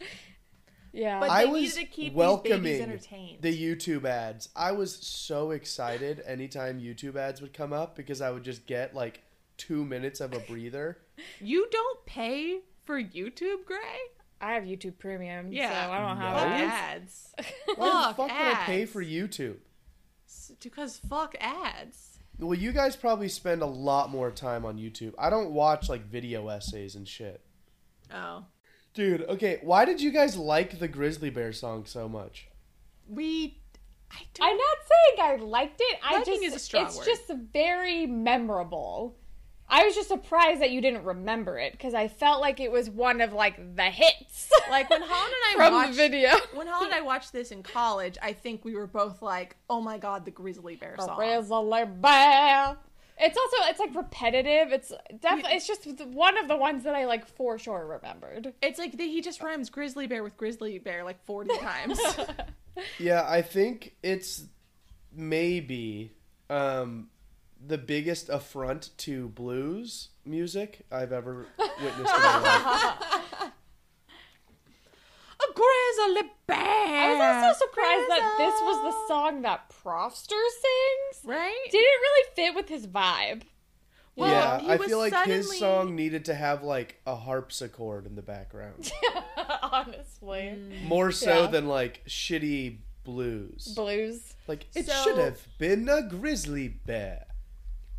Yeah, 0.92 1.18
But 1.18 1.30
I 1.30 1.44
they 1.46 1.50
was 1.50 1.60
needed 1.62 1.74
to 1.74 1.84
keep 1.86 1.90
these 1.90 2.02
babies 2.04 2.14
welcoming 2.16 2.80
entertained. 2.82 3.38
the 3.42 3.58
YouTube 3.76 4.04
ads. 4.04 4.48
I 4.54 4.72
was 4.72 4.94
so 4.94 5.50
excited 5.50 6.22
anytime 6.26 6.78
YouTube 6.80 7.16
ads 7.16 7.40
would 7.40 7.52
come 7.52 7.72
up 7.72 7.96
because 7.96 8.20
I 8.20 8.30
would 8.30 8.44
just 8.44 8.66
get 8.66 8.94
like 8.94 9.22
two 9.56 9.84
minutes 9.84 10.20
of 10.20 10.32
a 10.34 10.38
breather. 10.40 10.98
You 11.40 11.66
don't 11.70 12.04
pay 12.06 12.60
for 12.84 13.02
YouTube, 13.02 13.64
Gray? 13.64 13.78
I 14.44 14.52
have 14.54 14.64
YouTube 14.64 14.98
Premium, 14.98 15.52
Yeah. 15.52 15.86
so 15.86 15.92
I 15.92 15.98
don't 15.98 16.16
have 16.16 16.32
No. 16.34 16.38
Fuck 16.38 16.48
ads. 16.72 17.34
ads. 17.38 17.54
Why 17.76 17.86
the 17.86 17.92
Fuck 17.92 18.16
fuck 18.16 18.28
would 18.28 18.30
I 18.56 18.62
pay 18.66 18.84
for 18.86 19.02
YouTube? 19.02 19.56
S- 20.28 20.52
Because 20.62 20.98
fuck 20.98 21.34
ads. 21.40 22.18
Well, 22.38 22.58
you 22.58 22.72
guys 22.72 22.96
probably 22.96 23.28
spend 23.28 23.62
a 23.62 23.66
lot 23.66 24.10
more 24.10 24.30
time 24.30 24.64
on 24.64 24.76
YouTube. 24.76 25.14
I 25.18 25.30
don't 25.30 25.52
watch 25.52 25.88
like 25.88 26.04
video 26.06 26.48
essays 26.48 26.94
and 26.96 27.06
shit. 27.06 27.40
Oh. 28.12 28.44
Dude, 28.92 29.22
okay, 29.22 29.60
why 29.62 29.84
did 29.84 30.00
you 30.00 30.10
guys 30.10 30.36
like 30.36 30.78
the 30.78 30.88
Grizzly 30.88 31.30
Bear 31.30 31.52
song 31.52 31.84
so 31.86 32.08
much? 32.08 32.48
We. 33.08 33.60
I 34.10 34.18
don't. 34.34 34.48
I'm 34.50 34.56
not 34.56 34.76
saying 35.18 35.40
I 35.40 35.44
liked 35.44 35.80
it. 35.80 35.98
I 36.04 36.18
Liking 36.18 36.34
just 36.34 36.44
is 36.44 36.54
a 36.54 36.58
strong 36.58 36.86
it's 36.86 36.96
word. 36.98 37.06
just 37.06 37.28
very 37.52 38.06
memorable. 38.06 39.16
I 39.68 39.84
was 39.84 39.94
just 39.94 40.08
surprised 40.08 40.60
that 40.60 40.70
you 40.70 40.80
didn't 40.80 41.04
remember 41.04 41.58
it 41.58 41.72
because 41.72 41.94
I 41.94 42.08
felt 42.08 42.40
like 42.40 42.60
it 42.60 42.70
was 42.70 42.88
one 42.90 43.20
of 43.20 43.32
like 43.32 43.76
the 43.76 43.84
hits. 43.84 44.50
Like 44.70 44.88
when 44.88 45.02
Holland 45.02 45.34
and 45.52 45.62
I 45.62 45.66
from 45.68 45.74
watched 45.74 45.90
the 45.90 45.96
video. 45.96 46.30
when 46.54 46.66
Holland 46.66 46.92
and 46.92 47.00
I 47.00 47.04
watched 47.04 47.32
this 47.32 47.50
in 47.50 47.62
college, 47.62 48.16
I 48.22 48.32
think 48.32 48.64
we 48.64 48.74
were 48.74 48.86
both 48.86 49.20
like, 49.20 49.56
"Oh 49.68 49.80
my 49.82 49.98
god, 49.98 50.24
the 50.24 50.30
Grizzly 50.30 50.74
Bear 50.74 50.96
song." 50.98 51.16
Grizzly 51.16 51.84
bear. 52.00 52.76
It's 53.18 53.36
also 53.38 53.56
it's 53.68 53.78
like 53.78 53.94
repetitive. 53.94 54.72
It's 54.72 54.90
definitely 55.20 55.52
it's 55.56 55.66
just 55.66 55.86
one 56.06 56.38
of 56.38 56.48
the 56.48 56.56
ones 56.56 56.84
that 56.84 56.94
I 56.94 57.04
like 57.04 57.26
for 57.26 57.58
sure 57.58 57.86
remembered. 57.86 58.54
It's 58.62 58.78
like 58.78 58.98
he 58.98 59.20
just 59.20 59.42
rhymes 59.42 59.68
Grizzly 59.70 60.06
Bear 60.06 60.22
with 60.24 60.36
Grizzly 60.36 60.78
Bear 60.78 61.04
like 61.04 61.22
forty 61.24 61.56
times. 61.58 62.00
Yeah, 62.98 63.24
I 63.28 63.42
think 63.42 63.94
it's 64.02 64.44
maybe 65.14 66.12
um, 66.50 67.08
the 67.66 67.78
biggest 67.78 68.28
affront 68.28 68.90
to 68.98 69.28
blues 69.28 70.10
music 70.24 70.84
I've 70.92 71.12
ever 71.12 71.46
witnessed 71.58 71.98
in 71.98 72.04
my 72.22 72.38
life. 72.42 73.50
a 75.40 75.52
grizzly 75.54 76.30
bear. 76.46 76.56
I 76.56 77.14
was 77.14 77.44
also 77.44 77.66
surprised 77.66 78.08
that 78.10 78.34
this 78.38 78.60
was 78.62 78.82
the 78.82 79.08
song 79.08 79.42
that 79.42 79.70
Profster 79.84 80.28
sings. 80.30 81.24
right. 81.24 81.64
Didn't 81.70 81.82
really 82.00 82.28
fit 82.36 82.54
with 82.54 82.68
his 82.68 82.86
vibe. 82.86 83.42
Well, 84.16 84.30
yeah, 84.30 84.72
I 84.72 84.78
feel 84.78 84.98
like 84.98 85.14
his 85.26 85.58
song 85.58 85.96
needed 85.96 86.26
to 86.26 86.34
have 86.34 86.62
like 86.62 87.00
a 87.04 87.16
harpsichord 87.16 88.06
in 88.06 88.14
the 88.14 88.22
background. 88.22 88.92
Honestly. 89.62 90.54
Mm. 90.56 90.84
More 90.86 91.10
so 91.10 91.42
Yeah. 91.42 91.46
than 91.48 91.66
like 91.66 92.04
shitty 92.06 92.78
blues. 93.02 93.72
Blues. 93.74 94.34
Like 94.46 94.66
it 94.76 94.86
So- 94.86 94.92
should 95.02 95.18
have 95.18 95.40
been 95.58 95.88
a 95.88 96.02
grizzly 96.02 96.68
bear. 96.68 97.26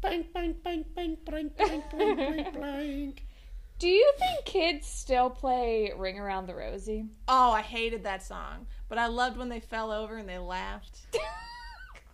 Bang 0.05 0.23
bang 0.33 0.55
bang 0.63 0.85
bang 0.95 1.17
bang 1.25 1.49
bang 1.57 1.83
bang 1.97 2.15
bang 2.17 2.53
bang. 2.61 3.13
Do 3.79 3.87
you 3.87 4.13
think 4.19 4.45
kids 4.45 4.87
still 4.87 5.29
play 5.29 5.91
Ring 5.97 6.19
Around 6.19 6.45
the 6.47 6.55
Rosie? 6.55 7.07
Oh, 7.27 7.51
I 7.51 7.61
hated 7.61 8.03
that 8.03 8.23
song, 8.23 8.67
but 8.87 8.97
I 8.97 9.07
loved 9.07 9.35
when 9.37 9.49
they 9.49 9.59
fell 9.59 9.91
over 9.91 10.15
and 10.17 10.29
they 10.29 10.37
laughed. 10.37 10.99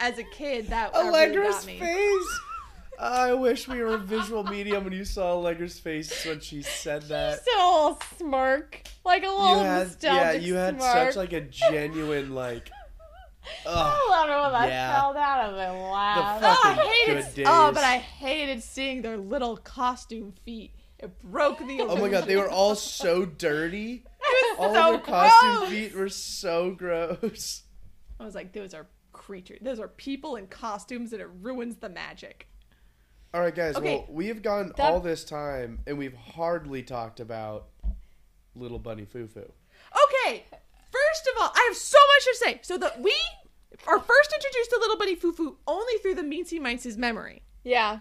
As 0.00 0.18
a 0.18 0.22
kid, 0.24 0.68
that 0.68 0.92
that 0.92 0.98
really 1.04 1.08
Allegra's 1.08 1.54
got 1.56 1.66
me. 1.66 1.78
face. 1.78 2.40
I 3.00 3.32
wish 3.32 3.68
we 3.68 3.78
were 3.80 3.94
a 3.94 3.98
visual 3.98 4.42
medium 4.44 4.82
when 4.84 4.92
you 4.92 5.04
saw 5.04 5.30
Allegra's 5.32 5.78
face 5.78 6.24
when 6.26 6.40
she 6.40 6.62
said 6.62 7.02
that. 7.02 7.36
Just 7.44 7.48
a 7.48 7.64
little 7.64 7.98
smirk. 8.16 8.82
Like 9.04 9.22
a 9.22 9.26
You 9.26 9.32
little 9.32 9.60
had, 9.62 9.96
yeah, 10.00 10.32
you 10.32 10.54
had 10.54 10.80
smirk. 10.80 11.06
such 11.12 11.16
like 11.16 11.32
a 11.32 11.40
genuine 11.42 12.34
like. 12.34 12.70
Ugh. 13.66 13.76
I 13.76 14.10
love 14.10 14.28
it 14.28 14.52
when 14.52 14.62
I 14.62 14.66
Yeah. 14.68 15.00
fell 15.00 15.14
down 15.14 15.46
and 15.50 15.58
they 15.58 15.82
laughed. 15.90 16.40
fuck- 16.42 16.58
Oh, 16.64 16.68
I 16.68 16.74
hated. 17.06 17.44
Oh, 17.46 17.72
but 17.72 17.84
I 17.84 17.96
hated 17.98 18.62
seeing 18.62 19.02
their 19.02 19.16
little 19.16 19.56
costume 19.56 20.32
feet. 20.44 20.74
It 20.98 21.16
broke 21.22 21.58
the. 21.58 21.80
Oh 21.82 21.96
my 21.96 22.08
god, 22.08 22.24
they 22.26 22.36
were 22.36 22.50
all 22.50 22.74
so 22.74 23.24
dirty. 23.24 24.04
All 24.58 24.72
so 24.74 24.94
of 24.94 25.04
their 25.04 25.14
costume 25.14 25.56
gross. 25.58 25.68
feet 25.70 25.94
were 25.94 26.08
so 26.08 26.70
gross. 26.72 27.62
I 28.18 28.24
was 28.24 28.34
like, 28.34 28.52
those 28.52 28.74
are 28.74 28.86
creatures. 29.12 29.58
Those 29.62 29.78
are 29.78 29.86
people 29.88 30.34
in 30.36 30.48
costumes, 30.48 31.12
and 31.12 31.22
it 31.22 31.28
ruins 31.40 31.76
the 31.76 31.88
magic. 31.88 32.48
All 33.32 33.40
right, 33.40 33.54
guys. 33.54 33.76
Okay. 33.76 33.96
Well, 33.98 34.06
we 34.08 34.26
have 34.28 34.42
gone 34.42 34.72
That- 34.76 34.92
all 34.92 35.00
this 35.00 35.22
time, 35.24 35.80
and 35.86 35.98
we've 35.98 36.14
hardly 36.16 36.82
talked 36.82 37.20
about 37.20 37.68
Little 38.56 38.78
Bunny 38.80 39.04
Foo 39.04 39.28
Foo. 39.28 39.52
Okay, 40.24 40.44
first 40.50 41.28
of 41.32 41.40
all, 41.42 41.52
I 41.54 41.64
have 41.68 41.76
so 41.76 41.98
much 41.98 42.24
to 42.24 42.34
say. 42.44 42.60
So 42.62 42.76
that 42.78 43.00
we 43.00 43.14
are 43.86 43.98
first 43.98 44.34
introduced 44.34 44.70
to 44.70 44.78
Little 44.80 44.96
Bunny 44.98 45.14
Foo 45.14 45.56
only 45.66 45.94
through 46.02 46.14
the 46.14 46.22
Meansy 46.22 46.60
Mice's 46.60 46.96
memory. 46.96 47.42
Yeah. 47.64 48.00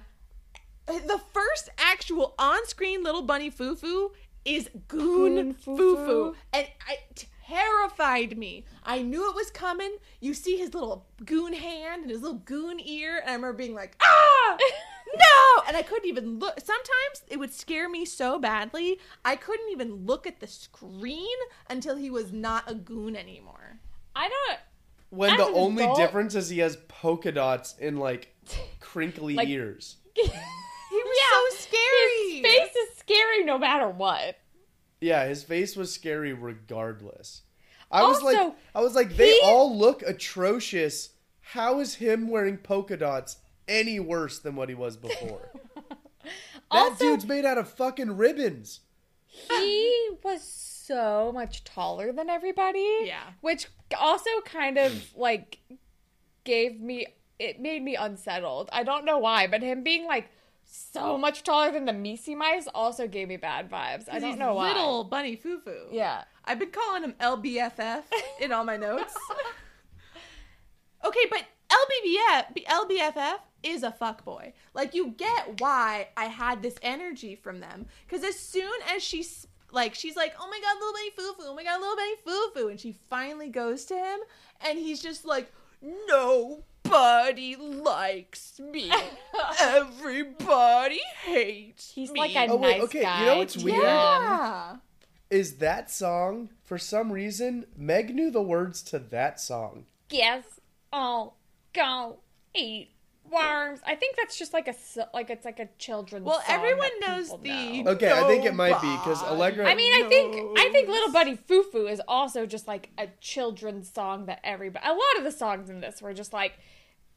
The 0.85 1.21
first 1.33 1.69
actual 1.77 2.33
on-screen 2.39 3.03
Little 3.03 3.21
Bunny 3.21 3.49
Foo 3.49 4.11
is 4.45 4.69
Goon, 4.87 5.35
Goon 5.35 5.53
Foo, 5.53 5.77
Foo. 5.77 6.35
and 6.53 6.67
it 6.89 7.25
terrified 7.45 8.37
me. 8.37 8.65
I 8.83 9.01
knew 9.01 9.29
it 9.29 9.35
was 9.35 9.51
coming. 9.51 9.97
You 10.21 10.33
see 10.33 10.57
his 10.57 10.73
little 10.73 11.05
goon 11.25 11.53
hand 11.53 12.03
and 12.03 12.11
his 12.11 12.21
little 12.21 12.37
goon 12.39 12.79
ear, 12.79 13.17
and 13.19 13.29
I 13.29 13.33
remember 13.33 13.57
being 13.57 13.75
like, 13.75 13.95
ah, 14.01 14.57
no! 15.15 15.63
And 15.67 15.75
I 15.75 15.81
couldn't 15.81 16.07
even 16.07 16.39
look. 16.39 16.59
Sometimes 16.59 17.23
it 17.27 17.37
would 17.37 17.53
scare 17.53 17.89
me 17.89 18.05
so 18.05 18.39
badly, 18.39 18.99
I 19.25 19.35
couldn't 19.35 19.69
even 19.71 20.05
look 20.05 20.25
at 20.25 20.39
the 20.39 20.47
screen 20.47 21.37
until 21.69 21.97
he 21.97 22.09
was 22.09 22.31
not 22.31 22.69
a 22.69 22.73
goon 22.75 23.15
anymore. 23.17 23.79
I 24.15 24.29
don't. 24.29 24.59
When 25.09 25.31
As 25.31 25.37
the 25.37 25.45
only 25.45 25.83
adult- 25.83 25.97
difference 25.97 26.35
is 26.35 26.49
he 26.49 26.59
has 26.59 26.77
polka 26.87 27.31
dots 27.31 27.75
in 27.79 27.97
like 27.97 28.35
crinkly 28.79 29.35
Like- 29.35 29.47
ears. 29.49 29.97
He 30.89 30.95
was 31.03 31.17
so 31.59 31.67
scary. 31.67 32.31
His 32.31 32.41
face 32.41 32.75
is 32.75 32.97
scary 32.97 33.43
no 33.43 33.57
matter 33.57 33.89
what. 33.89 34.37
Yeah, 35.01 35.25
his 35.27 35.43
face 35.43 35.75
was 35.75 35.93
scary 35.93 36.31
regardless. 36.33 37.41
I 37.91 38.03
was 38.03 38.21
like, 38.23 38.53
I 38.73 38.81
was 38.81 38.95
like, 38.95 39.15
they 39.17 39.33
he- 39.33 39.41
all 39.43 39.77
look 39.77 40.01
atrocious. 40.01 41.09
How 41.41 41.79
is 41.81 41.95
him 41.95 42.29
wearing 42.29 42.57
polka 42.57 42.95
dots 42.97 43.37
any 43.67 43.99
worse 43.99 44.39
than 44.39 44.55
what 44.55 44.69
he 44.69 44.75
was 44.75 44.95
before? 44.97 45.49
that 45.85 45.97
Also- 46.71 46.97
dude's 47.03 47.25
made 47.27 47.45
out 47.45 47.57
of 47.57 47.69
fucking 47.69 48.15
ribbons. 48.17 48.79
He 49.27 50.09
was 50.23 50.41
so 50.87 51.31
much 51.33 51.63
taller 51.63 52.11
than 52.11 52.29
everybody. 52.29 52.99
Yeah. 53.03 53.23
Which 53.41 53.67
also 53.99 54.29
kind 54.45 54.77
of 54.77 55.03
like 55.15 55.59
gave 56.43 56.79
me 56.79 57.07
it 57.39 57.59
made 57.59 57.83
me 57.83 57.95
unsettled. 57.95 58.69
I 58.71 58.83
don't 58.83 59.05
know 59.05 59.19
why, 59.19 59.47
but 59.47 59.61
him 59.61 59.83
being 59.83 60.05
like 60.05 60.29
so 60.63 61.17
much 61.17 61.43
taller 61.43 61.71
than 61.71 61.85
the 61.85 61.93
Misi 61.93 62.35
mice 62.35 62.67
also 62.73 63.07
gave 63.07 63.27
me 63.27 63.37
bad 63.37 63.69
vibes. 63.69 64.05
I 64.11 64.19
don't 64.19 64.39
know 64.39 64.53
why. 64.53 64.69
Little 64.69 65.03
bunny 65.03 65.35
foo 65.35 65.59
foo. 65.59 65.87
Yeah. 65.91 66.23
I've 66.43 66.59
been 66.59 66.71
calling 66.71 67.03
him 67.03 67.13
LBFF 67.19 68.03
in 68.41 68.51
all 68.51 68.63
my 68.63 68.77
notes. 68.77 69.13
okay, 71.05 71.25
but 71.29 71.43
LBBF, 71.69 72.65
LBFF 72.65 73.37
is 73.63 73.83
a 73.83 73.91
fuckboy. 73.91 74.53
Like 74.73 74.93
you 74.93 75.13
get 75.17 75.59
why 75.59 76.09
I 76.15 76.25
had 76.25 76.61
this 76.61 76.75
energy 76.81 77.35
from 77.35 77.59
them 77.59 77.87
because 78.07 78.23
as 78.23 78.39
soon 78.39 78.79
as 78.93 79.03
she's 79.03 79.47
like 79.71 79.93
she's 79.95 80.15
like, 80.15 80.33
"Oh 80.39 80.47
my 80.49 80.59
god, 80.61 80.75
little 80.79 80.93
bunny 80.93 81.09
foo 81.11 81.33
foo! 81.37 81.49
Oh 81.49 81.55
my 81.55 81.63
god, 81.63 81.79
little 81.79 81.95
bunny 81.95 82.15
foo 82.25 82.49
foo!" 82.53 82.67
and 82.69 82.79
she 82.79 82.93
finally 83.09 83.49
goes 83.49 83.85
to 83.85 83.95
him, 83.95 84.19
and 84.61 84.77
he's 84.79 85.01
just 85.01 85.25
like, 85.25 85.51
"Nobody 85.81 87.55
likes 87.55 88.59
me. 88.59 88.91
Everybody 89.61 90.99
hates 91.25 91.91
He's 91.91 92.11
me." 92.11 92.21
He's 92.27 92.35
like 92.35 92.49
a 92.49 92.51
Oh, 92.51 92.55
wait, 92.57 92.77
nice 92.77 92.83
okay, 92.83 93.01
guy. 93.01 93.19
you 93.19 93.25
know 93.25 93.37
what's 93.37 93.57
weird? 93.57 93.83
yeah. 93.83 94.75
Is 95.29 95.57
that 95.57 95.91
song 95.91 96.49
for 96.63 96.77
some 96.77 97.11
reason? 97.11 97.65
Meg 97.75 98.15
knew 98.15 98.31
the 98.31 98.41
words 98.41 98.81
to 98.83 98.99
that 98.99 99.39
song. 99.41 99.85
Yes, 100.09 100.43
I'll 100.93 101.35
go 101.73 102.19
eat 102.55 102.91
worms. 103.31 103.79
I 103.85 103.95
think 103.95 104.15
that's 104.15 104.37
just 104.37 104.53
like 104.53 104.67
a 104.67 104.75
like 105.13 105.29
it's 105.29 105.45
like 105.45 105.59
a 105.59 105.69
children's. 105.77 106.25
Song. 106.25 106.29
Well, 106.33 106.41
song 106.45 106.55
everyone 106.55 106.89
that 107.01 107.07
knows 107.09 107.29
the- 107.41 107.83
know. 107.83 107.91
Okay, 107.91 108.11
I 108.11 108.23
think 108.27 108.45
it 108.45 108.53
might 108.53 108.81
be 108.81 108.91
because 108.97 109.21
Allegra. 109.23 109.67
I 109.69 109.75
mean, 109.75 109.93
I 109.93 110.07
think 110.07 110.57
I 110.57 110.69
think 110.71 110.89
Little 110.89 111.11
Bunny 111.11 111.35
Foo 111.35 111.63
Foo 111.63 111.87
is 111.87 112.01
also 112.07 112.45
just 112.45 112.67
like 112.67 112.89
a 112.97 113.07
children's 113.21 113.91
song 113.91 114.25
that 114.27 114.39
everybody. 114.43 114.85
A 114.85 114.91
lot 114.91 115.17
of 115.17 115.23
the 115.23 115.31
songs 115.31 115.69
in 115.69 115.79
this 115.81 116.01
were 116.01 116.13
just 116.13 116.33
like 116.33 116.53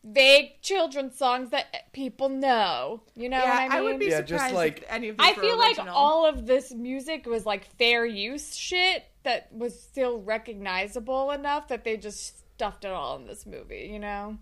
vague 0.03 0.61
children's 0.63 1.17
songs 1.17 1.51
that 1.51 1.93
people 1.93 2.29
know. 2.29 3.03
You 3.15 3.29
know 3.29 3.39
yeah, 3.39 3.67
what 3.67 3.73
I 3.73 3.81
mean? 3.81 3.85
would 3.91 3.99
be 3.99 4.07
Yeah, 4.07 4.23
just 4.23 4.55
like- 4.55 4.79
if 4.79 4.85
any 4.91 5.09
of 5.11 5.19
these 5.19 5.27
I 5.27 5.33
were 5.33 5.43
feel 5.43 5.59
like 5.59 5.79
all 5.79 6.27
of 6.27 6.47
this 6.47 6.73
music 6.73 7.27
was 7.27 7.45
like 7.45 7.67
fair 7.77 8.07
use 8.07 8.57
shit 8.57 9.05
that 9.25 9.53
was 9.53 9.79
still 9.79 10.19
recognizable 10.23 11.31
enough 11.31 11.69
that 11.69 11.85
they 11.85 11.97
just 11.99 12.39
stuffed 12.55 12.85
it 12.85 12.91
all 12.91 13.17
in 13.17 13.27
this 13.27 13.45
movie, 13.45 13.91
you 13.93 13.99
know? 13.99 14.39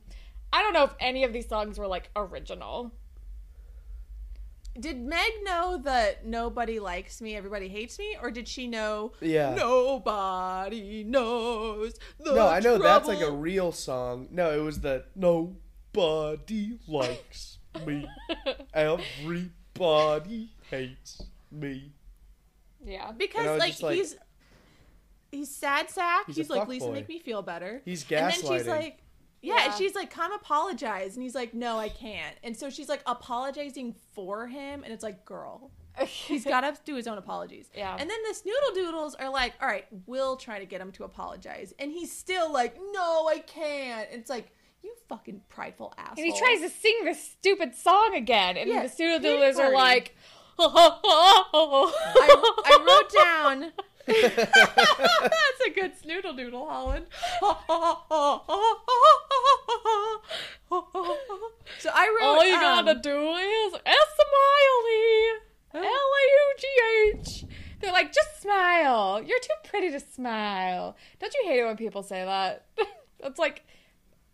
I 0.53 0.62
don't 0.62 0.72
know 0.72 0.84
if 0.84 0.94
any 1.01 1.24
of 1.24 1.32
these 1.32 1.49
songs 1.49 1.78
were 1.78 1.86
like 1.86 2.11
original. 2.16 2.92
Did 4.78 5.01
Meg 5.01 5.32
know 5.42 5.80
that 5.84 6.24
nobody 6.24 6.78
likes 6.78 7.20
me, 7.20 7.34
everybody 7.34 7.68
hates 7.68 7.99
me, 7.99 8.16
or 8.22 8.30
did 8.30 8.46
she 8.46 8.68
know 8.68 9.12
Yeah. 9.20 9.55
nobody 9.55 11.03
knows 11.03 11.94
the 12.20 12.34
No, 12.34 12.46
I 12.46 12.61
know 12.61 12.78
that's 12.78 13.09
like 13.09 13.20
a 13.20 13.30
real 13.30 13.72
song. 13.72 14.28
No, 14.30 14.57
it 14.57 14.62
was 14.62 14.80
the 14.80 15.05
nobody 15.16 16.78
likes 16.86 17.59
me. 17.84 18.07
Everybody 18.74 20.51
hates 20.70 21.22
me. 21.51 21.92
Yeah. 22.84 23.11
Because 23.12 23.59
like, 23.59 23.82
like- 23.82 23.96
he's 23.96 24.16
he's 25.32 25.51
sad 25.55 25.90
sack. 25.90 26.26
He's 26.28 26.36
He's, 26.36 26.51
like 26.51 26.68
Lisa, 26.68 26.86
fuckboy. 26.86 26.92
make 26.92 27.09
me 27.09 27.18
feel 27.18 27.42
better. 27.42 27.82
He's 27.84 28.03
And 28.03 28.11
then 28.11 28.30
gaslighting. 28.30 28.59
she's 28.59 28.66
like, 28.68 28.99
yeah, 29.41 29.66
and 29.66 29.74
she's 29.74 29.95
like, 29.95 30.11
come 30.11 30.32
apologize, 30.32 31.14
and 31.14 31.22
he's 31.22 31.34
like, 31.34 31.55
no, 31.55 31.78
I 31.78 31.89
can't. 31.89 32.36
And 32.43 32.57
so 32.57 32.70
she's 32.70 32.89
like 32.89 33.03
apologizing 33.07 33.95
for 34.14 34.47
him, 34.47 34.82
and 34.84 34.93
it's 34.93 35.03
like, 35.03 35.24
girl, 35.24 35.70
he's 36.07 36.45
got 36.45 36.62
to 36.62 36.74
do 36.84 36.97
his 36.97 37.07
own 37.07 37.18
apologies. 37.18 37.68
Yeah. 37.74 37.97
And 37.99 38.09
then 38.09 38.18
the 38.28 38.34
Snoodle 38.34 38.74
Doodles 38.74 39.14
are 39.14 39.30
like, 39.30 39.55
all 39.61 39.68
right, 39.68 39.86
we'll 40.07 40.36
try 40.36 40.59
to 40.59 40.66
get 40.66 40.80
him 40.80 40.93
to 40.93 41.05
apologize, 41.05 41.72
and 41.78 41.93
he's 41.93 42.16
still 42.16 42.53
like, 42.53 42.76
no, 42.93 43.28
I 43.28 43.39
can't. 43.39 44.09
And 44.11 44.20
it's 44.20 44.30
like, 44.30 44.51
you 44.82 44.95
fucking 45.09 45.43
prideful 45.49 45.93
asshole. 45.99 46.24
And 46.24 46.32
he 46.32 46.39
tries 46.39 46.61
to 46.61 46.68
sing 46.68 47.01
this 47.05 47.22
stupid 47.22 47.74
song 47.74 48.12
again, 48.14 48.57
and 48.57 48.68
Yeah, 48.68 48.84
the 48.84 48.89
studio 48.89 49.18
pity 49.18 49.28
doodlers 49.28 49.59
are 49.59 49.72
like, 49.72 50.16
I, 50.59 52.43
I 52.64 52.84
wrote 52.86 53.12
down. 53.12 53.72
That's 54.09 55.61
a 55.66 55.70
good 55.70 55.92
snoodle 56.00 56.36
doodle, 56.36 56.66
Holland. 56.68 57.06
so 61.78 61.90
I 61.92 62.09
wrote. 62.09 62.26
All 62.26 62.44
you 62.46 62.54
um, 62.54 62.61
gotta 62.61 62.94
do 62.94 63.34
is 63.34 63.74
smiley. 64.18 65.09
L 65.74 65.82
A 65.82 65.84
U 65.84 66.54
G 66.59 66.66
H. 67.14 67.44
They're 67.80 67.92
like, 67.92 68.12
just 68.12 68.42
smile. 68.42 69.22
You're 69.24 69.38
too 69.40 69.54
pretty 69.64 69.90
to 69.90 70.00
smile. 70.00 70.96
Don't 71.20 71.32
you 71.34 71.48
hate 71.48 71.61
it 71.61 71.64
when 71.64 71.76
people 71.76 72.02
say 72.02 72.24
that? 72.24 72.66
That's 73.20 73.38
like, 73.38 73.64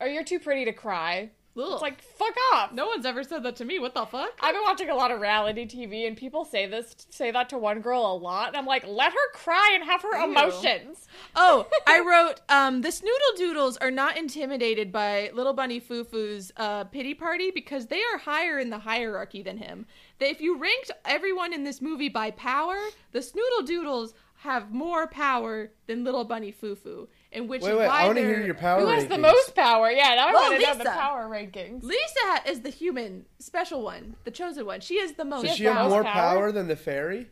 or 0.00 0.06
you're 0.06 0.24
too 0.24 0.38
pretty 0.38 0.64
to 0.64 0.72
cry. 0.72 1.30
Ugh. 1.56 1.64
It's 1.72 1.82
like, 1.82 2.02
fuck 2.02 2.34
off. 2.52 2.72
no 2.72 2.86
one's 2.86 3.06
ever 3.06 3.22
said 3.22 3.42
that 3.44 3.56
to 3.56 3.64
me. 3.64 3.78
What 3.78 3.94
the 3.94 4.04
fuck? 4.06 4.32
I've 4.40 4.54
been 4.54 4.62
watching 4.64 4.90
a 4.90 4.94
lot 4.94 5.10
of 5.10 5.20
reality 5.20 5.66
TV, 5.66 6.06
and 6.06 6.16
people 6.16 6.44
say 6.44 6.66
this, 6.66 6.94
say 7.10 7.30
that 7.30 7.48
to 7.50 7.58
one 7.58 7.80
girl 7.80 8.00
a 8.00 8.16
lot, 8.16 8.48
and 8.48 8.56
I'm 8.56 8.66
like, 8.66 8.84
let 8.86 9.12
her 9.12 9.32
cry 9.32 9.72
and 9.74 9.84
have 9.84 10.02
her 10.02 10.16
Ew. 10.18 10.24
emotions. 10.24 11.06
Oh, 11.36 11.68
I 11.86 12.00
wrote. 12.00 12.40
Um, 12.48 12.80
the 12.82 12.88
Snoodle 12.88 13.36
Doodles 13.36 13.76
are 13.76 13.90
not 13.90 14.16
intimidated 14.16 14.90
by 14.90 15.30
Little 15.32 15.52
Bunny 15.52 15.78
Foo 15.78 16.02
Foo's 16.02 16.50
uh, 16.56 16.84
pity 16.84 17.14
party 17.14 17.50
because 17.52 17.86
they 17.86 18.00
are 18.12 18.18
higher 18.18 18.58
in 18.58 18.70
the 18.70 18.78
hierarchy 18.78 19.42
than 19.42 19.58
him. 19.58 19.86
That 20.18 20.30
if 20.30 20.40
you 20.40 20.58
ranked 20.58 20.90
everyone 21.04 21.52
in 21.52 21.64
this 21.64 21.80
movie 21.80 22.08
by 22.08 22.32
power, 22.32 22.76
the 23.12 23.20
Snoodle 23.20 23.64
Doodles 23.66 24.14
have 24.38 24.72
more 24.72 25.06
power 25.06 25.70
than 25.86 26.04
Little 26.04 26.24
Bunny 26.24 26.50
Foo 26.52 26.74
Foo. 26.74 27.08
In 27.34 27.48
which 27.48 27.62
Wait, 27.62 27.72
is 27.72 27.78
wait, 27.78 27.86
why 27.88 28.02
I 28.02 28.06
want 28.06 28.16
to 28.18 28.22
they're- 28.24 28.34
hear 28.36 28.44
your 28.46 28.54
power 28.54 28.80
Who 28.80 28.86
has 28.86 29.06
the 29.08 29.18
most 29.18 29.54
power? 29.56 29.90
Yeah, 29.90 30.14
now 30.14 30.28
I 30.28 30.32
Well, 30.32 30.50
want 30.50 30.60
to 30.62 30.66
know 30.68 30.74
the 30.78 30.84
power 30.90 31.28
rankings. 31.28 31.82
Lisa 31.82 32.48
is 32.50 32.60
the 32.60 32.70
human 32.70 33.26
special 33.40 33.82
one, 33.82 34.14
the 34.24 34.30
chosen 34.30 34.64
one. 34.66 34.80
She 34.80 34.94
is 34.94 35.14
the 35.14 35.24
most. 35.24 35.44
Does 35.46 35.56
she 35.56 35.64
the 35.64 35.72
have 35.74 35.90
more 35.90 36.04
power? 36.04 36.12
power 36.36 36.52
than 36.52 36.68
the 36.68 36.76
fairy? 36.76 37.28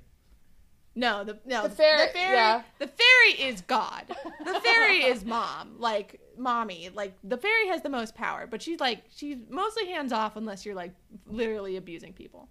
No, 0.95 1.25
the 1.25 1.39
no 1.47 1.63
The 1.63 1.71
fairy- 1.71 2.07
The 2.09 2.13
fairy, 2.13 2.37
yeah. 2.37 2.63
the 2.79 2.87
fairy 2.89 3.49
is 3.49 3.61
God. 3.63 4.05
The 4.45 4.61
fairy 4.61 5.05
is 5.05 5.25
mom, 5.37 5.77
like 5.79 6.21
mommy. 6.37 6.91
Like 6.93 7.15
the 7.25 7.39
fairy 7.39 7.69
has 7.69 7.81
the 7.83 7.89
most 7.89 8.15
power, 8.15 8.47
but 8.47 8.61
she's 8.61 8.81
like 8.81 9.05
she's 9.15 9.39
mostly 9.49 9.87
hands 9.89 10.13
off 10.13 10.37
unless 10.37 10.67
you're 10.67 10.75
like 10.75 10.93
literally 11.27 11.77
abusing 11.77 12.13
people. 12.13 12.49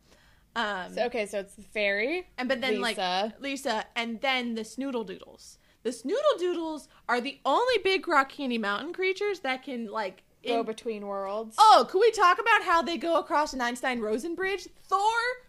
Um, 0.55 0.93
So, 0.95 1.03
okay, 1.05 1.27
so 1.27 1.39
it's 1.39 1.53
the 1.55 1.61
fairy. 1.61 2.27
and 2.37 2.49
but 2.49 2.61
then 2.61 2.81
Lisa. 2.81 3.31
like 3.33 3.41
Lisa, 3.41 3.85
and 3.95 4.19
then 4.21 4.55
the 4.55 4.61
Snoodle 4.63 5.05
Doodles. 5.05 5.57
The 5.83 5.89
Snoodle 5.89 6.39
Doodles 6.39 6.87
are 7.09 7.19
the 7.21 7.39
only 7.45 7.77
Big 7.83 8.07
Rock 8.07 8.29
Candy 8.29 8.57
Mountain 8.57 8.93
creatures 8.93 9.39
that 9.39 9.63
can 9.63 9.87
like 9.87 10.23
Go 10.45 10.63
between 10.63 11.05
worlds. 11.05 11.55
Oh, 11.59 11.85
could 11.87 11.99
we 11.99 12.09
talk 12.11 12.39
about 12.39 12.63
how 12.63 12.81
they 12.81 12.97
go 12.97 13.17
across 13.19 13.53
an 13.53 13.61
Einstein 13.61 13.99
Rosen 13.99 14.33
bridge? 14.33 14.67
Thor 14.87 14.99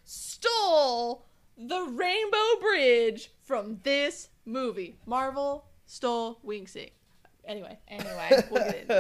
stole 0.05 1.25
the 1.57 1.81
Rainbow 1.85 2.61
Bridge 2.61 3.31
from 3.43 3.81
this 3.85 4.29
movie. 4.45 4.99
Marvel 5.07 5.65
stole 5.87 6.41
Wingsy. 6.45 6.91
Anyway, 7.47 7.79
Anyway, 7.89 8.43
we'll 8.51 8.65
get 8.65 8.81
into 8.83 8.99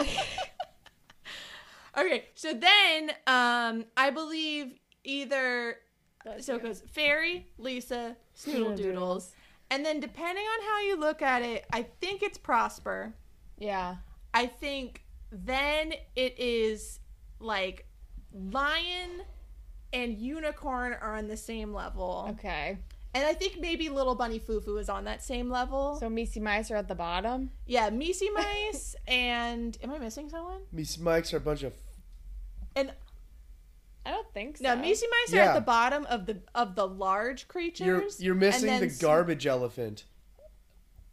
it. 0.00 0.08
Okay, 1.94 2.24
so 2.34 2.54
then 2.54 3.10
um 3.26 3.84
I 3.96 4.10
believe 4.10 4.78
either 5.04 5.76
so 6.40 6.56
it 6.56 6.62
goes 6.62 6.82
Fairy, 6.90 7.48
Lisa, 7.58 8.16
Snoodle 8.34 8.76
Doodles, 8.76 9.34
and 9.72 9.84
then 9.84 9.98
depending 10.00 10.44
on 10.44 10.64
how 10.68 10.80
you 10.82 10.96
look 11.00 11.22
at 11.22 11.42
it, 11.42 11.64
I 11.72 11.82
think 12.00 12.22
it's 12.22 12.38
Prosper. 12.38 13.14
yeah. 13.58 13.96
I 14.34 14.46
think 14.46 15.02
then 15.30 15.92
it 16.16 16.38
is 16.38 17.00
like 17.40 17.86
lion 18.32 19.22
and 19.92 20.16
unicorn 20.16 20.94
are 21.00 21.16
on 21.16 21.26
the 21.28 21.36
same 21.36 21.74
level. 21.74 22.28
Okay. 22.30 22.78
And 23.14 23.26
I 23.26 23.34
think 23.34 23.60
maybe 23.60 23.90
little 23.90 24.14
bunny 24.14 24.38
foo 24.38 24.60
foo 24.60 24.78
is 24.78 24.88
on 24.88 25.04
that 25.04 25.22
same 25.22 25.50
level. 25.50 25.96
So 26.00 26.08
Missy 26.08 26.40
Mice 26.40 26.70
are 26.70 26.76
at 26.76 26.88
the 26.88 26.94
bottom. 26.94 27.50
yeah, 27.66 27.90
Misi 27.90 28.30
Mice 28.34 28.96
and 29.06 29.76
am 29.82 29.90
I 29.90 29.98
missing 29.98 30.30
someone? 30.30 30.62
Miss 30.72 30.98
Mice 30.98 31.34
are 31.34 31.38
a 31.38 31.40
bunch 31.40 31.62
of. 31.62 31.74
And 32.74 32.92
I 34.04 34.10
don't 34.10 34.26
think 34.34 34.56
so. 34.58 34.64
no, 34.64 34.76
Misi 34.76 35.06
Mice 35.10 35.34
are 35.34 35.40
at 35.42 35.54
the 35.54 35.60
bottom 35.60 36.04
of 36.06 36.26
the 36.26 36.38
of 36.54 36.74
the 36.74 36.86
large 36.86 37.46
creatures. 37.48 37.86
You're 37.86 38.02
you're 38.18 38.34
missing 38.34 38.66
the 38.66 38.78
then 38.80 38.84
s- 38.84 38.98
garbage 38.98 39.46
elephant. 39.46 40.04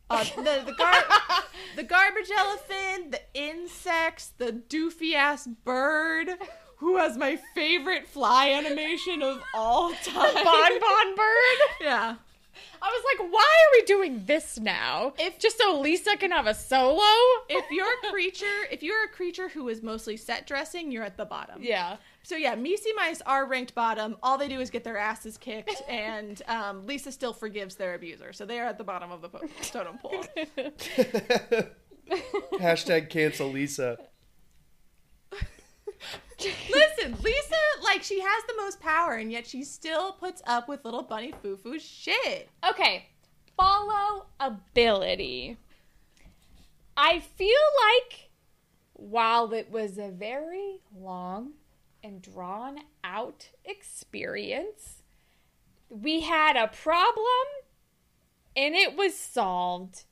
Uh, 0.09 0.23
the 0.37 0.63
the, 0.65 0.73
gar- 0.75 1.03
the 1.75 1.83
garbage 1.83 2.31
elephant, 2.35 3.11
the 3.11 3.21
insects, 3.35 4.33
the 4.39 4.51
doofy 4.51 5.13
ass 5.13 5.45
bird, 5.45 6.29
who 6.77 6.97
has 6.97 7.15
my 7.15 7.37
favorite 7.53 8.07
fly 8.07 8.49
animation 8.49 9.21
of 9.21 9.39
all 9.53 9.91
time. 10.03 10.33
Bon 10.33 10.79
Bon 10.79 11.15
Bird. 11.15 11.57
Yeah. 11.81 12.15
I 12.81 12.87
was 12.87 13.03
like, 13.19 13.31
why 13.31 13.39
are 13.43 13.71
we 13.73 13.83
doing 13.85 14.23
this 14.25 14.59
now? 14.59 15.13
If- 15.19 15.37
just 15.37 15.59
so 15.59 15.79
Lisa 15.79 16.17
can 16.17 16.31
have 16.31 16.47
a 16.47 16.55
solo. 16.55 17.03
If 17.47 17.65
you're 17.69 17.85
a 18.03 18.09
creature, 18.09 18.45
if 18.71 18.81
you're 18.81 19.03
a 19.05 19.09
creature 19.09 19.47
who 19.49 19.69
is 19.69 19.83
mostly 19.83 20.17
set 20.17 20.47
dressing, 20.47 20.91
you're 20.91 21.03
at 21.03 21.17
the 21.17 21.25
bottom. 21.25 21.61
yeah. 21.61 21.97
So 22.23 22.35
yeah, 22.35 22.55
Misi 22.55 22.91
mice 22.95 23.21
are 23.25 23.45
ranked 23.45 23.73
bottom. 23.73 24.17
All 24.21 24.37
they 24.37 24.47
do 24.47 24.59
is 24.59 24.69
get 24.69 24.83
their 24.83 24.97
asses 24.97 25.37
kicked, 25.37 25.81
and 25.89 26.41
um, 26.47 26.85
Lisa 26.85 27.11
still 27.11 27.33
forgives 27.33 27.75
their 27.75 27.95
abuser. 27.95 28.33
So 28.33 28.45
they 28.45 28.59
are 28.59 28.65
at 28.65 28.77
the 28.77 28.83
bottom 28.83 29.11
of 29.11 29.21
the 29.21 29.29
po- 29.29 29.47
totem 29.61 29.97
pole. 29.97 30.25
Hashtag 32.59 33.09
cancel 33.09 33.49
Lisa. 33.49 33.97
Listen, 36.39 37.17
Lisa, 37.21 37.55
like 37.83 38.01
she 38.01 38.21
has 38.21 38.43
the 38.47 38.55
most 38.57 38.79
power, 38.79 39.15
and 39.15 39.31
yet 39.31 39.45
she 39.45 39.63
still 39.63 40.13
puts 40.13 40.41
up 40.47 40.69
with 40.69 40.85
little 40.85 41.03
bunny 41.03 41.33
foo-foo 41.41 41.77
shit. 41.79 42.49
Okay. 42.67 43.07
Follow 43.57 44.27
ability. 44.39 45.57
I 46.95 47.19
feel 47.19 47.49
like 47.49 48.29
while 48.93 49.51
it 49.53 49.69
was 49.69 49.97
a 49.97 50.09
very 50.09 50.79
long 50.97 51.51
and 52.03 52.21
drawn 52.21 52.79
out 53.03 53.49
experience, 53.65 55.01
we 55.89 56.21
had 56.21 56.55
a 56.55 56.67
problem 56.67 57.25
and 58.55 58.75
it 58.75 58.95
was 58.97 59.15
solved. 59.17 60.03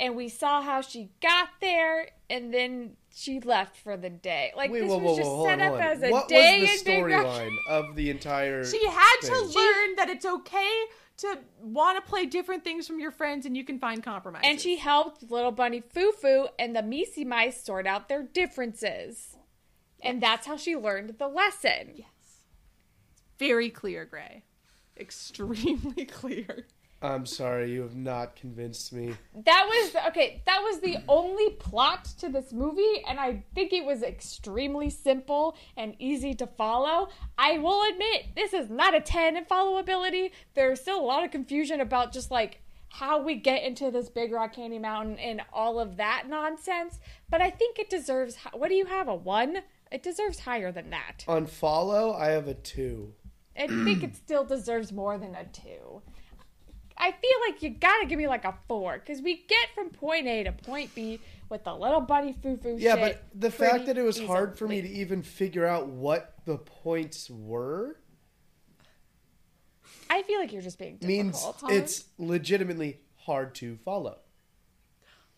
And 0.00 0.14
we 0.14 0.28
saw 0.28 0.62
how 0.62 0.80
she 0.80 1.10
got 1.20 1.48
there 1.60 2.10
and 2.30 2.54
then 2.54 2.92
she 3.12 3.40
left 3.40 3.76
for 3.76 3.96
the 3.96 4.10
day. 4.10 4.52
Like 4.56 4.70
Wait, 4.70 4.80
this 4.82 4.90
whoa, 4.90 4.98
was 4.98 5.12
whoa, 5.12 5.16
just 5.16 5.30
whoa, 5.30 5.44
set 5.46 5.60
on, 5.60 5.66
up 5.66 5.72
on. 5.74 5.80
as 5.80 6.02
a 6.04 6.10
What 6.10 6.28
day 6.28 6.60
was 6.60 6.70
in 6.70 6.76
the 6.78 6.84
Big 6.84 7.04
Rock. 7.04 7.26
storyline 7.26 7.56
of 7.68 7.96
the 7.96 8.10
entire? 8.10 8.64
She 8.70 8.86
had 8.86 9.16
to 9.22 9.26
thing? 9.26 9.48
learn 9.56 9.94
that 9.96 10.08
it's 10.08 10.24
okay 10.24 10.84
to 11.18 11.38
want 11.60 11.96
to 12.02 12.08
play 12.08 12.26
different 12.26 12.62
things 12.62 12.86
from 12.86 13.00
your 13.00 13.10
friends, 13.10 13.44
and 13.44 13.56
you 13.56 13.64
can 13.64 13.80
find 13.80 14.04
compromise. 14.04 14.42
And 14.44 14.60
she 14.60 14.76
helped 14.76 15.28
little 15.28 15.50
bunny 15.50 15.80
Foo 15.80 16.12
Foo 16.12 16.46
and 16.60 16.76
the 16.76 16.82
Misi 16.82 17.24
mice 17.24 17.60
sort 17.60 17.88
out 17.88 18.08
their 18.08 18.22
differences. 18.22 19.36
And 20.00 20.22
that's 20.22 20.46
how 20.46 20.56
she 20.56 20.76
learned 20.76 21.14
the 21.18 21.28
lesson. 21.28 21.92
yes, 21.94 22.06
very 23.38 23.70
clear, 23.70 24.04
Gray, 24.04 24.44
extremely 24.98 26.04
clear. 26.06 26.66
I'm 27.00 27.26
sorry, 27.26 27.70
you 27.70 27.82
have 27.82 27.94
not 27.94 28.34
convinced 28.34 28.92
me. 28.92 29.14
That 29.44 29.66
was 29.68 29.94
okay. 30.08 30.42
That 30.46 30.62
was 30.62 30.80
the 30.80 30.96
only 31.08 31.50
plot 31.50 32.06
to 32.18 32.28
this 32.28 32.52
movie, 32.52 33.04
and 33.06 33.20
I 33.20 33.44
think 33.54 33.72
it 33.72 33.84
was 33.84 34.02
extremely 34.02 34.90
simple 34.90 35.56
and 35.76 35.94
easy 36.00 36.34
to 36.34 36.46
follow. 36.46 37.08
I 37.36 37.58
will 37.58 37.88
admit, 37.88 38.34
this 38.34 38.52
is 38.52 38.68
not 38.68 38.96
a 38.96 39.00
10 39.00 39.36
in 39.36 39.44
followability. 39.44 40.32
There's 40.54 40.80
still 40.80 40.98
a 40.98 41.06
lot 41.06 41.22
of 41.22 41.30
confusion 41.30 41.80
about 41.80 42.12
just 42.12 42.32
like 42.32 42.62
how 42.88 43.22
we 43.22 43.36
get 43.36 43.62
into 43.62 43.92
this 43.92 44.08
Big 44.08 44.32
Rock 44.32 44.54
Candy 44.54 44.80
Mountain 44.80 45.18
and 45.18 45.42
all 45.52 45.78
of 45.78 45.98
that 45.98 46.24
nonsense, 46.28 46.98
but 47.30 47.40
I 47.40 47.50
think 47.50 47.78
it 47.78 47.90
deserves. 47.90 48.36
What 48.52 48.70
do 48.70 48.74
you 48.74 48.86
have? 48.86 49.06
A 49.06 49.14
1? 49.14 49.58
It 49.90 50.02
deserves 50.02 50.40
higher 50.40 50.70
than 50.72 50.90
that. 50.90 51.24
On 51.26 51.46
follow, 51.46 52.12
I 52.14 52.28
have 52.28 52.46
a 52.48 52.54
two. 52.54 53.14
I 53.58 53.66
think 53.66 54.04
it 54.04 54.14
still 54.14 54.44
deserves 54.44 54.92
more 54.92 55.18
than 55.18 55.34
a 55.34 55.44
2. 55.44 56.02
I 56.96 57.10
feel 57.10 57.30
like 57.48 57.60
you 57.62 57.70
gotta 57.70 58.06
give 58.06 58.16
me 58.18 58.28
like 58.28 58.44
a 58.44 58.54
four 58.68 58.98
because 58.98 59.20
we 59.20 59.44
get 59.48 59.68
from 59.74 59.90
point 59.90 60.28
A 60.28 60.44
to 60.44 60.52
point 60.52 60.94
B 60.94 61.18
with 61.48 61.64
the 61.64 61.74
little 61.74 62.00
bunny 62.00 62.36
foo 62.40 62.56
foo 62.56 62.76
Yeah, 62.78 62.94
shit. 62.94 63.00
but 63.34 63.40
the 63.40 63.50
fact 63.50 63.86
that 63.86 63.98
it 63.98 64.02
was 64.02 64.20
hard 64.20 64.56
for 64.56 64.68
me 64.68 64.80
to 64.80 64.88
even 64.88 65.22
figure 65.22 65.66
out 65.66 65.88
what 65.88 66.34
the 66.44 66.56
points 66.58 67.28
were 67.30 67.96
I 70.10 70.22
feel 70.22 70.38
like 70.40 70.52
you're 70.52 70.62
just 70.62 70.78
being 70.78 70.98
means 71.02 71.42
difficult. 71.44 71.72
it's 71.72 72.04
legitimately 72.18 73.00
hard 73.16 73.54
to 73.56 73.76
follow. 73.84 74.18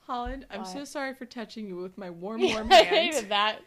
Holland, 0.07 0.47
I'm 0.51 0.65
so 0.65 0.85
sorry 0.85 1.15
for 1.15 1.25
touching 1.25 1.67
you 1.67 1.77
with 1.77 1.97
my 1.97 2.11
warm, 2.11 2.41
Yeah, 2.41 2.55
warm 2.55 2.69
I 2.73 2.77
hand. 2.77 2.87
hated 3.15 3.29
that. 3.31 3.61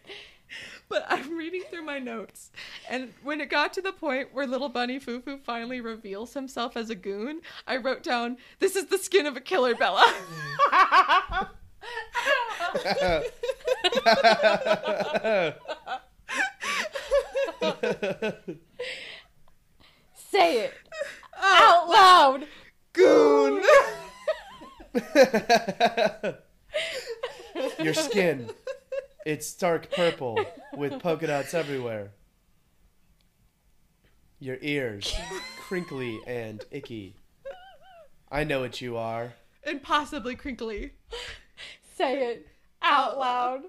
But 0.90 1.06
I'm 1.08 1.38
reading 1.38 1.64
through 1.72 1.84
my 1.84 1.98
notes, 1.98 2.52
and 2.88 3.14
when 3.24 3.42
it 3.42 3.50
got 3.50 3.74
to 3.74 3.82
the 3.82 3.94
point 3.94 4.28
where 4.32 4.46
little 4.46 4.70
bunny 4.70 5.00
Foo 5.00 5.22
Foo 5.22 5.38
finally 5.38 5.82
reveals 5.82 6.36
himself 6.36 6.78
as 6.78 6.92
a 6.92 6.96
goon, 6.96 7.42
I 7.66 7.78
wrote 7.78 8.04
down, 8.04 8.38
"This 8.60 8.76
is 8.76 8.86
the 8.88 9.00
skin 9.00 9.26
of 9.26 9.36
a 9.36 9.42
killer, 9.42 9.74
Bella." 9.74 10.04
Say 20.16 20.60
it 20.60 20.74
oh. 21.42 21.44
out 21.44 21.90
loud. 21.90 22.46
goon. 22.94 23.64
Your 27.80 27.94
skin, 27.94 28.50
it's 29.26 29.54
dark 29.54 29.92
purple 29.92 30.40
with 30.76 31.00
polka 31.02 31.28
dots 31.28 31.54
everywhere. 31.54 32.12
Your 34.40 34.58
ears, 34.62 35.14
crinkly 35.62 36.20
and 36.28 36.64
icky. 36.72 37.16
I 38.32 38.44
know 38.44 38.60
what 38.62 38.82
you 38.82 38.98
are. 38.98 39.34
and 39.64 39.82
possibly 39.82 40.36
crinkly. 40.36 40.94
Say 41.96 42.26
it 42.32 42.48
out 42.82 43.18
loud. 43.18 43.62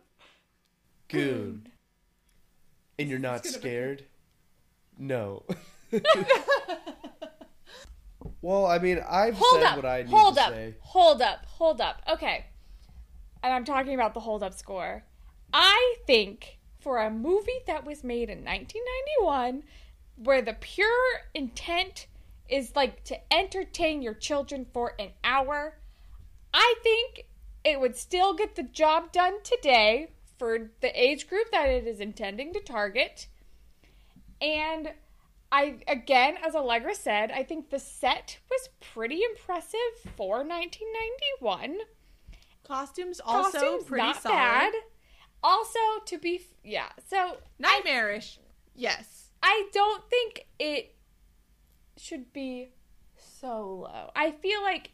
Goon. 1.08 1.68
And 2.98 3.08
you're 3.08 3.18
not 3.18 3.42
gonna 3.44 3.52
be- 3.54 3.60
scared? 3.60 4.04
No. 4.98 5.44
well, 8.42 8.66
I 8.66 8.78
mean, 8.78 9.00
I've 9.08 9.34
Hold 9.34 9.62
said 9.62 9.70
up. 9.70 9.76
what 9.76 9.86
I 9.86 10.02
need 10.02 10.08
hold 10.10 10.34
to 10.36 10.42
up. 10.42 10.50
say. 10.52 10.74
Hold 10.80 11.22
up. 11.22 11.44
Hold 11.46 11.80
up. 11.80 12.02
Okay. 12.08 12.46
And 13.42 13.52
I'm 13.52 13.64
talking 13.64 13.94
about 13.94 14.14
the 14.14 14.20
hold 14.20 14.42
up 14.42 14.54
score. 14.54 15.04
I 15.54 15.94
think 16.04 16.58
for 16.80 16.98
a 16.98 17.10
movie 17.10 17.60
that 17.68 17.86
was 17.86 18.02
made 18.02 18.28
in 18.28 18.44
1991, 18.44 19.62
where 20.16 20.42
the 20.42 20.54
pure 20.54 21.22
intent 21.32 22.08
is 22.48 22.74
like 22.74 23.04
to 23.04 23.32
entertain 23.32 24.02
your 24.02 24.14
children 24.14 24.66
for 24.72 24.94
an 24.98 25.10
hour, 25.22 25.78
I 26.52 26.74
think 26.82 27.26
it 27.62 27.80
would 27.80 27.96
still 27.96 28.34
get 28.34 28.56
the 28.56 28.64
job 28.64 29.12
done 29.12 29.42
today 29.44 30.10
for 30.38 30.72
the 30.80 31.00
age 31.00 31.28
group 31.28 31.52
that 31.52 31.68
it 31.68 31.86
is 31.86 32.00
intending 32.00 32.52
to 32.52 32.60
target. 32.60 33.28
And 34.42 34.92
I 35.52 35.76
again, 35.86 36.34
as 36.44 36.56
Allegra 36.56 36.96
said, 36.96 37.30
I 37.30 37.44
think 37.44 37.70
the 37.70 37.78
set 37.78 38.38
was 38.50 38.70
pretty 38.80 39.22
impressive 39.22 39.78
for 40.16 40.38
1991. 40.38 41.78
Costumes 42.64 43.20
also 43.24 43.52
Costumes 43.52 43.84
pretty 43.84 44.06
not 44.06 44.22
solid. 44.22 44.34
bad. 44.34 44.72
Also, 45.44 45.78
to 46.06 46.16
be 46.16 46.36
f- 46.36 46.56
yeah, 46.64 46.88
so 47.06 47.36
Nightmarish. 47.58 48.38
Yes. 48.74 49.28
I 49.42 49.68
don't 49.74 50.02
think 50.08 50.46
it 50.58 50.94
should 51.98 52.32
be 52.32 52.70
so 53.14 53.82
low. 53.82 54.10
I 54.16 54.30
feel 54.30 54.62
like 54.62 54.92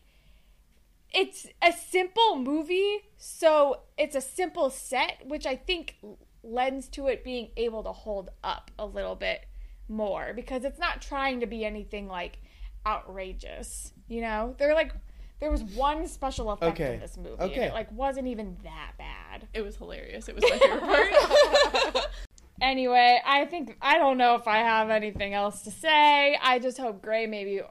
it's 1.15 1.47
a 1.63 1.73
simple 1.73 2.37
movie, 2.37 2.99
so 3.17 3.83
it's 3.97 4.17
a 4.17 4.21
simple 4.21 4.71
set, 4.71 5.23
which 5.25 5.47
I 5.47 5.55
think 5.55 5.97
lends 6.43 6.89
to 6.89 7.07
it 7.07 7.23
being 7.23 7.51
able 7.57 7.85
to 7.85 7.93
hold 7.93 8.31
up 8.43 8.73
a 8.77 8.87
little 8.87 9.15
bit 9.15 9.47
more 9.89 10.33
because 10.35 10.65
it's 10.65 10.81
not 10.81 11.01
trying 11.01 11.41
to 11.41 11.47
be 11.47 11.65
anything 11.65 12.09
like 12.09 12.41
outrageous. 12.85 13.93
You 14.09 14.23
know, 14.23 14.57
they're 14.59 14.75
like 14.75 14.93
there 15.41 15.51
was 15.51 15.62
one 15.64 16.07
special 16.07 16.51
effect 16.53 16.78
Okay, 16.80 16.95
in 16.95 17.01
this 17.01 17.16
movie, 17.16 17.30
and 17.38 17.51
okay. 17.51 17.64
it 17.66 17.72
like 17.72 17.91
wasn't 17.93 18.26
even 18.28 18.57
that 18.62 18.93
bad. 18.99 19.49
It 19.55 19.62
was 19.62 19.76
hilarious. 19.76 20.28
It 20.28 20.34
was 20.34 20.45
my 20.49 20.59
favorite 20.59 20.82
part. 21.95 22.07
Anyway, 22.62 23.18
I 23.24 23.47
think 23.47 23.74
I 23.80 23.97
don't 23.97 24.18
know 24.18 24.34
if 24.34 24.47
I 24.47 24.59
have 24.59 24.91
anything 24.91 25.32
else 25.32 25.62
to 25.62 25.70
say. 25.70 26.36
I 26.43 26.59
just 26.59 26.76
hope 26.76 27.01
Gray 27.01 27.26
maybe 27.26 27.62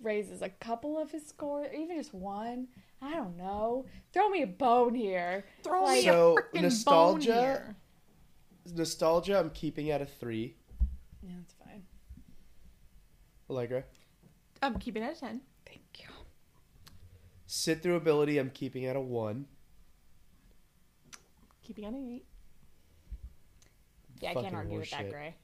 raises 0.00 0.40
a 0.40 0.48
couple 0.48 0.98
of 0.98 1.10
his 1.10 1.26
scores, 1.26 1.68
even 1.78 1.98
just 1.98 2.14
one. 2.14 2.68
I 3.02 3.12
don't 3.12 3.36
know. 3.36 3.84
Throw 4.14 4.30
me 4.30 4.40
a 4.42 4.46
bone 4.46 4.94
here. 4.94 5.44
Throw 5.62 5.82
Like- 5.84 5.96
me 5.98 6.04
So, 6.04 6.38
a 6.38 6.42
frickin' 6.56 6.62
nostalgia- 6.62 7.30
bone 7.30 7.40
here. 7.42 7.76
Nostalgia, 8.74 9.38
I'm 9.38 9.50
keeping 9.50 9.90
at 9.90 10.00
a 10.00 10.06
three. 10.06 10.56
Yeah, 11.22 11.32
that's 11.38 11.52
fine. 11.52 11.82
Allegra. 13.50 13.84
I'm 14.62 14.78
keeping 14.78 15.02
at 15.02 15.14
a 15.14 15.20
ten. 15.20 15.42
Thank 17.56 17.66
you. 17.68 17.74
Sit 17.74 17.82
through 17.82 17.96
ability, 17.96 18.38
I'm 18.38 18.50
keeping 18.50 18.84
at 18.86 18.96
a 18.96 19.00
one. 19.00 19.46
Keeping 21.62 21.84
it 21.84 21.88
at 21.88 21.94
an 21.94 22.10
eight. 22.10 22.24
Yeah, 24.20 24.30
I 24.30 24.34
can't 24.34 24.54
argue 24.54 24.78
with 24.78 24.90
that, 24.90 25.06
horseshit. 25.06 25.10
Gray. 25.10 25.34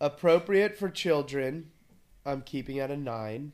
Appropriate 0.00 0.76
for 0.76 0.88
children, 0.90 1.70
I'm 2.26 2.42
keeping 2.42 2.78
at 2.78 2.90
a 2.90 2.96
nine. 2.96 3.52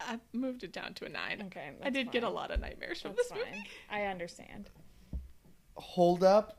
I 0.00 0.18
moved 0.32 0.64
it 0.64 0.72
down 0.72 0.94
to 0.94 1.04
a 1.04 1.08
nine. 1.08 1.42
Okay, 1.46 1.70
I 1.82 1.90
did 1.90 2.06
that's 2.08 2.12
get 2.12 2.22
a 2.24 2.26
fine. 2.26 2.34
lot 2.34 2.50
of 2.50 2.60
nightmares 2.60 3.00
from 3.00 3.12
That's 3.16 3.28
this 3.28 3.38
fine. 3.38 3.50
movie. 3.52 3.68
I 3.90 4.02
understand. 4.06 4.68
Hold 5.76 6.22
up, 6.22 6.58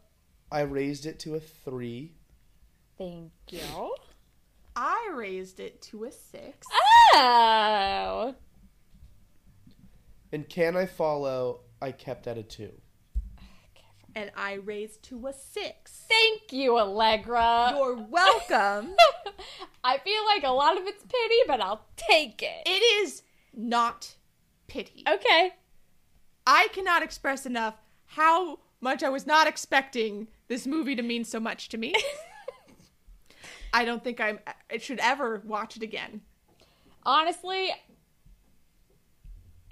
I 0.52 0.62
raised 0.62 1.06
it 1.06 1.20
to 1.20 1.36
a 1.36 1.40
three. 1.40 2.14
Thank 2.98 3.32
you. 3.50 3.96
I 4.76 5.12
raised 5.14 5.60
it 5.60 5.82
to 5.84 6.06
a 6.06 6.12
six. 6.12 6.66
Oh, 7.16 8.34
And 10.34 10.50
can 10.50 10.76
I 10.76 10.88
follow? 10.88 11.60
I 11.80 11.92
kept 11.92 12.26
at 12.26 12.40
a 12.40 12.44
two. 12.44 12.72
And 14.16 14.32
I 14.36 14.54
raised 14.54 15.04
to 15.04 15.28
a 15.28 15.34
six. 15.34 16.06
thank 16.10 16.52
you, 16.52 16.80
Allegra. 16.80 17.74
You're 17.76 17.98
welcome. 18.10 18.96
I 19.84 20.00
feel 20.00 20.26
like 20.26 20.44
a 20.44 20.52
lot 20.52 20.76
of 20.76 20.88
it's 20.88 21.04
pity, 21.04 21.36
but 21.46 21.62
I'll 21.62 21.86
take 21.98 22.42
it. 22.42 22.64
it 22.66 22.82
is 23.04 23.22
not 23.54 24.16
pity. 24.68 25.04
Okay. 25.08 25.52
I 26.48 26.68
cannot 26.74 27.04
express 27.04 27.46
enough 27.46 27.76
how 28.08 28.58
much 28.82 29.04
I 29.04 29.10
was 29.10 29.28
not 29.28 29.46
expecting 29.48 30.28
this 30.48 30.66
movie 30.66 30.96
to 30.96 31.04
mean 31.04 31.26
so 31.26 31.40
much 31.40 31.70
to 31.70 31.78
me. 31.78 31.94
I 33.74 33.86
don't 33.86 34.04
think 34.04 34.20
I'm 34.20 34.40
I 34.72 34.78
should 34.78 35.00
ever 35.00 35.44
watch 35.46 35.78
it 35.78 35.84
again. 35.84 36.22
honestly 37.04 37.72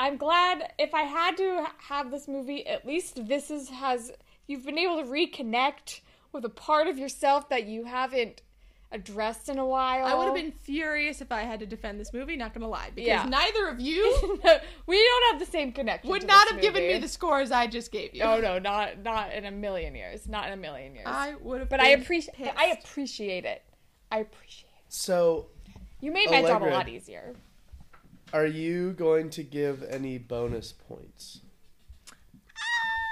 i'm 0.01 0.17
glad 0.17 0.73
if 0.77 0.93
i 0.93 1.03
had 1.03 1.37
to 1.37 1.65
have 1.77 2.11
this 2.11 2.27
movie 2.27 2.65
at 2.67 2.85
least 2.85 3.27
this 3.27 3.49
is 3.51 3.69
has 3.69 4.11
you've 4.47 4.65
been 4.65 4.77
able 4.77 4.97
to 5.01 5.07
reconnect 5.07 6.01
with 6.31 6.43
a 6.45 6.49
part 6.49 6.87
of 6.87 6.97
yourself 6.97 7.49
that 7.49 7.65
you 7.65 7.85
haven't 7.85 8.41
addressed 8.91 9.47
in 9.49 9.57
a 9.57 9.65
while. 9.65 10.05
I 10.05 10.13
would 10.13 10.25
have 10.25 10.35
been 10.35 10.51
furious 10.51 11.21
if 11.21 11.31
I 11.31 11.41
had 11.43 11.61
to 11.61 11.65
defend 11.65 11.99
this 11.99 12.13
movie, 12.13 12.35
not 12.35 12.53
gonna 12.53 12.67
lie, 12.67 12.91
because 12.93 13.07
Yeah. 13.07 13.25
neither 13.25 13.67
of 13.67 13.79
you 13.79 14.39
we 14.85 14.97
don't 14.97 15.31
have 15.31 15.39
the 15.39 15.49
same 15.49 15.71
connection 15.71 16.09
would 16.09 16.21
to 16.21 16.27
not 16.27 16.45
this 16.45 16.51
have 16.53 16.61
given 16.61 16.87
me 16.87 16.97
the 16.99 17.07
scores 17.07 17.51
I 17.51 17.67
just 17.67 17.91
gave 17.91 18.13
you. 18.13 18.23
oh 18.23 18.39
no 18.41 18.59
not 18.59 18.99
not 18.99 19.31
in 19.33 19.45
a 19.45 19.51
million 19.51 19.95
years 19.95 20.27
not 20.27 20.47
in 20.47 20.53
a 20.53 20.57
million 20.57 20.93
years. 20.93 21.07
I 21.07 21.35
would 21.35 21.61
have 21.61 21.69
but 21.69 21.79
i 21.79 21.89
appreciate 21.89 22.53
i 22.57 22.77
appreciate 22.81 23.45
it. 23.45 23.63
I 24.11 24.19
appreciate 24.19 24.67
it. 24.67 24.93
So, 24.93 25.47
you 26.01 26.11
made 26.11 26.29
my 26.29 26.41
job 26.41 26.63
a 26.63 26.65
lot 26.65 26.89
easier 26.89 27.33
are 28.33 28.45
you 28.45 28.93
going 28.93 29.29
to 29.31 29.43
give 29.43 29.83
any 29.83 30.17
bonus 30.17 30.71
points? 30.71 31.41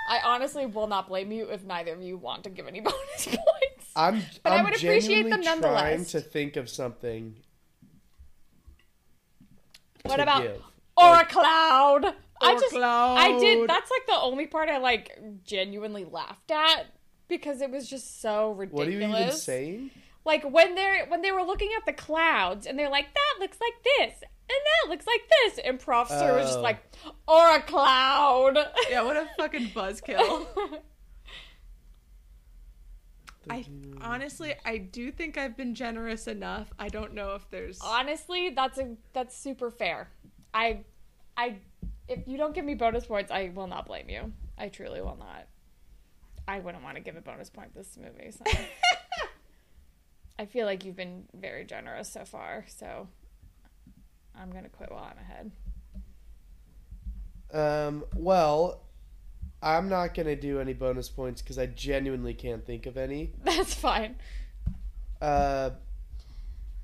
i 0.10 0.20
honestly 0.26 0.66
will 0.66 0.88
not 0.88 1.08
blame 1.08 1.32
you 1.32 1.46
if 1.52 1.64
neither 1.64 1.94
of 1.94 2.02
you 2.02 2.18
want 2.18 2.44
to 2.44 2.50
give 2.50 2.68
any 2.68 2.80
bonus 2.80 3.26
points 3.26 3.70
I'm. 3.96 4.24
But 4.44 4.54
I 4.54 4.58
I'm 4.58 4.66
would 4.66 4.76
appreciate 4.76 5.02
genuinely 5.02 5.46
them 5.46 5.62
Trying 5.62 6.06
to 6.06 6.22
think 6.22 6.56
of 6.56 6.70
something. 6.70 7.36
What 10.04 10.18
to 10.18 10.24
about 10.24 10.42
give. 10.44 10.62
or 10.96 11.04
Like, 11.12 11.30
a 11.30 11.34
cloud? 11.34 12.16
I 12.42 12.54
just 12.54 12.70
cloud. 12.70 13.18
I 13.18 13.38
did. 13.40 13.68
That's 13.68 13.92
like 13.92 14.06
the 14.08 14.22
only 14.22 14.48
part 14.48 14.70
I 14.70 14.78
like 14.78 15.20
genuinely 15.44 16.06
laughed 16.06 16.52
at 16.52 16.86
because 17.28 17.62
it 17.62 17.70
was 17.70 17.90
just 17.90 18.22
so 18.22 18.52
ridiculous. 18.52 18.78
what 18.78 18.88
are 18.88 18.92
you 18.92 19.20
even 19.20 19.32
saying? 19.34 19.92
Like 20.24 20.50
when 20.50 20.76
they're 20.76 21.06
when 21.08 21.22
they 21.22 21.32
were 21.32 21.44
looking 21.44 21.72
at 21.76 21.86
the 21.86 21.94
clouds 21.94 22.66
and 22.66 22.80
they're 22.80 22.90
like, 22.90 23.08
that 23.14 23.40
looks 23.40 23.58
like 23.60 23.74
this 23.84 24.14
and 24.22 24.32
that 24.50 24.90
looks 24.90 25.06
like 25.08 25.22
this, 25.44 25.60
and 25.66 25.80
Prof 25.80 26.08
Sir 26.08 26.36
was 26.36 26.46
just 26.48 26.60
Oh. 26.60 26.62
like, 26.62 26.80
or 27.28 27.56
a 27.56 27.62
cloud. 27.62 28.58
Yeah, 28.90 29.04
what 29.04 29.18
a 29.18 29.28
fucking 29.38 29.68
buzzkill. 29.68 30.48
I 33.50 33.66
honestly, 34.02 34.54
I 34.66 34.78
do 34.78 35.12
think 35.12 35.38
I've 35.38 35.56
been 35.58 35.74
generous 35.74 36.28
enough. 36.28 36.72
I 36.78 36.88
don't 36.90 37.14
know 37.14 37.34
if 37.36 37.50
there's. 37.50 37.80
Honestly, 37.82 38.50
that's 38.52 38.78
a 38.78 38.96
that's 39.14 39.36
super 39.36 39.72
fair. 39.72 40.10
I 40.54 40.82
I 41.38 41.56
if 42.08 42.28
you 42.28 42.38
don't 42.38 42.54
give 42.54 42.66
me 42.66 42.76
bonus 42.76 43.06
points, 43.06 43.32
I 43.32 43.52
will 43.54 43.68
not 43.68 43.86
blame 43.88 44.10
you. 44.10 44.34
I 44.58 44.68
truly 44.68 45.02
will 45.02 45.18
not. 45.18 45.48
I 46.48 46.60
wouldn't 46.60 46.84
want 46.84 46.98
to 46.98 47.02
give 47.02 47.16
a 47.16 47.22
bonus 47.22 47.50
point 47.50 47.74
this 47.76 47.98
movie. 47.98 48.32
So. 48.32 48.44
I 50.40 50.46
feel 50.46 50.66
like 50.66 50.86
you've 50.86 50.96
been 50.96 51.26
very 51.34 51.66
generous 51.66 52.12
so 52.12 52.26
far, 52.26 52.66
so 52.68 53.08
I'm 54.40 54.52
gonna 54.52 54.70
quit 54.70 54.92
while 54.92 55.12
I'm 55.12 55.18
ahead. 55.18 55.52
Um, 57.52 58.06
well, 58.16 58.82
I'm 59.62 59.90
not 59.90 60.14
gonna 60.14 60.36
do 60.36 60.60
any 60.60 60.74
bonus 60.74 61.10
points 61.10 61.42
because 61.42 61.60
I 61.60 61.66
genuinely 61.66 62.34
can't 62.34 62.66
think 62.66 62.86
of 62.86 62.98
any. 62.98 63.34
That's 63.44 63.74
fine. 63.74 64.16
Uh, 65.22 65.72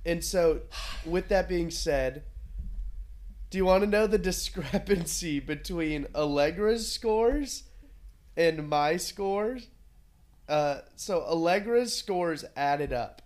and 0.06 0.24
so, 0.24 0.62
with 1.06 1.30
that 1.30 1.48
being 1.48 1.72
said, 1.72 2.24
do 3.50 3.58
you 3.58 3.66
want 3.66 3.84
to 3.84 3.90
know 3.90 4.08
the 4.08 4.18
discrepancy 4.32 5.40
between 5.40 6.08
Allegra's 6.14 6.92
scores 6.92 7.64
and 8.36 8.68
my 8.68 8.98
scores? 8.98 9.70
Uh, 10.48 10.82
so 10.96 11.24
Allegra's 11.24 11.96
scores 11.96 12.46
added 12.56 12.94
up 12.94 13.22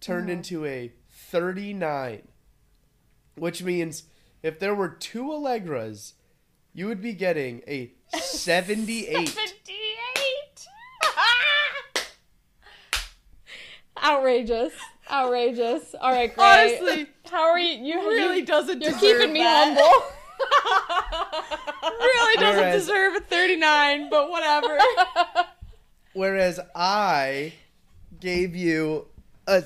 turned 0.00 0.28
into 0.28 0.66
a 0.66 0.92
39, 1.10 2.22
which 3.36 3.62
means 3.62 4.04
if 4.42 4.58
there 4.58 4.74
were 4.74 4.88
two 4.88 5.30
Allegras, 5.32 6.14
you 6.74 6.86
would 6.86 7.02
be 7.02 7.12
getting 7.12 7.62
a 7.66 7.92
78. 8.18 9.28
78. 9.28 10.66
Outrageous. 14.02 14.72
Outrageous. 15.10 15.94
All 16.00 16.12
right, 16.12 16.34
great. 16.34 16.78
Honestly, 16.80 17.06
how 17.30 17.42
are 17.50 17.58
you? 17.58 17.84
You 17.84 18.00
really 18.08 18.38
you, 18.38 18.46
doesn't. 18.46 18.80
You're 18.80 18.92
deserve 18.92 19.18
keeping 19.20 19.32
me 19.32 19.40
that. 19.40 19.76
humble. 19.76 20.06
really 22.00 22.36
doesn't 22.40 22.60
Whereas- 22.60 22.86
deserve 22.86 23.14
a 23.16 23.20
39, 23.20 24.08
but 24.10 24.30
whatever. 24.30 24.78
Whereas 26.14 26.60
I 26.74 27.52
gave 28.20 28.54
you 28.56 29.06
a 29.46 29.64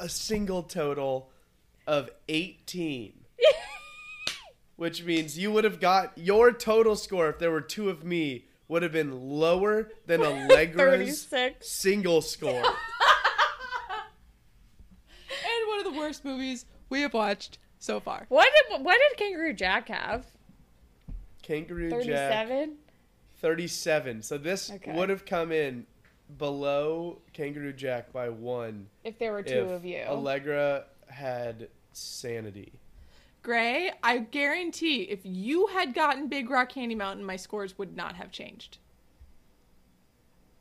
a 0.00 0.08
single 0.08 0.62
total 0.62 1.27
of 1.88 2.10
18. 2.28 3.14
Which 4.76 5.02
means 5.02 5.36
you 5.38 5.50
would 5.50 5.64
have 5.64 5.80
got 5.80 6.12
your 6.16 6.52
total 6.52 6.94
score 6.94 7.30
if 7.30 7.38
there 7.40 7.50
were 7.50 7.62
two 7.62 7.88
of 7.88 8.04
me 8.04 8.44
would 8.68 8.82
have 8.82 8.92
been 8.92 9.18
lower 9.30 9.90
than 10.06 10.20
Allegra's 10.50 11.24
36. 11.24 11.66
single 11.68 12.20
score. 12.20 12.50
and 12.62 12.64
one 15.68 15.78
of 15.84 15.92
the 15.92 15.98
worst 15.98 16.24
movies 16.24 16.66
we 16.90 17.00
have 17.00 17.14
watched 17.14 17.58
so 17.78 17.98
far. 17.98 18.26
What 18.28 18.48
did 18.70 18.84
what 18.84 18.98
did 19.08 19.18
Kangaroo 19.18 19.54
Jack 19.54 19.88
have? 19.88 20.26
Kangaroo 21.42 21.90
Jack 22.04 22.48
37. 22.48 22.76
37. 23.40 24.22
So 24.22 24.36
this 24.36 24.70
Okay. 24.70 24.92
would 24.92 25.08
have 25.08 25.24
come 25.24 25.50
in 25.52 25.86
below 26.36 27.20
Kangaroo 27.32 27.72
Jack 27.72 28.12
by 28.12 28.28
1 28.28 28.86
If 29.04 29.18
there 29.18 29.32
were 29.32 29.42
two 29.42 29.60
if 29.60 29.70
of 29.70 29.84
you. 29.86 30.02
Allegra 30.06 30.84
had 31.08 31.68
sanity. 31.98 32.72
Gray, 33.42 33.92
I 34.02 34.18
guarantee 34.18 35.02
if 35.02 35.20
you 35.24 35.68
had 35.68 35.94
gotten 35.94 36.28
Big 36.28 36.50
Rock 36.50 36.70
Candy 36.70 36.94
Mountain, 36.94 37.24
my 37.24 37.36
scores 37.36 37.78
would 37.78 37.96
not 37.96 38.16
have 38.16 38.30
changed. 38.30 38.78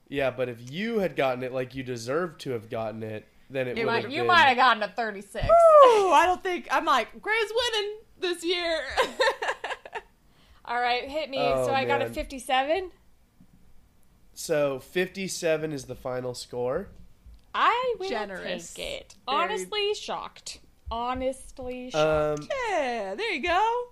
Yeah, 0.09 0.31
but 0.31 0.47
if 0.47 0.71
you 0.71 0.99
had 0.99 1.15
gotten 1.15 1.43
it 1.43 1.51
like 1.51 1.75
you 1.75 1.83
deserved 1.83 2.39
to 2.41 2.51
have 2.51 2.69
gotten 2.69 3.03
it, 3.03 3.27
then 3.49 3.67
it 3.67 3.77
It 3.77 3.85
would 3.85 3.91
might- 3.91 4.03
have 4.03 4.11
you 4.11 4.19
been. 4.21 4.27
might 4.27 4.43
have 4.43 4.57
gotten 4.57 4.83
a 4.83 4.87
36. 4.89 5.43
Ooh, 5.45 5.49
I 6.11 6.23
don't 6.25 6.41
think 6.43 6.67
I'm 6.71 6.85
like 6.85 7.21
Gray's 7.21 7.51
winning 7.53 7.97
this 8.19 8.43
year. 8.43 8.79
All 10.65 10.79
right, 10.79 11.03
hit 11.09 11.29
me. 11.29 11.39
Oh, 11.39 11.65
so 11.65 11.73
I 11.73 11.85
got 11.85 12.01
a 12.01 12.09
57. 12.09 12.91
So 14.33 14.79
57 14.79 15.71
is 15.73 15.85
the 15.85 15.95
final 15.95 16.33
score. 16.33 16.89
I 17.55 17.95
will 17.99 18.09
Generous. 18.09 18.73
take 18.73 18.85
it. 18.85 19.15
Very- 19.27 19.37
Honestly 19.43 19.93
shocked. 19.93 20.59
Honestly 20.89 21.91
shocked. 21.91 22.41
Um, 22.41 22.47
yeah, 22.69 23.15
there 23.15 23.33
you 23.33 23.43
go. 23.43 23.83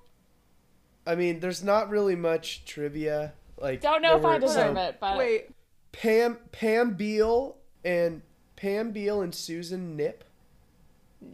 I 1.08 1.16
mean, 1.16 1.40
there's 1.40 1.64
not 1.64 1.90
really 1.90 2.16
much 2.16 2.66
trivia. 2.66 3.34
Like, 3.58 3.82
Don't 3.82 4.02
know 4.02 4.18
if 4.18 4.26
I 4.26 4.38
deserve 4.38 4.70
some- 4.70 4.78
it, 4.78 4.98
but 5.00 5.18
Wait, 5.18 5.50
Pam 5.92 6.38
Pam 6.52 6.94
Beall 6.96 7.58
and 7.84 8.22
Pam 8.56 8.92
Beall 8.92 9.22
and 9.22 9.34
Susan 9.34 9.96
Nipp 9.96 10.24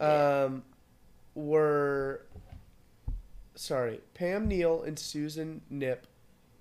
um 0.00 0.62
were 1.34 2.26
sorry, 3.54 4.00
Pam 4.14 4.48
Neal 4.48 4.82
and 4.82 4.98
Susan 4.98 5.62
Nipp 5.70 6.06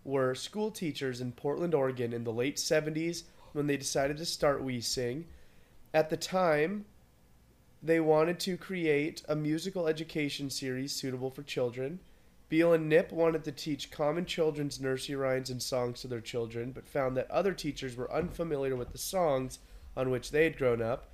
were 0.04 0.34
school 0.36 0.72
teachers 0.72 1.22
in 1.22 1.32
Portland, 1.32 1.74
Oregon 1.74 2.14
in 2.14 2.24
the 2.24 2.34
late 2.34 2.58
70s 2.58 3.24
when 3.54 3.68
they 3.68 3.78
decided 3.78 4.18
to 4.18 4.26
start 4.26 4.64
Wee 4.64 4.82
Sing. 4.82 5.26
At 5.94 6.10
the 6.10 6.18
time, 6.18 6.86
they 7.84 8.00
wanted 8.00 8.40
to 8.42 8.58
create 8.58 9.24
a 9.28 9.36
musical 9.36 9.88
education 9.88 10.50
series 10.50 10.94
suitable 10.94 11.32
for 11.32 11.44
children. 11.44 12.00
Beall 12.50 12.74
and 12.74 12.90
Nipp 12.90 13.12
wanted 13.12 13.44
to 13.46 13.52
teach 13.52 13.92
common 13.92 14.26
children's 14.26 14.80
nursery 14.80 15.16
rhymes 15.16 15.50
and 15.50 15.62
songs 15.62 16.02
to 16.02 16.08
their 16.08 16.22
children, 16.22 16.72
but 16.72 16.88
found 16.88 17.18
that 17.18 17.32
other 17.32 17.54
teachers 17.54 17.96
were 17.96 18.12
unfamiliar 18.12 18.76
with 18.76 18.92
the 18.92 18.98
songs 18.98 19.60
on 19.96 20.10
which 20.10 20.32
they 20.32 20.44
had 20.44 20.58
grown 20.58 20.82
up. 20.82 21.10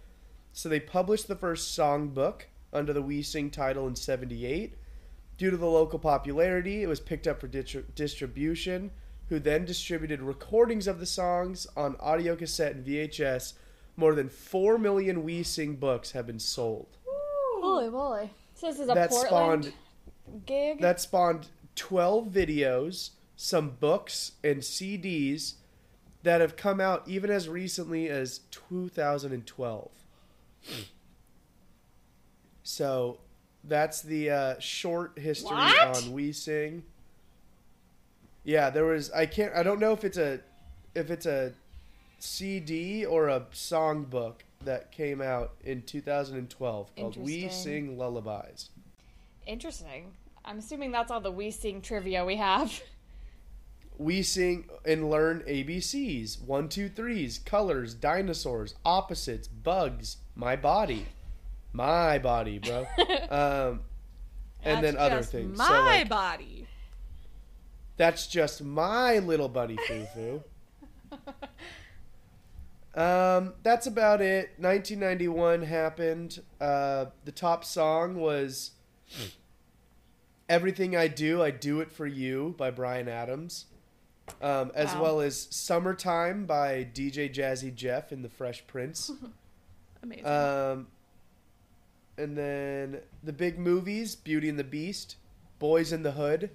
So 0.51 0.67
they 0.67 0.79
published 0.79 1.27
the 1.27 1.35
first 1.35 1.73
song 1.73 2.09
book 2.09 2.47
under 2.73 2.91
the 2.91 3.01
Wee 3.01 3.21
Sing 3.21 3.49
title 3.49 3.87
in 3.87 3.95
78. 3.95 4.75
Due 5.37 5.51
to 5.51 5.57
the 5.57 5.67
local 5.67 5.99
popularity, 5.99 6.81
it 6.81 6.87
was 6.87 6.99
picked 6.99 7.27
up 7.27 7.39
for 7.39 7.47
distri- 7.47 7.83
distribution, 7.93 8.91
who 9.29 9.39
then 9.39 9.65
distributed 9.65 10.21
recordings 10.21 10.87
of 10.87 10.99
the 10.99 11.05
songs 11.05 11.67
on 11.77 11.95
audio 11.99 12.35
cassette 12.35 12.75
and 12.75 12.85
VHS. 12.85 13.53
More 13.99 14.13
than 14.13 14.29
4 14.29 14.77
million 14.77 15.23
Wee 15.23 15.41
Sing 15.43 15.75
books 15.75 16.11
have 16.11 16.27
been 16.27 16.39
sold. 16.39 16.87
holy 17.61 17.89
moly. 17.89 18.29
So 18.53 18.67
this 18.67 18.79
is 18.79 18.89
a 18.89 18.93
That 18.93 19.09
Portland 19.09 19.65
spawned 19.65 20.45
gig. 20.45 20.81
that 20.81 21.01
spawned 21.01 21.47
12 21.75 22.27
videos, 22.27 23.11
some 23.35 23.71
books, 23.71 24.33
and 24.43 24.59
CDs 24.59 25.55
that 26.23 26.41
have 26.41 26.55
come 26.55 26.79
out 26.79 27.03
even 27.07 27.29
as 27.31 27.49
recently 27.49 28.07
as 28.07 28.39
2012. 28.51 29.89
So 32.63 33.17
that's 33.63 34.01
the 34.01 34.29
uh, 34.29 34.59
short 34.59 35.17
history 35.17 35.55
What? 35.55 35.97
on 36.05 36.11
Wee 36.11 36.31
Sing. 36.31 36.83
Yeah, 38.43 38.69
there 38.69 38.85
was 38.85 39.11
I 39.11 39.25
can't 39.25 39.53
I 39.55 39.63
don't 39.63 39.79
know 39.79 39.91
if 39.93 40.03
it's 40.03 40.17
a 40.17 40.39
if 40.95 41.09
it's 41.11 41.25
a 41.25 41.51
CD 42.19 43.05
or 43.05 43.27
a 43.29 43.41
songbook 43.53 44.35
that 44.65 44.91
came 44.91 45.21
out 45.21 45.53
in 45.63 45.81
2012 45.83 46.95
called 46.95 47.17
Wee 47.17 47.49
Sing 47.49 47.97
Lullabies. 47.97 48.69
Interesting. 49.45 50.11
I'm 50.43 50.59
assuming 50.59 50.91
that's 50.91 51.11
all 51.11 51.21
the 51.21 51.31
Wee 51.31 51.51
Sing 51.51 51.81
trivia 51.81 52.25
we 52.25 52.37
have. 52.37 52.81
Wee 53.97 54.23
Sing 54.23 54.69
and 54.85 55.09
learn 55.09 55.43
ABCs, 55.47 56.41
one, 56.41 56.69
two, 56.69 56.89
threes, 56.89 57.39
colors, 57.39 57.93
dinosaurs, 57.93 58.75
opposites, 58.85 59.47
bugs, 59.47 60.17
my 60.35 60.55
body, 60.55 61.05
my 61.73 62.19
body, 62.19 62.59
bro. 62.59 62.85
um, 63.29 63.81
and 64.63 64.83
then 64.83 64.97
other 64.97 65.23
things. 65.23 65.57
My 65.57 65.67
so 65.67 65.81
like, 65.81 66.09
body. 66.09 66.67
that's 67.95 68.27
just 68.27 68.63
my 68.63 69.19
little 69.19 69.49
buddy 69.49 69.77
foo 69.87 70.05
foo. 70.13 70.43
um, 72.97 73.53
that's 73.63 73.87
about 73.87 74.21
it. 74.21 74.49
1991 74.57 75.61
happened. 75.63 76.41
Uh, 76.59 77.05
the 77.25 77.31
top 77.31 77.63
song 77.63 78.15
was 78.15 78.71
"Everything 80.49 80.95
I 80.95 81.07
Do, 81.07 81.41
I 81.43 81.51
Do 81.51 81.79
It 81.81 81.91
for 81.91 82.07
You" 82.07 82.55
by 82.57 82.71
Bryan 82.71 83.07
Adams, 83.07 83.65
um, 84.41 84.71
as 84.73 84.93
Wow. 84.95 85.01
well 85.03 85.21
as 85.21 85.47
"Summertime" 85.51 86.45
by 86.45 86.83
DJ 86.93 87.29
Jazzy 87.33 87.73
Jeff 87.73 88.11
and 88.11 88.23
the 88.23 88.29
Fresh 88.29 88.65
Prince. 88.67 89.11
Amazing. 90.03 90.25
Um, 90.25 90.87
And 92.19 92.35
then 92.35 93.01
the 93.21 93.33
big 93.33 93.59
movies 93.59 94.15
Beauty 94.15 94.49
and 94.49 94.57
the 94.57 94.63
Beast, 94.63 95.17
Boyz 95.61 95.93
n 95.93 96.01
the 96.01 96.13
Hood, 96.13 96.49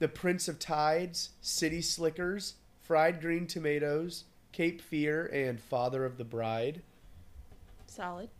The 0.00 0.08
Prince 0.08 0.48
of 0.48 0.58
Tides, 0.58 1.30
City 1.40 1.80
Slickers, 1.80 2.54
Fried 2.80 3.20
Green 3.20 3.46
Tomatoes, 3.46 4.24
Cape 4.56 4.80
Fear, 4.80 5.26
and 5.26 5.60
Father 5.60 6.06
of 6.06 6.16
the 6.16 6.24
Bride. 6.24 6.80
Solid. 7.86 8.30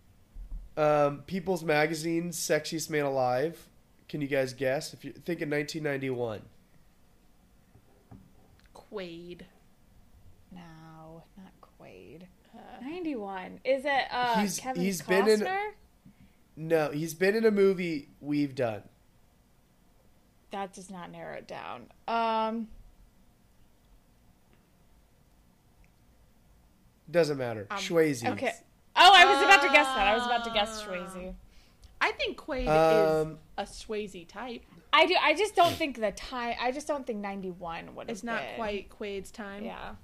Um, 0.75 1.19
People's 1.27 1.62
Magazine, 1.62 2.31
Sexiest 2.31 2.89
Man 2.89 3.05
Alive. 3.05 3.69
Can 4.09 4.23
you 4.23 4.27
guys 4.27 4.55
guess? 4.55 4.95
If 4.95 5.05
you 5.05 5.12
think 5.12 5.43
in 5.43 5.51
1991. 5.51 6.41
Quaid. 8.75 9.43
No, 10.53 11.23
not 11.37 11.53
Quaid. 11.61 12.23
Uh, 12.55 12.81
91. 12.83 13.61
Is 13.62 13.85
it 13.85 14.05
uh, 14.11 14.41
He's- 14.41 14.59
Kevin 14.59 14.83
he's 14.83 15.03
Costner? 15.03 15.27
been 15.39 15.47
in- 15.47 16.69
No, 16.69 16.91
he's 16.93 17.12
been 17.12 17.35
in 17.35 17.45
a 17.45 17.51
movie 17.51 18.09
we've 18.23 18.55
done. 18.55 18.85
That 20.51 20.73
does 20.73 20.89
not 20.89 21.11
narrow 21.12 21.37
it 21.37 21.47
down. 21.47 21.89
Um, 22.09 22.69
Doesn't 27.11 27.38
matter. 27.38 27.66
Um, 27.70 27.78
Swayze. 27.78 28.26
okay. 28.32 28.52
Oh, 28.96 29.11
I 29.14 29.24
was 29.26 29.42
about 29.42 29.62
to 29.62 29.68
guess 29.68 29.86
that. 29.86 30.09
I 30.09 30.14
was 30.16 30.26
about 30.26 30.44
to 30.44 30.50
guess 30.50 30.82
Ah. 30.82 30.90
Swayze. 30.90 31.34
I 32.00 32.12
think 32.12 32.36
Quaid 32.38 32.62
is 32.64 33.26
Um, 33.26 33.38
a 33.57 33.62
Swayze 33.62 34.28
type. 34.28 34.62
I 34.92 35.07
do. 35.07 35.14
I 35.22 35.34
just 35.34 35.54
don't 35.57 35.72
think 35.74 35.98
the 36.00 36.12
time. 36.12 36.57
I 36.61 36.70
just 36.72 36.86
don't 36.86 37.07
think 37.07 37.20
91 37.20 37.94
would 37.94 38.09
have 38.09 38.14
It's 38.14 38.24
not 38.24 38.40
been. 38.42 38.54
quite 38.57 38.90
Quaid's 38.90 39.30
time. 39.30 39.64
Yeah. 39.64 39.94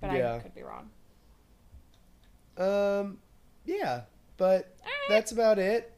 But 0.00 0.12
Yeah. 0.12 0.34
I 0.34 0.38
could 0.38 0.54
be 0.54 0.62
wrong. 0.62 0.90
Um, 2.56 3.18
yeah, 3.64 4.02
but 4.36 4.76
All 4.82 4.86
right. 4.86 4.94
that's 5.08 5.32
about 5.32 5.58
it. 5.58 5.92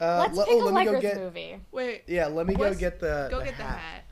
Uh, 0.00 0.18
Let's 0.26 0.36
le- 0.36 0.44
pick 0.46 0.54
oh, 0.54 0.62
a 0.62 0.64
let 0.64 0.74
me 0.74 0.84
go 0.84 0.92
Legos 0.98 1.00
get. 1.00 1.16
movie. 1.16 1.60
Wait, 1.70 2.02
Yeah, 2.08 2.26
let 2.26 2.46
me 2.46 2.54
go 2.54 2.74
get 2.74 2.98
the. 2.98 3.28
go 3.30 3.38
the 3.38 3.44
get 3.46 3.56
the 3.56 3.62
hat. 3.62 3.78
hat. 3.78 4.04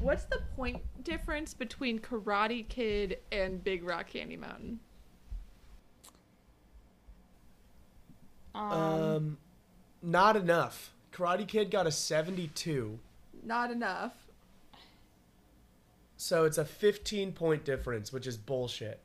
What's 0.00 0.24
the 0.24 0.40
point 0.56 0.82
difference 1.04 1.54
between 1.54 1.98
Karate 1.98 2.68
Kid 2.68 3.18
and 3.32 3.62
Big 3.62 3.82
Rock 3.84 4.08
Candy 4.08 4.36
Mountain? 4.36 4.80
Um, 8.54 8.72
Um, 8.72 9.38
not 10.02 10.36
enough. 10.36 10.92
Karate 11.12 11.46
Kid 11.46 11.70
got 11.70 11.86
a 11.86 11.92
72, 11.92 12.98
Not 13.42 13.70
enough. 13.70 14.12
so 16.16 16.44
it's 16.44 16.58
a 16.58 16.64
15 16.64 17.32
point 17.32 17.64
difference, 17.64 18.12
which 18.12 18.26
is 18.26 18.36
bullshit. 18.36 19.00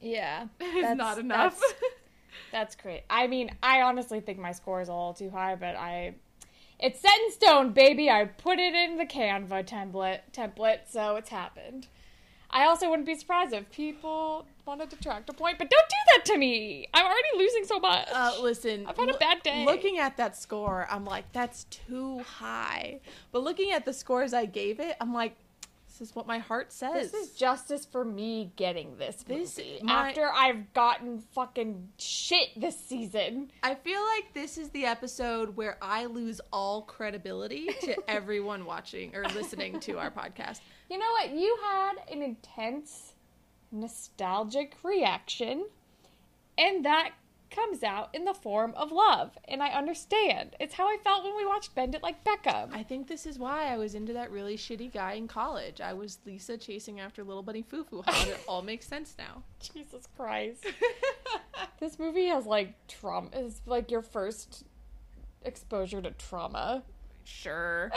yeah. 0.00 0.48
It's 0.60 0.74
That's- 0.74 0.96
not 0.96 1.18
enough. 1.18 1.58
That's, 1.60 1.74
that's 2.52 2.76
great. 2.76 3.04
I 3.10 3.26
mean, 3.26 3.50
I 3.62 3.82
honestly 3.82 4.20
think 4.20 4.38
my 4.38 4.52
score 4.52 4.80
is 4.80 4.88
a 4.88 4.92
little 4.92 5.14
too 5.14 5.30
high, 5.30 5.54
but 5.56 5.76
I. 5.76 6.14
It's 6.78 7.00
set 7.00 7.18
in 7.24 7.32
stone, 7.32 7.72
baby. 7.72 8.10
I 8.10 8.24
put 8.24 8.58
it 8.58 8.74
in 8.74 8.96
the 8.96 9.06
Canva 9.06 9.66
template, 9.66 10.20
template, 10.32 10.80
so 10.88 11.16
it's 11.16 11.30
happened. 11.30 11.86
I 12.50 12.66
also 12.66 12.88
wouldn't 12.88 13.06
be 13.06 13.16
surprised 13.16 13.52
if 13.52 13.68
people 13.72 14.46
wanted 14.64 14.88
to 14.90 14.96
detract 14.96 15.28
a 15.28 15.32
point, 15.32 15.58
but 15.58 15.68
don't 15.68 15.88
do 15.88 15.96
that 16.14 16.24
to 16.26 16.38
me. 16.38 16.86
I'm 16.94 17.04
already 17.04 17.28
losing 17.36 17.64
so 17.64 17.80
much. 17.80 18.08
Uh, 18.12 18.32
listen, 18.40 18.86
I've 18.86 18.96
had 18.96 19.10
a 19.10 19.18
bad 19.18 19.42
day. 19.42 19.64
Looking 19.64 19.98
at 19.98 20.16
that 20.18 20.36
score, 20.36 20.86
I'm 20.88 21.04
like, 21.04 21.24
that's 21.32 21.64
too 21.64 22.20
high. 22.20 23.00
But 23.32 23.42
looking 23.42 23.72
at 23.72 23.84
the 23.84 23.92
scores 23.92 24.32
I 24.32 24.46
gave 24.46 24.78
it, 24.78 24.96
I'm 25.00 25.12
like, 25.12 25.34
this 25.98 26.08
is 26.08 26.16
what 26.16 26.26
my 26.26 26.38
heart 26.38 26.72
says. 26.72 27.12
This 27.12 27.28
is 27.28 27.36
justice 27.36 27.84
for 27.84 28.04
me 28.04 28.52
getting 28.56 28.96
this 28.96 29.22
This- 29.22 29.60
my- 29.80 30.08
after 30.08 30.28
I've 30.28 30.72
gotten 30.72 31.20
fucking 31.20 31.90
shit 31.98 32.48
this 32.56 32.76
season. 32.78 33.52
I 33.62 33.76
feel 33.76 34.00
like 34.02 34.34
this 34.34 34.58
is 34.58 34.70
the 34.70 34.86
episode 34.86 35.56
where 35.56 35.78
I 35.80 36.06
lose 36.06 36.40
all 36.52 36.82
credibility 36.82 37.68
to 37.82 37.96
everyone 38.10 38.64
watching 38.64 39.14
or 39.14 39.22
listening 39.28 39.78
to 39.80 39.98
our 39.98 40.10
podcast. 40.10 40.60
You 40.90 40.98
know 40.98 41.10
what? 41.12 41.30
You 41.30 41.56
had 41.62 41.92
an 42.10 42.22
intense, 42.22 43.14
nostalgic 43.70 44.74
reaction, 44.82 45.64
and 46.58 46.84
that 46.84 47.10
comes 47.54 47.82
out 47.82 48.10
in 48.12 48.24
the 48.24 48.34
form 48.34 48.74
of 48.76 48.90
love. 48.90 49.38
And 49.46 49.62
I 49.62 49.68
understand. 49.68 50.56
It's 50.58 50.74
how 50.74 50.86
I 50.86 50.96
felt 51.02 51.24
when 51.24 51.36
we 51.36 51.46
watched 51.46 51.74
Bend 51.74 51.94
It 51.94 52.02
Like 52.02 52.24
Beckham. 52.24 52.74
I 52.74 52.82
think 52.82 53.06
this 53.06 53.26
is 53.26 53.38
why 53.38 53.72
I 53.72 53.76
was 53.76 53.94
into 53.94 54.12
that 54.14 54.30
really 54.30 54.56
shitty 54.56 54.92
guy 54.92 55.12
in 55.12 55.28
college. 55.28 55.80
I 55.80 55.92
was 55.92 56.18
Lisa 56.26 56.58
chasing 56.58 57.00
after 57.00 57.22
little 57.22 57.42
bunny 57.42 57.62
foo 57.62 57.84
foo. 57.84 58.02
How 58.06 58.28
it 58.28 58.40
all 58.48 58.62
makes 58.62 58.86
sense 58.86 59.14
now. 59.18 59.42
Jesus 59.60 60.08
Christ. 60.16 60.66
this 61.80 61.98
movie 61.98 62.26
has 62.26 62.46
like 62.46 62.74
trauma. 62.88 63.28
It's 63.32 63.60
like 63.66 63.90
your 63.90 64.02
first 64.02 64.64
exposure 65.42 66.02
to 66.02 66.10
trauma. 66.12 66.82
Sure, 67.24 67.90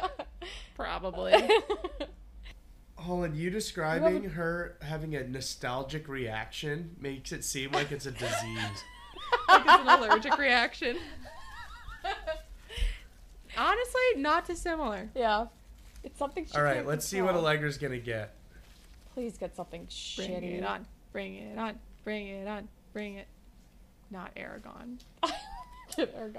probably. 0.74 1.32
Holland, 3.00 3.36
you 3.36 3.50
describing 3.50 4.30
her 4.30 4.76
having 4.82 5.14
a 5.16 5.26
nostalgic 5.26 6.08
reaction 6.08 6.96
makes 7.00 7.32
it 7.32 7.44
seem 7.44 7.72
like 7.72 7.90
it's 7.92 8.06
a 8.06 8.10
disease. 8.12 8.84
like 9.48 9.62
it's 9.64 9.80
an 9.82 9.88
allergic 9.88 10.36
reaction. 10.38 10.96
Honestly, 13.56 14.00
not 14.16 14.46
dissimilar. 14.46 15.10
yeah. 15.14 15.46
It's 16.02 16.18
something 16.18 16.46
she 16.46 16.54
All 16.54 16.62
right, 16.62 16.76
can't 16.76 16.86
let's 16.86 17.04
see 17.06 17.20
what 17.20 17.32
control. 17.32 17.44
Allegra's 17.46 17.76
gonna 17.76 17.98
get. 17.98 18.34
Please 19.12 19.36
get 19.36 19.54
something 19.54 19.86
Bring 20.16 20.30
shitty. 20.30 20.58
it 20.58 20.64
on. 20.64 20.86
Bring 21.12 21.34
it 21.34 21.58
on. 21.58 21.78
Bring 22.04 22.28
it 22.28 22.48
on. 22.48 22.68
Bring 22.94 23.14
it. 23.16 23.26
Not 24.10 24.34
Eragon. 24.34 24.98
Get 25.96 26.14
her. 26.14 26.32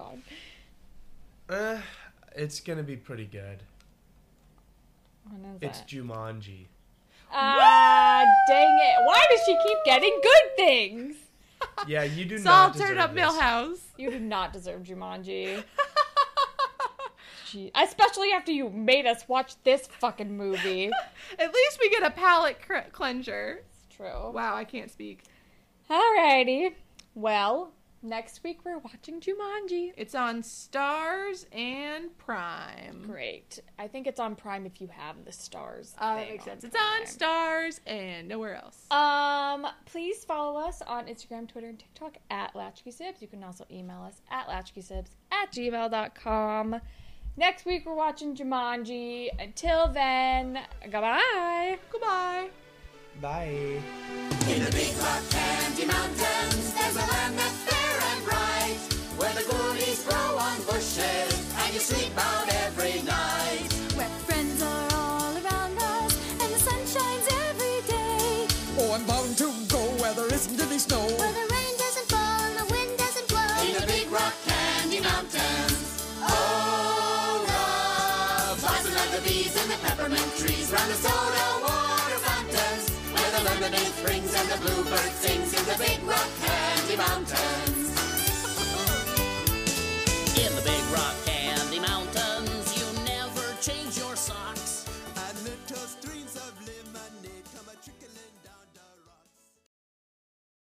Uh, 1.50 1.78
it's 2.36 2.60
gonna 2.60 2.82
be 2.84 2.96
pretty 2.96 3.26
good. 3.26 3.60
It's 5.62 5.80
that? 5.80 5.88
Jumanji. 5.88 6.68
Ah, 7.32 8.24
dang 8.48 8.80
it. 8.82 9.06
Why 9.06 9.22
does 9.30 9.40
she 9.46 9.58
keep 9.66 9.78
getting 9.86 10.20
good 10.22 10.56
things? 10.58 11.16
Yeah, 11.88 12.04
you 12.04 12.26
do 12.26 12.40
not 12.40 12.76
turned 12.76 13.00
up 13.00 13.14
this. 13.14 13.24
Millhouse. 13.24 13.78
You 13.98 14.10
do 14.10 14.20
not 14.20 14.52
deserve 14.52 14.82
Jumanji. 14.82 15.64
Gee, 17.52 17.70
especially 17.76 18.32
after 18.32 18.52
you 18.52 18.70
made 18.72 19.06
us 19.06 19.28
watch 19.28 19.62
this 19.64 19.86
fucking 20.00 20.36
movie. 20.36 20.90
At 21.40 21.54
least 21.54 21.78
we 21.80 21.90
get 21.92 22.02
a 22.02 22.10
palate 22.10 22.58
cr- 22.66 22.90
cleanser. 22.92 23.62
It's 23.70 23.96
true. 23.96 24.32
Wow, 24.32 24.56
I 24.56 24.64
can't 24.64 24.90
speak. 24.90 25.24
Alrighty. 25.90 26.74
Well, 27.14 27.74
next 28.02 28.44
week 28.44 28.60
we're 28.64 28.78
watching 28.78 29.20
Jumanji. 29.20 29.92
It's 29.98 30.16
on 30.16 30.44
Stars 30.44 31.46
and 31.52 32.18
Prime. 32.18 33.04
Great. 33.06 33.60
I 33.78 33.88
think 33.88 34.08
it's 34.08 34.20
on 34.20 34.36
Prime 34.36 34.66
if 34.66 34.82
you 34.82 34.88
have 34.88 35.24
the 35.26 35.32
stars. 35.32 35.96
Uh, 35.98 36.16
that 36.16 36.30
makes 36.30 36.46
sense. 36.46 36.64
on 36.64 36.68
It's 36.70 36.78
on 36.78 37.06
Stars 37.08 37.82
and 37.86 38.28
nowhere 38.28 38.56
else. 38.56 38.86
Um, 38.92 39.68
please 39.86 40.24
follow 40.24 40.60
us 40.60 40.82
on 40.82 41.06
Instagram, 41.06 41.48
Twitter, 41.48 41.68
and 41.68 41.80
TikTok 41.80 42.18
at 42.30 42.54
LatchkeySibs. 42.54 43.22
You 43.22 43.28
can 43.28 43.44
also 43.44 43.66
email 43.72 44.02
us 44.02 44.22
at 44.30 44.48
LatchkeySibs 44.48 45.10
at 45.32 45.52
gmail.com. 45.52 46.82
Next 47.38 47.66
week, 47.66 47.86
we're 47.86 47.96
watching 47.96 48.36
Jumanji. 48.36 49.30
Until 49.40 49.88
then, 49.88 50.60
goodbye. 50.84 51.78
Goodbye. 51.92 52.50
Bye. 53.22 53.82
In 54.50 54.66
the 54.66 54.72
big 54.72 54.98
rock 54.98 55.22
candy 55.30 55.86
mountains, 55.86 56.74
there's 56.74 56.96
a 56.96 57.00
land 57.00 57.38
that's 57.38 57.56
fair 57.64 57.81
and 58.22 58.30
bright, 58.30 58.78
where 59.18 59.34
the 59.34 59.44
goodies 59.50 60.04
grow 60.04 60.38
on 60.38 60.58
bushes, 60.64 61.56
and 61.58 61.74
you 61.74 61.80
sleep 61.80 62.14
out 62.18 62.48
every 62.66 63.02
night. 63.04 63.72
Where 63.96 64.10
friends 64.28 64.62
are 64.62 64.88
all 64.94 65.34
around 65.34 65.78
us 65.78 66.14
and 66.42 66.54
the 66.54 66.60
sun 66.60 66.82
shines 66.86 67.28
every 67.50 67.82
day. 67.88 68.48
Oh, 68.78 68.94
I'm 68.94 69.06
bound 69.06 69.38
to 69.38 69.52
go 69.68 69.82
where 70.02 70.14
there 70.14 70.34
isn't 70.34 70.60
any 70.60 70.80
snow. 70.80 71.02
Where 71.02 71.34
the 71.34 71.48
rain 71.54 71.74
doesn't 71.78 72.08
fall 72.10 72.42
and 72.48 72.58
the 72.58 72.68
wind 72.74 72.98
doesn't 72.98 73.28
blow. 73.28 73.54
In 73.66 73.74
the 73.80 73.88
big 73.88 74.12
rock 74.12 74.34
candy 74.46 75.00
mountains, 75.00 76.06
oh, 76.22 77.46
love 77.48 78.60
blossom 78.60 78.94
like 78.96 79.12
the 79.12 79.22
bees 79.28 79.56
in 79.62 79.68
the 79.70 79.80
peppermint 79.86 80.32
trees, 80.38 80.72
round 80.72 80.90
the 80.92 80.96
soda 80.96 81.46
water 81.66 82.20
fountains, 82.28 82.90
where 83.14 83.32
the 83.36 83.42
lemonade 83.50 83.94
springs 84.00 84.34
and 84.34 84.48
the 84.50 84.58
bluebird 84.62 85.12